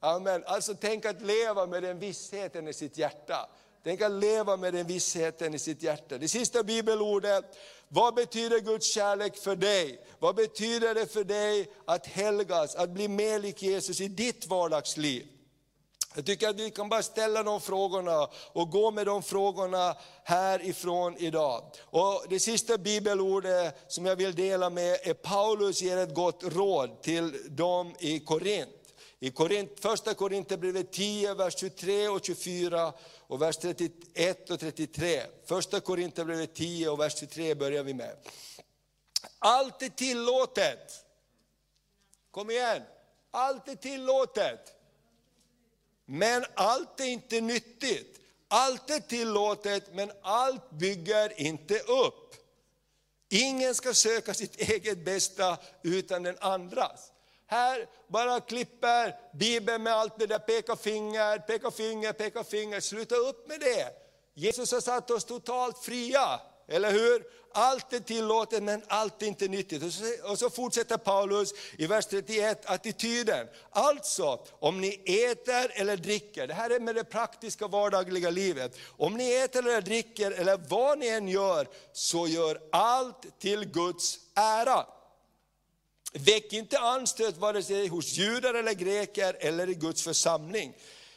Amen. 0.00 0.44
Alltså 0.46 0.74
tänk 0.80 1.04
att 1.04 1.22
leva 1.22 1.66
med 1.66 1.82
den 1.82 1.98
vissheten 1.98 2.68
i 2.68 2.72
sitt 2.72 2.98
hjärta. 2.98 3.48
Tänk 3.82 4.00
att 4.00 4.12
leva 4.12 4.56
med 4.56 4.74
den 4.74 4.86
vissheten 4.86 5.54
i 5.54 5.58
sitt 5.58 5.82
hjärta. 5.82 6.18
Det 6.18 6.28
sista 6.28 6.62
bibelordet, 6.62 7.44
vad 7.92 8.14
betyder 8.14 8.60
Guds 8.60 8.94
kärlek 8.94 9.36
för 9.36 9.56
dig? 9.56 10.00
Vad 10.18 10.34
betyder 10.34 10.94
det 10.94 11.06
för 11.06 11.24
dig 11.24 11.70
att 11.84 12.06
helgas, 12.06 12.74
att 12.74 12.90
bli 12.90 13.08
mer 13.08 13.38
lik 13.38 13.62
Jesus 13.62 14.00
i 14.00 14.08
ditt 14.08 14.46
vardagsliv? 14.46 15.26
Jag 16.14 16.26
tycker 16.26 16.48
att 16.48 16.60
vi 16.60 16.70
kan 16.70 16.88
bara 16.88 17.02
ställa 17.02 17.42
de 17.42 17.60
frågorna 17.60 18.28
och 18.52 18.70
gå 18.70 18.90
med 18.90 19.06
de 19.06 19.22
frågorna 19.22 19.96
härifrån 20.24 21.16
idag. 21.18 21.62
Och 21.84 22.24
det 22.28 22.40
sista 22.40 22.78
bibelordet 22.78 23.84
som 23.88 24.06
jag 24.06 24.16
vill 24.16 24.34
dela 24.34 24.70
med 24.70 24.98
är 25.02 25.14
Paulus 25.14 25.82
ger 25.82 25.96
ett 25.96 26.14
gott 26.14 26.42
råd 26.44 27.02
till 27.02 27.56
dem 27.56 27.94
i 27.98 28.20
Korint. 28.20 28.79
I 29.22 29.30
Korint, 29.30 29.80
första 29.80 30.14
Korinthierbrevet 30.14 30.92
10, 30.92 31.34
vers 31.34 31.58
23 31.58 32.08
och 32.08 32.24
24 32.24 32.92
och 33.20 33.42
vers 33.42 33.56
31 33.56 34.50
och 34.50 34.60
33. 34.60 35.22
Första 35.44 35.80
Korinthierbrevet 35.80 36.54
10 36.54 36.88
och 36.88 37.00
vers 37.00 37.18
23 37.18 37.54
börjar 37.54 37.82
vi 37.82 37.94
med. 37.94 38.16
Allt 39.38 39.82
är 39.82 39.88
tillåtet. 39.88 41.04
Kom 42.30 42.50
igen, 42.50 42.82
allt 43.30 43.68
är 43.68 43.74
tillåtet. 43.74 44.72
Men 46.04 46.44
allt 46.54 47.00
är 47.00 47.04
inte 47.04 47.40
nyttigt. 47.40 48.20
Allt 48.48 48.90
är 48.90 49.00
tillåtet 49.00 49.94
men 49.94 50.12
allt 50.22 50.70
bygger 50.70 51.40
inte 51.40 51.78
upp. 51.78 52.34
Ingen 53.28 53.74
ska 53.74 53.94
söka 53.94 54.34
sitt 54.34 54.60
eget 54.60 55.04
bästa 55.04 55.58
utan 55.82 56.22
den 56.22 56.36
andras. 56.40 57.12
Här 57.50 57.86
bara 58.08 58.40
klipper 58.40 59.16
Bibeln 59.34 59.82
med 59.82 59.92
allt 59.92 60.18
det 60.18 60.26
där, 60.26 60.38
peka 60.38 60.76
finger, 60.76 61.38
peka 61.38 61.70
finger, 61.70 62.12
peka 62.12 62.44
finger. 62.44 62.80
Sluta 62.80 63.14
upp 63.14 63.48
med 63.48 63.60
det. 63.60 63.88
Jesus 64.34 64.72
har 64.72 64.80
satt 64.80 65.10
oss 65.10 65.24
totalt 65.24 65.78
fria, 65.78 66.40
eller 66.68 66.90
hur? 66.90 67.24
Allt 67.52 67.92
är 67.92 68.00
tillåtet 68.00 68.62
men 68.62 68.82
allt 68.86 69.22
är 69.22 69.26
inte 69.26 69.48
nyttigt. 69.48 69.82
Och 69.82 69.92
så, 69.92 70.04
och 70.30 70.38
så 70.38 70.50
fortsätter 70.50 70.96
Paulus 70.96 71.52
i 71.78 71.86
vers 71.86 72.06
31, 72.06 72.62
attityden. 72.64 73.46
Alltså, 73.70 74.40
om 74.58 74.80
ni 74.80 74.88
äter 75.30 75.72
eller 75.74 75.96
dricker, 75.96 76.46
det 76.46 76.54
här 76.54 76.70
är 76.70 76.80
med 76.80 76.94
det 76.94 77.04
praktiska 77.04 77.66
vardagliga 77.66 78.30
livet. 78.30 78.76
Om 78.96 79.16
ni 79.16 79.32
äter 79.32 79.68
eller 79.68 79.80
dricker 79.80 80.30
eller 80.30 80.60
vad 80.68 80.98
ni 80.98 81.08
än 81.08 81.28
gör, 81.28 81.68
så 81.92 82.26
gör 82.26 82.60
allt 82.72 83.40
till 83.40 83.64
Guds 83.64 84.18
ära. 84.34 84.86
Väck 86.12 86.52
inte 86.52 86.78
anstöt 86.78 87.36
vare 87.36 87.62
sig 87.62 87.88
hos 87.88 88.12
judar 88.12 88.54
eller 88.54 88.72
greker 88.72 89.36
eller 89.40 89.70
i 89.70 89.74
Guds 89.74 90.02
församling. 90.02 90.74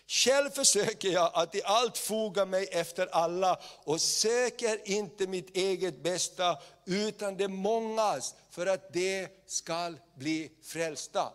Själv 0.08 0.50
försöker 0.50 1.10
jag 1.10 1.32
att 1.34 1.56
i 1.56 1.62
allt 1.64 1.98
foga 1.98 2.46
mig 2.46 2.68
efter 2.72 3.08
alla 3.12 3.60
och 3.84 4.02
söker 4.02 4.90
inte 4.90 5.28
mitt 5.28 5.58
eget 5.58 6.04
bästa 6.04 6.58
utan 6.86 7.38
det 7.38 7.48
mångas 7.48 8.36
för 8.52 8.66
att 8.66 8.94
det 8.94 9.28
skall 9.48 9.98
bli 10.16 10.52
frälsta. 10.64 11.34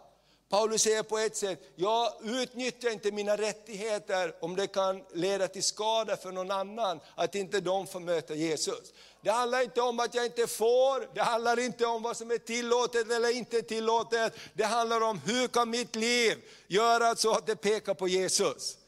Paulus 0.49 0.82
säger 0.82 1.03
på 1.03 1.18
ett 1.18 1.36
sätt, 1.36 1.72
jag 1.76 2.12
utnyttjar 2.24 2.90
inte 2.90 3.12
mina 3.12 3.36
rättigheter 3.36 4.34
om 4.40 4.57
det 4.57 4.66
kan 4.66 5.03
leda 5.14 5.49
till 5.49 5.62
skada 5.62 6.16
för 6.16 6.32
någon 6.32 6.51
annan, 6.51 7.01
att 7.14 7.34
inte 7.34 7.61
de 7.61 7.86
får 7.86 8.01
möta 8.01 8.34
Jesus. 8.34 8.92
Det 9.22 9.30
handlar 9.30 9.62
inte 9.62 9.80
om 9.80 10.01
att 10.01 10.14
jag 10.14 10.26
inte 10.26 10.46
får, 10.46 11.14
det 11.14 11.22
handlar 11.22 11.59
inte 11.59 11.86
om 11.86 12.03
vad 12.03 12.16
som 12.16 12.30
är 12.30 12.38
tillåtet 12.38 13.11
eller 13.11 13.36
inte 13.36 13.62
tillåtet. 13.62 14.34
Det 14.55 14.64
handlar 14.64 15.01
om 15.01 15.20
hur 15.26 15.49
kan 15.49 15.70
mitt 15.70 15.96
liv 15.96 16.38
göra 16.66 17.16
så 17.16 17.32
att 17.32 17.46
det 17.46 17.57
pekar 17.57 17.94
på 17.94 18.09
Jesus. 18.09 18.78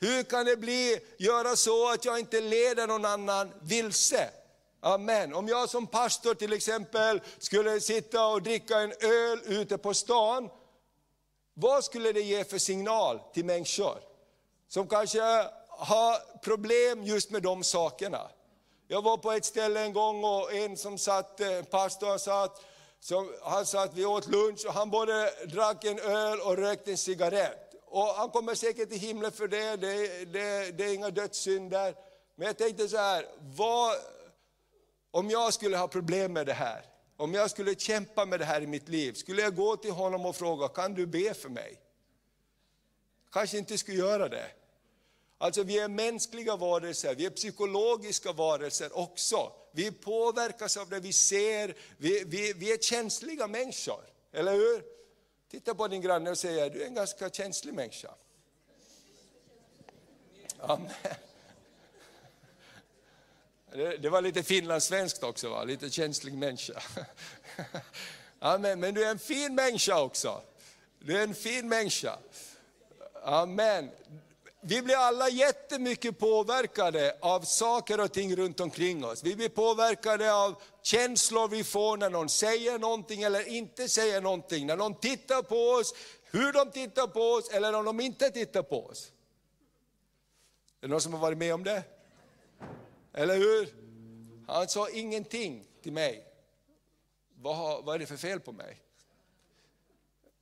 Hur 0.00 0.22
kan 0.22 0.46
det 0.46 0.56
bli, 0.56 0.98
göra 1.18 1.56
så 1.56 1.90
att 1.90 2.04
jag 2.04 2.18
inte 2.18 2.40
leder 2.40 2.86
någon 2.86 3.04
annan 3.04 3.52
vilse? 3.62 4.30
Amen. 4.80 5.34
Om 5.34 5.48
jag 5.48 5.70
som 5.70 5.86
pastor 5.86 6.34
till 6.34 6.52
exempel 6.52 7.20
skulle 7.38 7.80
sitta 7.80 8.26
och 8.26 8.42
dricka 8.42 8.78
en 8.78 8.92
öl 9.00 9.40
ute 9.44 9.78
på 9.78 9.94
stan, 9.94 10.50
vad 11.54 11.84
skulle 11.84 12.12
det 12.12 12.20
ge 12.20 12.44
för 12.44 12.58
signal 12.58 13.20
till 13.34 13.44
människor? 13.44 13.98
Som 14.68 14.88
kanske 14.88 15.20
har 15.68 16.38
problem 16.40 17.04
just 17.04 17.30
med 17.30 17.42
de 17.42 17.64
sakerna. 17.64 18.30
Jag 18.88 19.02
var 19.02 19.16
på 19.16 19.32
ett 19.32 19.44
ställe 19.44 19.80
en 19.80 19.92
gång 19.92 20.24
och 20.24 20.52
en 20.52 20.76
som 20.76 20.98
satt, 20.98 21.40
eh, 21.40 21.62
pastorn 21.62 22.18
satt, 22.18 22.64
som, 23.00 23.34
han 23.42 23.66
satt, 23.66 23.94
vi 23.94 24.04
åt 24.04 24.26
lunch 24.26 24.66
och 24.66 24.74
han 24.74 24.90
både 24.90 25.32
drack 25.46 25.84
en 25.84 25.98
öl 25.98 26.40
och 26.40 26.56
rökte 26.56 26.90
en 26.90 26.98
cigarett. 26.98 27.74
Och 27.86 28.06
han 28.06 28.30
kommer 28.30 28.54
säkert 28.54 28.90
till 28.90 28.98
himlen 28.98 29.32
för 29.32 29.48
det, 29.48 29.76
det, 29.76 30.24
det, 30.24 30.70
det 30.78 30.84
är 30.84 30.94
inga 30.94 31.10
dödssynder. 31.10 31.94
Men 32.34 32.46
jag 32.46 32.58
tänkte 32.58 32.88
så 32.88 32.96
här, 32.96 33.26
vad, 33.38 33.96
om 35.10 35.30
jag 35.30 35.54
skulle 35.54 35.76
ha 35.76 35.88
problem 35.88 36.32
med 36.32 36.46
det 36.46 36.52
här, 36.52 36.84
om 37.20 37.34
jag 37.34 37.50
skulle 37.50 37.74
kämpa 37.74 38.26
med 38.26 38.40
det 38.40 38.44
här 38.44 38.62
i 38.62 38.66
mitt 38.66 38.88
liv, 38.88 39.12
skulle 39.12 39.42
jag 39.42 39.56
gå 39.56 39.76
till 39.76 39.90
honom 39.90 40.26
och 40.26 40.36
fråga, 40.36 40.68
kan 40.68 40.94
du 40.94 41.06
be 41.06 41.34
för 41.34 41.48
mig? 41.48 41.80
Kanske 43.32 43.58
inte 43.58 43.78
skulle 43.78 43.98
göra 43.98 44.28
det. 44.28 44.50
Alltså 45.38 45.62
vi 45.62 45.78
är 45.78 45.88
mänskliga 45.88 46.56
varelser, 46.56 47.14
vi 47.14 47.26
är 47.26 47.30
psykologiska 47.30 48.32
varelser 48.32 48.98
också. 48.98 49.52
Vi 49.72 49.92
påverkas 49.92 50.76
av 50.76 50.88
det 50.88 51.00
vi 51.00 51.12
ser, 51.12 51.76
vi, 51.96 52.24
vi, 52.26 52.52
vi 52.52 52.72
är 52.72 52.78
känsliga 52.78 53.46
människor, 53.46 54.04
eller 54.32 54.52
hur? 54.52 54.84
Titta 55.50 55.74
på 55.74 55.88
din 55.88 56.00
granne 56.00 56.30
och 56.30 56.38
säg, 56.38 56.70
du 56.70 56.82
är 56.82 56.86
en 56.86 56.94
ganska 56.94 57.30
känslig 57.30 57.74
människa. 57.74 58.14
Amen. 60.58 60.90
Det, 63.72 64.08
var 64.08 64.22
lite 64.22 64.42
finlandssvenskt 64.42 65.22
också, 65.22 65.48
va? 65.48 65.64
lite 65.64 65.90
känslig 65.90 66.34
människa. 66.34 66.82
Amen. 68.38 68.80
Men 68.80 68.94
du 68.94 69.04
är 69.04 69.10
en 69.10 69.18
fin 69.18 69.54
människa 69.54 70.00
också. 70.00 70.42
Du 70.98 71.18
är 71.18 71.22
en 71.22 71.34
fin 71.34 71.68
människa. 71.68 72.18
Amen. 73.22 73.90
Vi 74.60 74.82
blir 74.82 74.96
alla 74.96 75.28
jättemycket 75.28 76.18
påverkade 76.18 77.16
av 77.20 77.40
saker 77.40 78.00
och 78.00 78.12
ting 78.12 78.36
runt 78.36 78.60
omkring 78.60 79.04
oss. 79.04 79.24
Vi 79.24 79.36
blir 79.36 79.48
påverkade 79.48 80.34
av 80.34 80.62
känslor 80.82 81.48
vi 81.48 81.64
får 81.64 81.96
när 81.96 82.10
någon 82.10 82.28
säger 82.28 82.78
någonting 82.78 83.22
eller 83.22 83.48
inte 83.48 83.88
säger 83.88 84.20
någonting. 84.20 84.66
När 84.66 84.76
någon 84.76 84.94
tittar 84.94 85.42
på 85.42 85.56
oss, 85.56 85.94
hur 86.30 86.52
de 86.52 86.70
tittar 86.70 87.06
på 87.06 87.20
oss 87.20 87.50
eller 87.50 87.72
om 87.72 87.84
de 87.84 88.00
inte 88.00 88.30
tittar 88.30 88.62
på 88.62 88.86
oss. 88.86 89.12
Är 90.80 90.86
det 90.86 90.88
någon 90.88 91.00
som 91.00 91.12
har 91.12 91.20
varit 91.20 91.38
med 91.38 91.54
om 91.54 91.64
det? 91.64 91.82
Eller 93.12 93.36
hur? 93.36 93.68
Han 94.46 94.68
sa 94.68 94.88
ingenting 94.88 95.66
till 95.82 95.92
mig. 95.92 96.26
Vad, 97.34 97.84
vad 97.84 97.94
är 97.94 97.98
det 97.98 98.06
för 98.06 98.16
fel 98.16 98.40
på 98.40 98.52
mig? 98.52 98.76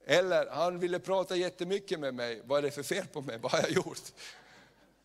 Eller 0.07 0.47
han 0.51 0.79
ville 0.79 0.99
prata 0.99 1.37
jättemycket 1.37 2.01
med 2.01 2.15
mig. 2.15 2.43
Vad 2.45 2.59
är 2.59 2.63
det 2.63 2.71
för 2.71 2.83
fel 2.83 3.07
på 3.07 3.21
mig? 3.21 3.39
Vad 3.39 3.53
har 3.53 3.59
jag 3.59 3.71
gjort? 3.71 4.13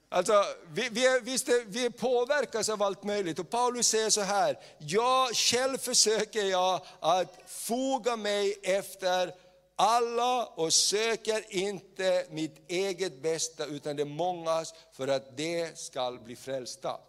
Alltså, 0.09 0.43
vi, 0.73 0.89
vi, 0.91 1.05
är, 1.05 1.21
visst 1.21 1.49
är, 1.49 1.65
vi 1.65 1.89
påverkas 1.89 2.69
av 2.69 2.83
allt 2.83 3.03
möjligt 3.03 3.39
och 3.39 3.49
Paulus 3.49 3.87
säger 3.87 4.09
så 4.09 4.21
här, 4.21 4.59
jag 4.77 5.35
själv 5.35 5.77
försöker 5.77 6.43
jag 6.43 6.81
att 6.99 7.39
foga 7.45 8.15
mig 8.15 8.59
efter 8.63 9.33
alla 9.75 10.45
och 10.45 10.73
söker 10.73 11.45
inte 11.49 12.25
mitt 12.29 12.71
eget 12.71 13.21
bästa 13.21 13.65
utan 13.65 13.95
det 13.95 14.05
mångas 14.05 14.73
för 14.91 15.07
att 15.07 15.37
det 15.37 15.77
skall 15.79 16.19
bli 16.19 16.35
frälsta. 16.35 16.99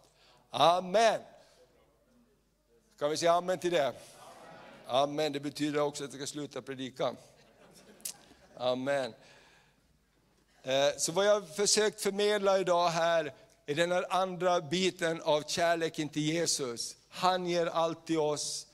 Amen. 0.57 1.21
Kan 2.99 3.09
vi 3.09 3.17
säga 3.17 3.33
amen 3.33 3.59
till 3.59 3.71
det? 3.71 3.93
Amen, 4.87 5.31
det 5.31 5.39
betyder 5.39 5.79
också 5.79 6.03
att 6.03 6.09
jag 6.13 6.19
ska 6.19 6.27
sluta 6.27 6.61
predika. 6.61 7.15
Amen. 8.57 9.13
Eh, 10.63 10.89
så 10.97 11.11
vad 11.11 11.25
jag 11.25 11.55
försökt 11.55 12.01
förmedla 12.01 12.59
idag 12.59 12.89
här 12.89 13.33
är 13.65 13.75
den 13.75 13.91
här 13.91 14.05
andra 14.09 14.61
biten 14.61 15.21
av 15.21 15.41
kärleken 15.41 16.09
till 16.09 16.21
Jesus. 16.21 16.95
Han 17.09 17.45
ger 17.45 17.65
allt 17.65 18.07
till 18.07 18.19
oss, 18.19 18.67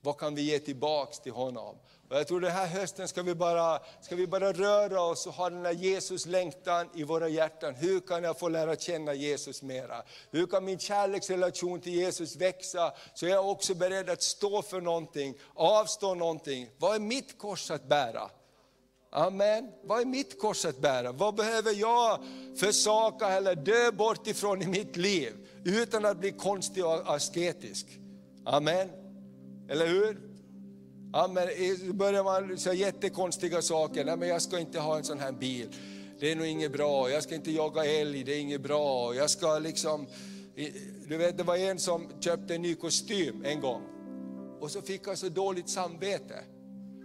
vad 0.00 0.18
kan 0.18 0.34
vi 0.34 0.42
ge 0.42 0.58
tillbaks 0.58 1.20
till 1.20 1.32
honom? 1.32 1.76
Och 2.12 2.18
jag 2.18 2.26
tror 2.26 2.40
den 2.40 2.50
här 2.50 2.66
hösten 2.66 3.08
ska 3.08 3.22
vi, 3.22 3.34
bara, 3.34 3.80
ska 4.00 4.16
vi 4.16 4.26
bara 4.26 4.52
röra 4.52 5.00
oss 5.00 5.26
och 5.26 5.32
ha 5.32 5.50
den 5.50 5.64
här 5.64 5.72
Jesus 5.72 6.26
längtan 6.26 6.88
i 6.94 7.04
våra 7.04 7.28
hjärtan. 7.28 7.74
Hur 7.74 8.00
kan 8.00 8.24
jag 8.24 8.38
få 8.38 8.48
lära 8.48 8.76
känna 8.76 9.14
Jesus 9.14 9.62
mera? 9.62 10.02
Hur 10.30 10.46
kan 10.46 10.64
min 10.64 10.78
kärleksrelation 10.78 11.80
till 11.80 11.94
Jesus 11.94 12.36
växa? 12.36 12.92
Så 13.14 13.26
jag 13.26 13.44
är 13.44 13.50
också 13.50 13.74
beredd 13.74 14.10
att 14.10 14.22
stå 14.22 14.62
för 14.62 14.80
någonting, 14.80 15.34
avstå 15.54 16.14
någonting. 16.14 16.68
Vad 16.78 16.94
är 16.94 17.00
mitt 17.00 17.38
kors 17.38 17.70
att 17.70 17.88
bära? 17.88 18.30
Amen. 19.10 19.70
Vad 19.84 20.00
är 20.00 20.04
mitt 20.04 20.40
kors 20.40 20.64
att 20.64 20.78
bära? 20.78 21.12
Vad 21.12 21.34
behöver 21.34 21.72
jag 21.72 22.18
försaka 22.56 23.28
eller 23.28 23.54
dö 23.54 23.90
bort 23.90 24.26
ifrån 24.26 24.62
i 24.62 24.66
mitt 24.66 24.96
liv 24.96 25.32
utan 25.64 26.04
att 26.04 26.16
bli 26.16 26.32
konstig 26.32 26.84
och 26.84 27.14
asketisk? 27.14 27.86
Amen. 28.44 28.90
Eller 29.68 29.86
hur? 29.86 30.31
Amen. 31.12 31.48
Så 31.86 31.92
börjar 31.92 32.24
man 32.24 32.58
säga 32.58 32.74
jättekonstiga 32.74 33.62
saker. 33.62 34.04
Nej, 34.04 34.16
men 34.16 34.28
jag 34.28 34.42
ska 34.42 34.58
inte 34.58 34.80
ha 34.80 34.96
en 34.96 35.04
sån 35.04 35.18
här 35.18 35.32
bil. 35.32 35.68
Det 36.20 36.32
är 36.32 36.36
nog 36.36 36.46
inget 36.46 36.72
bra. 36.72 37.10
Jag 37.10 37.22
ska 37.22 37.34
inte 37.34 37.50
jaga 37.50 37.84
älg, 37.84 38.24
det 38.24 38.34
är 38.34 38.40
inget 38.40 38.60
bra. 38.60 39.14
Jag 39.14 39.30
ska 39.30 39.58
liksom... 39.58 40.06
Du 41.08 41.16
vet, 41.16 41.36
det 41.36 41.42
var 41.42 41.56
en 41.56 41.78
som 41.78 42.08
köpte 42.20 42.54
en 42.54 42.62
ny 42.62 42.74
kostym 42.74 43.44
en 43.44 43.60
gång. 43.60 43.82
Och 44.60 44.70
så 44.70 44.82
fick 44.82 45.06
han 45.06 45.16
så 45.16 45.28
dåligt 45.28 45.68
samvete. 45.68 46.44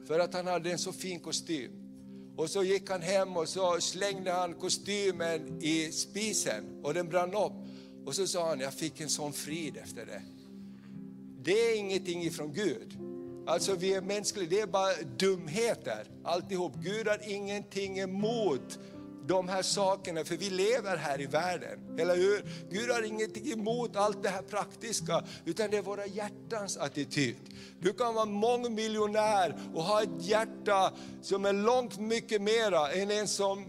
För 0.08 0.20
att 0.20 0.34
han 0.34 0.47
hade 0.47 0.72
en 0.72 0.78
så 0.78 0.91
fin 0.93 1.20
kostym. 1.20 1.72
Och 2.38 2.49
så 2.49 2.64
gick 2.64 2.89
han 2.89 3.01
hem 3.01 3.38
och 3.38 3.49
så 3.49 3.82
slängde 3.82 4.32
han 4.32 4.53
kostymen 4.53 5.62
i 5.62 5.91
spisen 5.91 6.82
och 6.84 6.93
den 6.93 7.10
brann 7.10 7.34
upp. 7.34 7.53
Och 8.05 8.16
så 8.16 8.28
sa 8.28 8.49
han, 8.49 8.60
jag 8.60 8.74
fick 8.74 9.01
en 9.01 9.10
sån 9.10 9.34
frid 9.34 9.78
efter 9.78 10.05
det. 10.05 10.22
Det 11.41 11.51
är 11.51 11.78
ingenting 11.78 12.24
ifrån 12.24 12.53
Gud. 12.53 12.97
Alltså 13.48 13.76
vi 13.76 13.93
är 13.93 14.02
mänskliga, 14.02 14.50
det 14.50 14.60
är 14.60 14.68
bara 14.68 14.93
dumheter 15.18 16.08
alltihop. 16.24 16.74
Gud 16.76 17.08
har 17.08 17.30
ingenting 17.30 18.00
emot 18.00 18.80
de 19.28 19.50
här 19.50 19.62
sakerna, 19.62 20.24
för 20.24 20.38
vi 20.38 20.50
lever 20.50 20.98
här 20.98 21.22
i 21.22 21.26
världen, 21.26 22.00
eller 22.00 22.16
hur? 22.16 22.45
Gud 22.72 22.89
har 22.89 23.04
ingenting 23.06 23.52
emot 23.52 23.95
allt 23.95 24.24
det 24.24 24.30
här 24.30 24.41
praktiska, 24.41 25.24
utan 25.45 25.72
det 25.72 25.78
är 25.78 25.82
våra 25.82 26.06
hjärtans 26.06 26.78
attityd. 26.78 27.36
Du 27.80 27.93
kan 27.93 28.14
vara 28.16 28.26
mångmiljonär 28.26 29.56
och 29.74 29.84
ha 29.84 30.04
ett 30.04 30.10
hjärta 30.20 30.93
som 31.22 31.45
är 31.45 31.54
långt 31.54 32.00
mycket 32.00 32.41
mera 32.41 32.91
än 32.91 33.12
en 33.12 33.28
som 33.28 33.66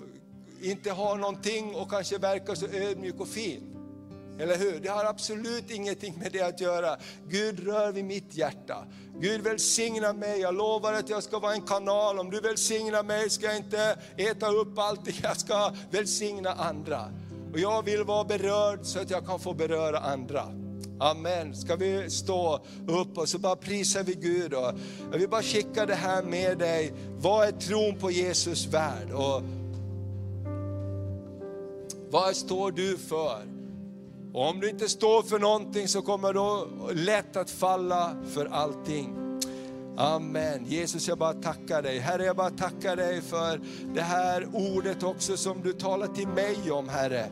inte 0.61 0.91
har 0.91 1.17
någonting 1.17 1.75
och 1.75 1.91
kanske 1.91 2.19
verkar 2.19 2.55
så 2.55 2.67
ödmjuk 2.67 3.21
och 3.21 3.29
fin. 3.29 3.78
Eller 4.39 4.57
hur? 4.57 4.81
Det 4.81 4.89
har 4.89 5.05
absolut 5.05 5.71
ingenting 5.71 6.15
med 6.19 6.33
det 6.33 6.43
att 6.43 6.61
göra. 6.61 6.97
Gud 7.29 7.67
rör 7.67 7.93
vid 7.93 8.05
mitt 8.05 8.35
hjärta. 8.35 8.85
Gud 9.21 9.41
välsigna 9.41 10.13
mig, 10.13 10.41
jag 10.41 10.55
lovar 10.55 10.93
att 10.93 11.09
jag 11.09 11.23
ska 11.23 11.39
vara 11.39 11.53
en 11.53 11.63
kanal. 11.63 12.19
Om 12.19 12.31
du 12.31 12.41
välsignar 12.41 13.03
mig 13.03 13.31
ska 13.31 13.47
jag 13.47 13.57
inte 13.57 13.99
äta 14.17 14.49
upp 14.49 14.79
allt, 14.79 15.01
jag 15.23 15.37
ska 15.37 15.73
välsigna 15.91 16.53
andra. 16.53 17.13
Och 17.53 17.59
jag 17.59 17.83
vill 17.83 18.05
vara 18.05 18.25
berörd 18.25 18.81
så 18.83 19.01
att 19.01 19.11
jag 19.11 19.27
kan 19.27 19.41
få 19.41 19.55
beröra 19.55 19.99
andra. 19.99 20.43
Amen. 21.01 21.55
Ska 21.55 21.77
vi 21.77 22.11
stå 22.11 22.61
upp 22.87 23.19
och 23.19 23.29
så 23.29 23.39
bara 23.39 23.57
prisar 23.57 24.03
vi 24.03 24.15
Gud. 24.15 24.55
Och 24.55 24.73
jag 25.13 25.19
vill 25.19 25.29
bara 25.29 25.43
skicka 25.43 25.87
det 25.87 25.95
här 25.95 26.23
med 26.23 26.59
dig. 26.59 26.93
Vad 27.19 27.49
är 27.49 27.53
tron 27.53 27.99
på 27.99 28.11
Jesus 28.11 28.67
värd? 28.67 29.11
Och 29.13 29.43
vad 32.11 32.37
står 32.37 32.71
du 32.71 32.99
för? 32.99 33.58
Och 34.39 34.49
om 34.49 34.61
du 34.61 34.71
inte 34.71 34.89
står 34.89 35.23
för 35.23 35.39
någonting 35.39 35.89
så 35.89 36.03
kommer 36.03 36.33
du 36.33 36.95
lätt 36.95 37.37
att 37.37 37.51
falla 37.51 38.17
för 38.35 38.47
allting. 38.47 39.17
Amen. 39.97 40.65
Jesus, 40.67 41.09
jag 41.09 41.19
bara 41.19 41.33
tackar 41.33 41.83
dig. 41.83 41.99
Herre, 41.99 42.25
jag 42.25 42.37
bara 42.37 42.51
tackar 42.51 42.97
dig 42.97 43.21
för 43.21 43.61
det 43.95 44.01
här 44.01 44.49
ordet 44.53 45.03
också 45.03 45.37
som 45.37 45.63
du 45.63 45.73
talar 45.73 46.07
till 46.07 46.29
mig 46.29 46.71
om, 46.71 46.89
Herre. 46.89 47.27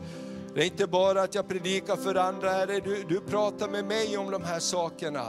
Det 0.54 0.60
är 0.60 0.64
inte 0.64 0.86
bara 0.86 1.22
att 1.22 1.34
jag 1.34 1.48
predikar 1.48 1.96
för 1.96 2.14
andra, 2.14 2.50
Herre, 2.50 2.80
du, 2.80 3.04
du 3.08 3.20
pratar 3.20 3.68
med 3.68 3.84
mig 3.84 4.18
om 4.18 4.30
de 4.30 4.42
här 4.42 4.60
sakerna. 4.60 5.26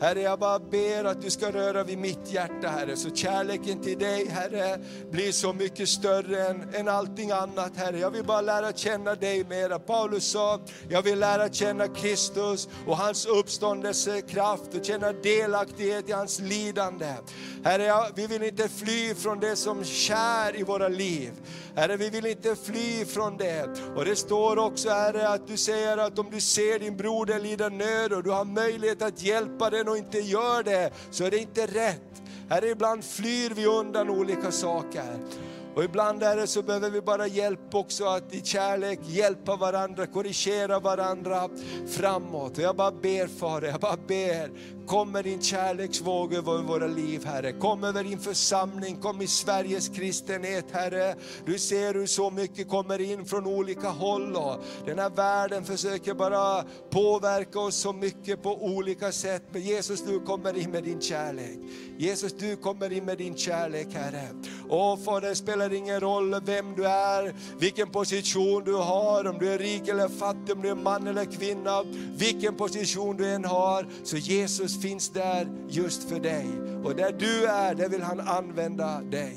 Herre, 0.00 0.20
jag 0.20 0.38
bara 0.38 0.58
ber 0.58 1.04
att 1.04 1.22
du 1.22 1.30
ska 1.30 1.52
röra 1.52 1.84
vid 1.84 1.98
mitt 1.98 2.32
hjärta, 2.32 2.68
Herre, 2.68 2.96
så 2.96 3.10
kärleken 3.10 3.82
till 3.82 3.98
dig, 3.98 4.28
Herre, 4.28 4.78
blir 5.10 5.32
så 5.32 5.52
mycket 5.52 5.88
större 5.88 6.46
än, 6.46 6.74
än 6.74 6.88
allting 6.88 7.30
annat, 7.30 7.76
Herre. 7.76 7.98
Jag 7.98 8.10
vill 8.10 8.24
bara 8.24 8.40
lära 8.40 8.72
känna 8.72 9.14
dig 9.14 9.44
mera. 9.44 9.78
Paulus 9.78 10.24
sa, 10.24 10.60
jag 10.88 11.02
vill 11.02 11.18
lära 11.18 11.48
känna 11.48 11.88
Kristus 11.88 12.68
och 12.86 12.96
hans 12.96 13.26
uppståndelsekraft 13.26 14.74
och 14.74 14.84
känna 14.84 15.12
delaktighet 15.12 16.08
i 16.08 16.12
hans 16.12 16.40
lidande. 16.40 17.14
Herre, 17.64 17.92
vi 18.14 18.26
vill 18.26 18.42
inte 18.42 18.68
fly 18.68 19.14
från 19.14 19.40
det 19.40 19.56
som 19.56 19.84
kär 19.84 20.60
i 20.60 20.62
våra 20.62 20.88
liv. 20.88 21.32
Herre, 21.76 21.96
vi 21.96 22.10
vill 22.10 22.26
inte 22.26 22.56
fly 22.56 23.04
från 23.04 23.36
det. 23.36 23.68
Och 23.96 24.04
det 24.04 24.16
står 24.16 24.58
också, 24.58 24.88
Herre, 24.88 25.28
att 25.28 25.46
du 25.46 25.56
säger 25.56 25.98
att 25.98 26.18
om 26.18 26.26
du 26.30 26.40
ser 26.40 26.78
din 26.78 26.96
broder 26.96 27.40
lida 27.40 27.68
nöd 27.68 28.12
och 28.12 28.22
du 28.22 28.30
har 28.30 28.44
möjlighet 28.44 29.02
att 29.02 29.22
hjälpa 29.22 29.70
den 29.70 29.85
och 29.88 29.96
inte 29.96 30.18
gör 30.18 30.62
det, 30.62 30.90
så 31.10 31.24
är 31.24 31.30
det 31.30 31.38
inte 31.38 31.66
rätt. 31.66 32.22
Herre, 32.48 32.68
ibland 32.68 33.04
flyr 33.04 33.50
vi 33.54 33.66
undan 33.66 34.10
olika 34.10 34.50
saker. 34.50 35.18
Och 35.74 35.84
ibland 35.84 36.22
är 36.22 36.36
det 36.36 36.46
så 36.46 36.62
behöver 36.62 36.90
vi 36.90 37.00
bara 37.00 37.26
hjälp 37.26 37.74
också 37.74 38.04
att 38.04 38.34
i 38.34 38.42
kärlek 38.44 38.98
hjälpa 39.02 39.56
varandra, 39.56 40.06
korrigera 40.06 40.80
varandra 40.80 41.48
framåt. 41.88 42.58
Och 42.58 42.64
jag 42.64 42.76
bara 42.76 42.90
ber 42.90 43.26
Fader, 43.26 43.68
jag 43.68 43.80
bara 43.80 43.96
ber, 44.06 44.50
kom 44.86 45.12
med 45.12 45.24
din 45.24 45.42
kärleksvåg 45.42 46.34
över 46.34 46.62
våra 46.62 46.86
liv 46.86 47.24
Herre. 47.24 47.52
Kom 47.52 47.84
över 47.84 48.04
din 48.04 48.18
församling, 48.18 48.96
kom 48.96 49.22
i 49.22 49.26
Sveriges 49.26 49.88
kristenhet 49.88 50.64
Herre. 50.72 51.14
Du 51.46 51.58
ser 51.58 51.94
hur 51.94 52.06
så 52.06 52.30
mycket 52.30 52.68
kommer 52.68 53.00
in 53.00 53.26
från 53.26 53.46
olika 53.46 53.88
håll 53.88 54.36
och 54.36 54.64
den 54.86 54.98
här 54.98 55.10
världen 55.10 55.64
försöker 55.64 56.14
bara 56.14 56.64
påverka 56.90 57.60
oss 57.60 57.76
så 57.76 57.92
mycket 57.92 58.42
på 58.42 58.64
olika 58.64 59.12
sätt. 59.12 59.42
Men 59.52 59.62
Jesus 59.62 60.02
du 60.02 60.20
kommer 60.20 60.58
in 60.58 60.70
med 60.70 60.84
din 60.84 61.00
kärlek. 61.00 61.58
Jesus 61.98 62.32
du 62.32 62.56
kommer 62.56 62.92
in 62.92 63.04
med 63.04 63.18
din 63.18 63.36
kärlek 63.36 63.86
Herre. 63.92 64.28
Åh, 64.68 64.98
Fader, 65.04 65.28
det 65.28 65.34
spelar 65.34 65.72
ingen 65.72 66.00
roll 66.00 66.40
vem 66.44 66.74
du 66.74 66.86
är, 66.86 67.34
vilken 67.58 67.90
position 67.90 68.64
du 68.64 68.74
har, 68.74 69.26
om 69.26 69.38
du 69.38 69.48
är 69.48 69.58
rik 69.58 69.88
eller 69.88 70.08
fattig, 70.08 70.56
om 70.56 70.62
du 70.62 70.68
är 70.68 70.74
man 70.74 71.06
eller 71.06 71.24
kvinna, 71.24 71.84
vilken 72.16 72.56
position 72.56 73.16
du 73.16 73.28
än 73.28 73.44
har, 73.44 73.88
så 74.04 74.16
Jesus 74.16 74.75
finns 74.76 75.08
där 75.08 75.48
just 75.68 76.08
för 76.08 76.20
dig. 76.20 76.46
Och 76.84 76.96
där 76.96 77.12
du 77.18 77.46
är, 77.46 77.74
där 77.74 77.88
vill 77.88 78.02
han 78.02 78.20
använda 78.20 79.00
dig. 79.00 79.36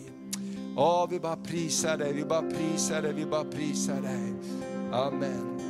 Ja, 0.75 1.07
vi 1.11 1.19
bara 1.19 1.35
prisar 1.35 1.97
dig, 1.97 2.13
vi 2.13 2.25
bara 2.25 2.41
prisar 2.41 3.01
dig, 3.01 3.13
vi 3.13 3.25
bara 3.25 3.43
prisar 3.43 4.01
dig. 4.01 4.33
Amen. 4.91 5.68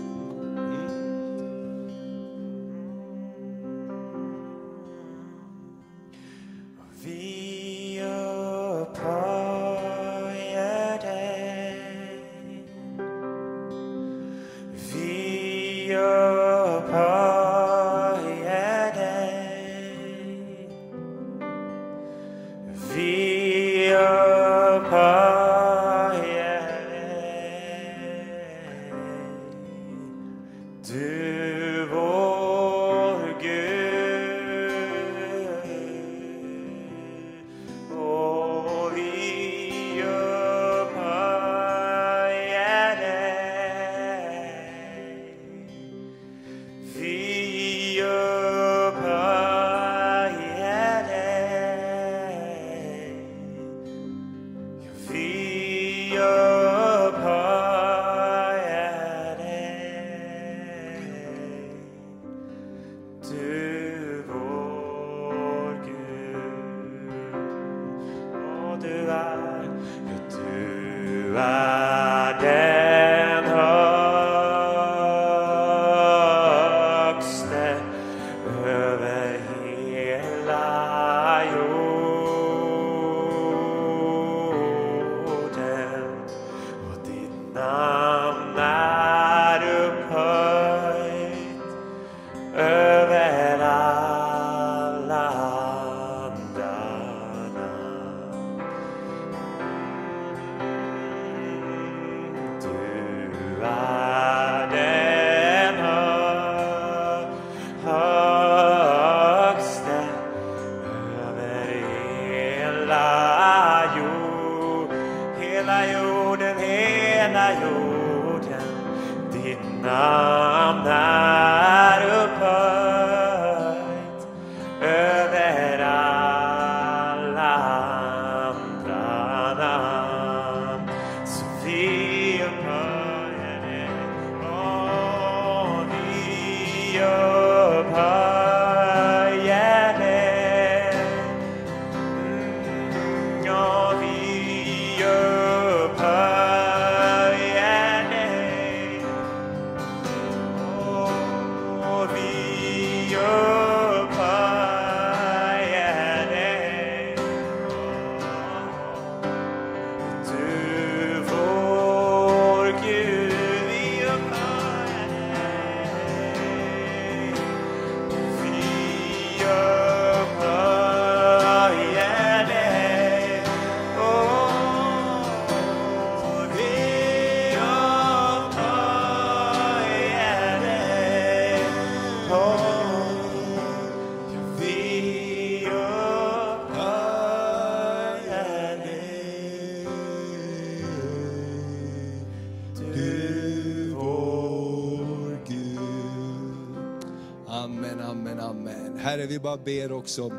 Herre, 199.19 199.27
vi 199.27 199.39
bara 199.39 199.57
ber 199.57 199.91
också 199.91 200.31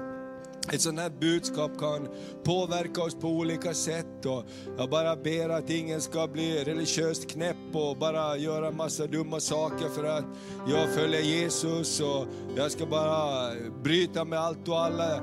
ett 0.72 0.80
sånt 0.80 1.00
här 1.00 1.10
budskap 1.20 1.78
kan 1.78 2.08
påverka 2.44 3.02
oss 3.02 3.14
på 3.14 3.28
olika 3.28 3.74
sätt. 3.74 4.26
Och 4.26 4.44
jag 4.78 4.90
bara 4.90 5.16
ber 5.16 5.48
att 5.48 5.70
ingen 5.70 6.00
ska 6.00 6.26
bli 6.26 6.64
religiöst 6.64 7.30
knäpp 7.30 7.56
och 7.72 7.96
bara 7.96 8.36
göra 8.36 8.70
massa 8.70 9.06
dumma 9.06 9.40
saker 9.40 9.88
för 9.88 10.04
att 10.04 10.24
jag 10.68 10.88
följer 10.94 11.20
Jesus 11.20 12.00
och 12.00 12.26
jag 12.56 12.70
ska 12.70 12.86
bara 12.86 13.50
bryta 13.82 14.24
med 14.24 14.38
allt 14.38 14.68
och 14.68 14.80
alla. 14.80 15.22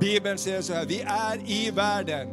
Bibeln 0.00 0.38
säger 0.38 0.62
så 0.62 0.72
här, 0.72 0.86
vi 0.86 1.00
är 1.00 1.50
i 1.50 1.70
världen, 1.70 2.28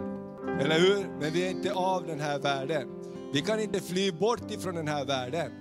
eller 0.61 0.79
hur? 0.79 1.19
Men 1.19 1.33
vi 1.33 1.45
är 1.45 1.51
inte 1.51 1.73
av 1.73 2.07
den 2.07 2.19
här 2.19 2.39
världen. 2.39 2.87
Vi 3.33 3.41
kan 3.41 3.59
inte 3.59 3.79
fly 3.79 4.11
bort 4.11 4.51
ifrån 4.51 4.75
den 4.75 4.87
här 4.87 5.05
världen. 5.05 5.51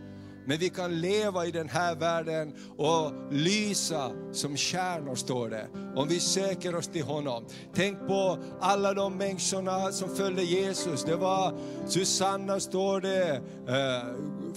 Men 0.49 0.59
vi 0.59 0.69
kan 0.69 1.01
leva 1.01 1.47
i 1.47 1.51
den 1.51 1.69
här 1.69 1.95
världen 1.95 2.55
och 2.77 3.13
lysa 3.31 4.11
som 4.33 4.57
stjärnor, 4.57 5.15
står 5.15 5.49
det. 5.49 5.67
Om 5.99 6.09
vi 6.09 6.21
söker 6.21 6.75
oss 6.75 6.87
till 6.87 7.03
honom. 7.03 7.45
Tänk 7.75 8.07
på 8.07 8.39
alla 8.61 8.95
de 8.95 9.17
människorna 9.17 9.93
som 9.93 10.17
följde 10.17 10.43
Jesus. 10.43 11.05
Det 11.05 11.17
var 11.17 11.55
Susanna, 11.87 12.61
står 12.61 13.01
det, 13.01 13.41
eh, 13.69 14.07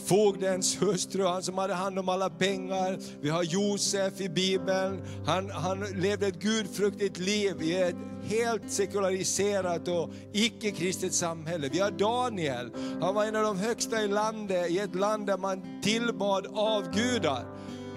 fogdens 0.06 0.82
hustru, 0.82 1.26
han 1.26 1.44
som 1.44 1.58
hade 1.58 1.74
hand 1.74 2.00
om 2.00 2.10
alla 2.10 2.30
pengar. 2.30 2.98
Vi 3.22 3.30
har 3.30 3.44
Josef 3.44 4.22
i 4.22 4.30
Bibeln. 4.30 5.02
Han, 5.26 5.50
han 5.50 5.80
levde 5.80 6.28
ett 6.28 6.40
gudfruktigt 6.40 7.18
liv 7.18 7.62
i 7.62 7.76
ett 7.76 7.96
helt 8.24 8.72
sekulariserat 8.72 9.88
och 9.88 10.10
icke-kristet 10.34 11.14
samhälle. 11.14 11.70
Vi 11.72 11.80
har 11.80 11.92
Daniel, 11.92 12.72
han 13.02 13.16
var 13.16 13.26
en 13.26 13.36
av 13.36 13.44
de 13.44 13.58
högsta 13.60 14.02
i 14.02 14.08
landet, 14.08 14.72
i 14.72 14.80
ett 14.80 14.96
land 14.96 15.28
där 15.28 15.38
man 15.38 15.82
tillbad 15.82 16.48
avgudar. 16.54 17.46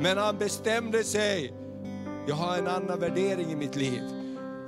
Men 0.01 0.19
han 0.19 0.39
bestämde 0.39 1.05
sig, 1.05 1.64
jag 2.27 2.35
har 2.35 2.59
en 2.59 2.69
annan 2.69 3.01
värdering 3.01 3.51
i 3.51 3.57
mitt 3.57 3.77
liv. 3.77 4.03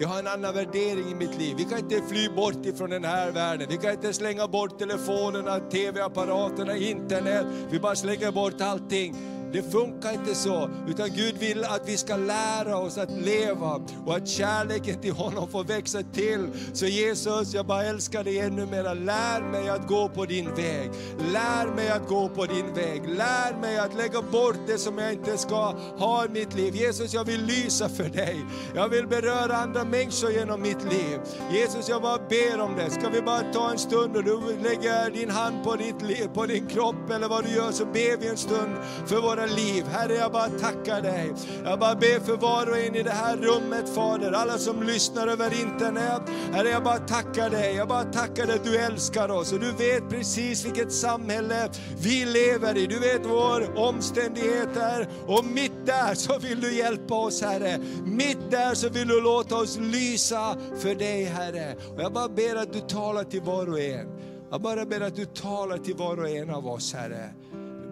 Jag 0.00 0.08
har 0.08 0.18
en 0.18 0.26
annan 0.26 0.54
värdering 0.54 1.10
i 1.10 1.14
mitt 1.14 1.38
liv. 1.38 1.54
Vi 1.56 1.64
kan 1.64 1.78
inte 1.78 2.02
fly 2.08 2.28
bort 2.28 2.66
ifrån 2.66 2.90
den 2.90 3.04
här 3.04 3.30
världen. 3.30 3.66
Vi 3.70 3.76
kan 3.76 3.90
inte 3.90 4.12
slänga 4.12 4.48
bort 4.48 4.78
telefonerna, 4.78 5.60
tv-apparaterna, 5.60 6.76
internet. 6.76 7.46
Vi 7.70 7.80
bara 7.80 7.94
slänger 7.94 8.32
bort 8.32 8.60
allting. 8.60 9.14
Det 9.56 9.62
funkar 9.62 10.12
inte 10.12 10.34
så, 10.34 10.70
utan 10.88 11.08
Gud 11.14 11.38
vill 11.38 11.64
att 11.64 11.88
vi 11.88 11.96
ska 11.96 12.16
lära 12.16 12.76
oss 12.76 12.98
att 12.98 13.10
leva 13.10 13.80
och 14.06 14.16
att 14.16 14.28
kärleken 14.28 15.00
till 15.00 15.12
honom 15.12 15.48
får 15.48 15.64
växa 15.64 16.02
till. 16.02 16.48
Så 16.72 16.86
Jesus, 16.86 17.54
jag 17.54 17.66
bara 17.66 17.84
älskar 17.84 18.24
dig 18.24 18.38
ännu 18.38 18.66
mer. 18.66 18.94
Lär 18.94 19.40
mig 19.40 19.68
att 19.68 19.88
gå 19.88 20.08
på 20.08 20.24
din 20.24 20.54
väg. 20.54 20.90
Lär 21.32 21.74
mig 21.74 21.88
att 21.88 22.08
gå 22.08 22.28
på 22.28 22.44
din 22.46 22.74
väg. 22.74 23.08
Lär 23.08 23.60
mig 23.60 23.78
att 23.78 23.94
lägga 23.94 24.22
bort 24.22 24.56
det 24.66 24.78
som 24.78 24.98
jag 24.98 25.12
inte 25.12 25.38
ska 25.38 25.74
ha 25.98 26.24
i 26.24 26.28
mitt 26.28 26.54
liv. 26.54 26.76
Jesus, 26.76 27.14
jag 27.14 27.24
vill 27.24 27.44
lysa 27.44 27.88
för 27.88 28.08
dig. 28.08 28.44
Jag 28.74 28.88
vill 28.88 29.06
beröra 29.06 29.56
andra 29.56 29.84
människor 29.84 30.30
genom 30.30 30.62
mitt 30.62 30.82
liv. 30.82 31.18
Jesus, 31.52 31.88
jag 31.88 32.02
bara 32.02 32.18
ber 32.28 32.60
om 32.60 32.76
det. 32.76 32.90
Ska 32.90 33.08
vi 33.08 33.22
bara 33.22 33.52
ta 33.52 33.70
en 33.70 33.78
stund 33.78 34.16
och 34.16 34.24
du 34.24 34.40
lägger 34.62 35.10
din 35.10 35.30
hand 35.30 35.64
på, 35.64 35.76
ditt 35.76 36.02
liv, 36.02 36.28
på 36.34 36.46
din 36.46 36.66
kropp 36.66 37.10
eller 37.10 37.28
vad 37.28 37.44
du 37.44 37.50
gör, 37.50 37.72
så 37.72 37.84
ber 37.84 38.16
vi 38.16 38.28
en 38.28 38.36
stund 38.36 38.76
för 39.06 39.20
våra 39.20 39.45
liv. 39.46 39.84
Herre, 39.90 40.14
jag 40.14 40.32
bara 40.32 40.48
tackar 40.48 41.02
dig. 41.02 41.32
Jag 41.64 41.78
bara 41.78 41.94
ber 41.94 42.20
för 42.20 42.36
var 42.36 42.70
och 42.70 42.78
en 42.78 42.94
i 42.94 43.02
det 43.02 43.10
här 43.10 43.36
rummet, 43.36 43.94
Fader. 43.94 44.32
Alla 44.32 44.58
som 44.58 44.82
lyssnar 44.82 45.28
över 45.28 45.60
internet. 45.60 46.22
Herre, 46.52 46.68
jag 46.68 46.84
bara 46.84 46.98
tackar 46.98 47.50
dig. 47.50 47.74
Jag 47.74 47.88
bara 47.88 48.04
tackar 48.04 48.46
dig 48.46 48.56
att 48.56 48.64
du 48.64 48.76
älskar 48.76 49.30
oss 49.30 49.52
och 49.52 49.60
du 49.60 49.72
vet 49.72 50.08
precis 50.08 50.64
vilket 50.64 50.92
samhälle 50.92 51.68
vi 51.98 52.24
lever 52.24 52.76
i. 52.76 52.86
Du 52.86 52.98
vet 52.98 53.26
vår 53.26 53.78
omständigheter 53.78 55.08
och 55.26 55.44
mitt 55.44 55.86
där 55.86 56.14
så 56.14 56.38
vill 56.38 56.60
du 56.60 56.74
hjälpa 56.74 57.14
oss, 57.14 57.42
Herre. 57.42 57.78
Mitt 58.04 58.50
där 58.50 58.74
så 58.74 58.88
vill 58.88 59.08
du 59.08 59.20
låta 59.20 59.56
oss 59.56 59.78
lysa 59.80 60.56
för 60.78 60.94
dig, 60.94 61.24
Herre. 61.24 61.74
Och 61.94 62.02
jag 62.02 62.12
bara 62.12 62.28
ber 62.28 62.56
att 62.56 62.72
du 62.72 62.80
talar 62.80 63.24
till 63.24 63.40
var 63.40 63.70
och 63.70 63.80
en. 63.80 64.06
Jag 64.50 64.60
bara 64.60 64.84
ber 64.84 65.00
att 65.00 65.16
du 65.16 65.24
talar 65.24 65.78
till 65.78 65.94
var 65.94 66.20
och 66.20 66.28
en 66.28 66.50
av 66.50 66.66
oss, 66.66 66.94
Herre 66.94 67.30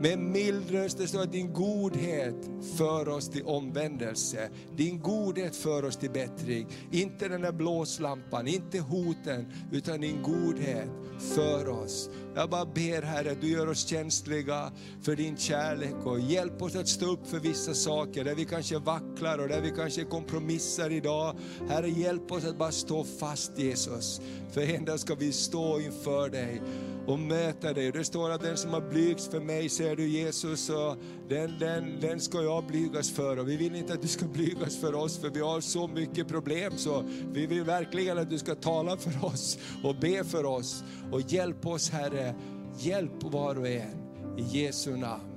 med 0.00 0.18
mild 0.18 0.70
röst. 0.70 0.98
Det 0.98 1.06
står 1.06 1.22
att 1.22 1.32
din 1.32 1.52
godhet 1.52 2.50
för 2.76 3.08
oss 3.08 3.28
till 3.28 3.44
omvändelse. 3.44 4.50
Din 4.76 5.00
godhet 5.00 5.56
för 5.56 5.84
oss 5.84 5.96
till 5.96 6.10
bättring. 6.10 6.66
Inte 6.90 7.28
den 7.28 7.40
där 7.40 7.52
blåslampan, 7.52 8.46
inte 8.46 8.78
hoten, 8.78 9.52
utan 9.72 10.00
din 10.00 10.22
godhet 10.22 10.88
för 11.18 11.68
oss. 11.68 12.10
Jag 12.34 12.50
bara 12.50 12.64
ber 12.64 13.02
Herre 13.02 13.32
att 13.32 13.40
du 13.40 13.48
gör 13.48 13.68
oss 13.68 13.86
känsliga 13.86 14.72
för 15.02 15.16
din 15.16 15.36
kärlek 15.36 15.94
och 16.04 16.20
hjälp 16.20 16.62
oss 16.62 16.76
att 16.76 16.88
stå 16.88 17.12
upp 17.12 17.26
för 17.26 17.38
vissa 17.38 17.74
saker 17.74 18.24
där 18.24 18.34
vi 18.34 18.44
kanske 18.44 18.78
vacklar 18.78 19.38
och 19.38 19.48
där 19.48 19.60
vi 19.60 19.70
kanske 19.70 20.04
kompromissar 20.04 20.90
idag. 20.90 21.36
Herre 21.68 21.90
hjälp 21.90 22.32
oss 22.32 22.44
att 22.44 22.58
bara 22.58 22.72
stå 22.72 23.04
fast 23.04 23.58
Jesus. 23.58 24.20
För 24.52 24.60
en 24.60 24.84
dag 24.84 25.00
ska 25.00 25.14
vi 25.14 25.32
stå 25.32 25.80
inför 25.80 26.28
dig 26.28 26.62
och 27.06 27.18
möta 27.18 27.72
dig. 27.72 27.92
Det 27.92 28.04
står 28.04 28.30
att 28.30 28.40
den 28.40 28.56
som 28.56 28.72
har 28.72 28.80
blygts 28.80 29.28
för 29.28 29.40
mig, 29.40 29.68
säger 29.68 29.96
du 29.96 30.08
Jesus, 30.08 30.70
och 30.70 30.96
den, 31.28 31.58
den, 31.58 32.00
den 32.00 32.20
ska 32.20 32.42
jag 32.42 32.66
blygas 32.66 33.10
för. 33.10 33.38
Och 33.38 33.48
vi 33.48 33.56
vill 33.56 33.74
inte 33.74 33.92
att 33.92 34.02
du 34.02 34.08
ska 34.08 34.26
blygas 34.26 34.76
för 34.76 34.94
oss, 34.94 35.18
för 35.18 35.30
vi 35.30 35.40
har 35.40 35.60
så 35.60 35.88
mycket 35.88 36.28
problem. 36.28 36.72
Så 36.76 37.04
vi 37.32 37.46
vill 37.46 37.64
verkligen 37.64 38.18
att 38.18 38.30
du 38.30 38.38
ska 38.38 38.54
tala 38.54 38.96
för 38.96 39.24
oss 39.24 39.58
och 39.84 39.96
be 39.96 40.24
för 40.24 40.44
oss. 40.44 40.84
Och 41.12 41.20
hjälp 41.20 41.66
oss 41.66 41.90
Herre, 41.90 42.34
hjälp 42.78 43.22
var 43.22 43.58
och 43.58 43.68
en. 43.68 44.04
I 44.38 44.42
Jesu 44.42 44.96
namn. 44.96 45.33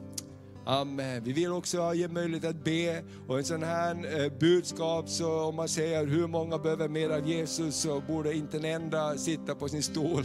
Amen. 0.67 1.23
Vi 1.23 1.33
vill 1.33 1.51
också 1.51 1.93
ge 1.93 2.07
möjlighet 2.07 2.45
att 2.45 2.63
be 2.63 3.03
och 3.27 3.37
en 3.37 3.43
sån 3.43 3.63
här 3.63 4.21
eh, 4.21 4.31
budskap, 4.39 5.09
så 5.09 5.41
om 5.41 5.55
man 5.55 5.67
säger 5.67 6.05
hur 6.05 6.27
många 6.27 6.57
behöver 6.57 6.87
mer 6.87 7.09
av 7.09 7.27
Jesus 7.27 7.75
så 7.75 8.01
borde 8.07 8.33
inte 8.33 8.57
en 8.57 8.65
enda 8.65 9.17
sitta 9.17 9.55
på 9.55 9.67
sin 9.67 9.83
stol. 9.83 10.23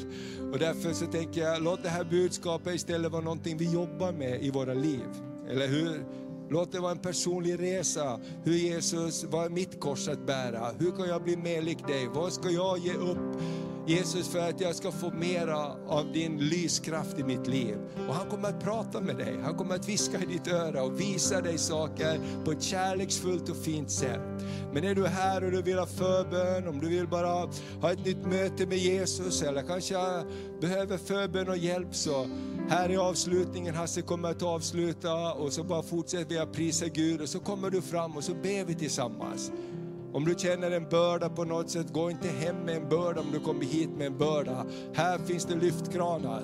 Och 0.53 0.59
därför 0.59 0.93
så 0.93 1.07
tänker 1.07 1.41
jag, 1.41 1.63
låt 1.63 1.83
det 1.83 1.89
här 1.89 2.05
budskapet 2.05 2.75
istället 2.75 3.13
vara 3.13 3.23
någonting 3.23 3.59
vi 3.59 3.73
jobbar 3.73 4.13
med 4.13 4.43
i 4.43 4.51
våra 4.51 4.75
liv. 4.75 5.07
Eller 5.51 5.69
hur? 5.69 6.05
Låt 6.51 6.73
det 6.73 6.81
vara 6.81 6.93
en 6.93 6.99
personlig 6.99 7.61
resa. 7.61 8.21
Hur 8.45 8.55
Jesus, 8.55 9.25
vad 9.25 9.45
är 9.45 9.51
mitt 9.51 9.81
kors 9.81 10.09
att 10.09 10.27
bära? 10.27 10.71
Hur 10.79 10.91
kan 10.91 11.09
jag 11.09 11.23
bli 11.23 11.37
mer 11.37 11.63
lik 11.63 11.87
dig? 11.87 12.09
Vad 12.15 12.33
ska 12.33 12.51
jag 12.51 12.79
ge 12.79 12.95
upp? 12.95 13.43
Jesus 13.87 14.29
för 14.29 14.39
att 14.39 14.61
jag 14.61 14.75
ska 14.75 14.93
få 14.93 15.11
mera 15.11 15.59
av 15.89 16.13
din 16.13 16.39
lyskraft 16.39 17.19
i 17.19 17.25
mitt 17.25 17.47
liv. 17.47 17.77
Och 18.09 18.15
han 18.15 18.31
kommer 18.31 18.49
att 18.49 18.61
prata 18.61 19.01
med 19.01 19.17
dig, 19.17 19.37
han 19.43 19.55
kommer 19.55 19.75
att 19.75 19.89
viska 19.89 20.19
i 20.23 20.27
ditt 20.27 20.49
öra 20.49 20.83
och 20.83 21.01
visa 21.01 21.41
dig 21.41 21.59
saker 21.59 22.21
på 22.45 22.53
ett 22.53 22.63
kärleksfullt 22.63 23.49
och 23.49 23.57
fint 23.57 23.91
sätt. 23.91 24.21
Men 24.73 24.85
är 24.85 24.95
du 24.95 25.07
här 25.07 25.45
och 25.45 25.51
du 25.51 25.63
vill 25.63 25.79
ha 25.79 25.87
förbön, 25.87 26.69
om 26.69 26.81
du 26.81 26.89
vill 26.89 27.09
bara 27.09 27.49
ha 27.81 27.93
ett 27.93 28.07
nytt 28.07 28.27
möte 28.27 28.67
med 28.67 28.79
Jesus 28.79 29.43
eller 29.43 29.63
kanske 29.63 29.95
behöver 30.61 30.99
förbön 30.99 31.49
och 31.49 31.57
hjälp 31.57 31.95
så 31.95 32.27
här 32.69 32.91
i 32.91 32.97
avslutningen, 32.97 33.75
Hasse 33.75 34.03
kommer 34.03 34.31
att 34.31 34.43
avsluta 34.43 35.33
och 35.33 35.53
så 35.53 35.65
bara 35.65 35.83
fortsätter 35.83 36.29
vi 36.29 36.39
att 36.39 36.53
prisa 36.53 36.89
Gud 36.89 37.21
och 37.21 37.29
så 37.29 37.41
kommer 37.41 37.71
du 37.71 37.83
fram 37.83 38.17
och 38.17 38.25
så 38.25 38.35
ber 38.35 38.65
vi 38.65 38.75
tillsammans. 38.75 39.53
Om 40.13 40.25
du 40.25 40.35
känner 40.39 40.71
en 40.71 40.89
börda 40.89 41.29
på 41.29 41.45
något 41.45 41.71
sätt, 41.71 41.93
gå 41.93 42.11
inte 42.11 42.29
hem 42.29 42.57
med 42.57 42.77
en 42.77 42.89
börda 42.89 43.21
om 43.21 43.31
du 43.33 43.41
kommer 43.41 43.65
hit 43.65 43.91
med 43.91 44.07
en 44.07 44.19
börda. 44.19 44.67
Här 44.95 45.19
finns 45.19 45.45
det 45.45 45.55
lyftkranar 45.55 46.43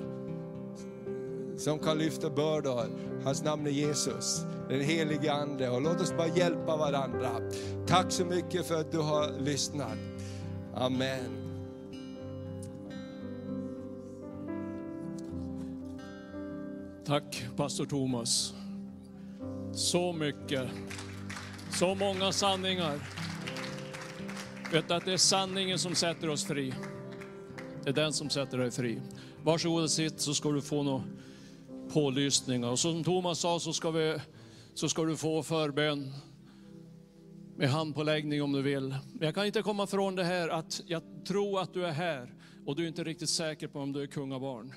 som 1.59 1.79
kan 1.79 1.97
lyfta 1.97 2.29
bördor. 2.29 2.85
Hans 3.23 3.43
namn 3.43 3.67
är 3.67 3.71
Jesus, 3.71 4.45
den 4.69 4.81
helige 4.81 5.33
Ande. 5.33 5.69
Och 5.69 5.81
låt 5.81 6.01
oss 6.01 6.13
bara 6.17 6.27
hjälpa 6.27 6.77
varandra. 6.77 7.29
Tack 7.87 8.11
så 8.11 8.25
mycket 8.25 8.65
för 8.65 8.79
att 8.79 8.91
du 8.91 8.97
har 8.97 9.39
lyssnat. 9.39 9.97
Amen. 10.75 11.49
Tack 17.05 17.45
pastor 17.57 17.85
Thomas. 17.85 18.53
Så 19.71 20.13
mycket, 20.13 20.67
så 21.71 21.95
många 21.95 22.31
sanningar. 22.31 22.99
Vet 24.71 24.91
att 24.91 25.05
det 25.05 25.13
är 25.13 25.17
sanningen 25.17 25.79
som 25.79 25.95
sätter 25.95 26.29
oss 26.29 26.45
fri. 26.45 26.73
Det 27.83 27.89
är 27.89 27.93
den 27.93 28.13
som 28.13 28.29
sätter 28.29 28.57
dig 28.57 28.71
fri. 28.71 29.01
Varsågod 29.43 29.83
och 29.83 29.91
sitt 29.91 30.19
så 30.19 30.33
ska 30.33 30.51
du 30.51 30.61
få 30.61 30.83
någon 30.83 31.19
pålysningar. 31.93 32.69
Och 32.69 32.79
som 32.79 33.03
Thomas 33.03 33.39
sa 33.39 33.59
så 33.59 33.73
ska, 33.73 33.91
vi, 33.91 34.19
så 34.73 34.89
ska 34.89 35.03
du 35.03 35.17
få 35.17 35.43
förbön 35.43 36.13
med 37.55 37.69
handpåläggning 37.69 38.43
om 38.43 38.51
du 38.51 38.61
vill. 38.61 38.89
Men 38.89 39.25
jag 39.25 39.35
kan 39.35 39.45
inte 39.45 39.61
komma 39.61 39.87
från 39.87 40.15
det 40.15 40.23
här 40.23 40.49
att 40.49 40.81
jag 40.85 41.03
tror 41.27 41.61
att 41.61 41.73
du 41.73 41.85
är 41.85 41.91
här 41.91 42.33
och 42.65 42.75
du 42.75 42.83
är 42.83 42.87
inte 42.87 43.03
riktigt 43.03 43.29
säker 43.29 43.67
på 43.67 43.79
om 43.79 43.93
du 43.93 44.01
är 44.01 44.07
kungabarn. 44.07 44.73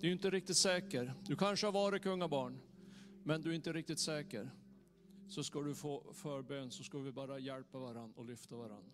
Du 0.00 0.08
är 0.08 0.12
inte 0.12 0.30
riktigt 0.30 0.56
säker. 0.56 1.14
Du 1.26 1.36
kanske 1.36 1.66
har 1.66 1.72
varit 1.72 2.02
kungabarn, 2.02 2.58
men 3.24 3.42
du 3.42 3.50
är 3.50 3.54
inte 3.54 3.72
riktigt 3.72 4.00
säker. 4.00 4.50
Så 5.28 5.44
ska 5.44 5.60
du 5.60 5.74
få 5.74 6.12
förbön, 6.12 6.70
så 6.70 6.84
ska 6.84 6.98
vi 6.98 7.12
bara 7.12 7.38
hjälpa 7.38 7.78
varandra 7.78 8.12
och 8.16 8.24
lyfta 8.24 8.56
varandra. 8.56 8.92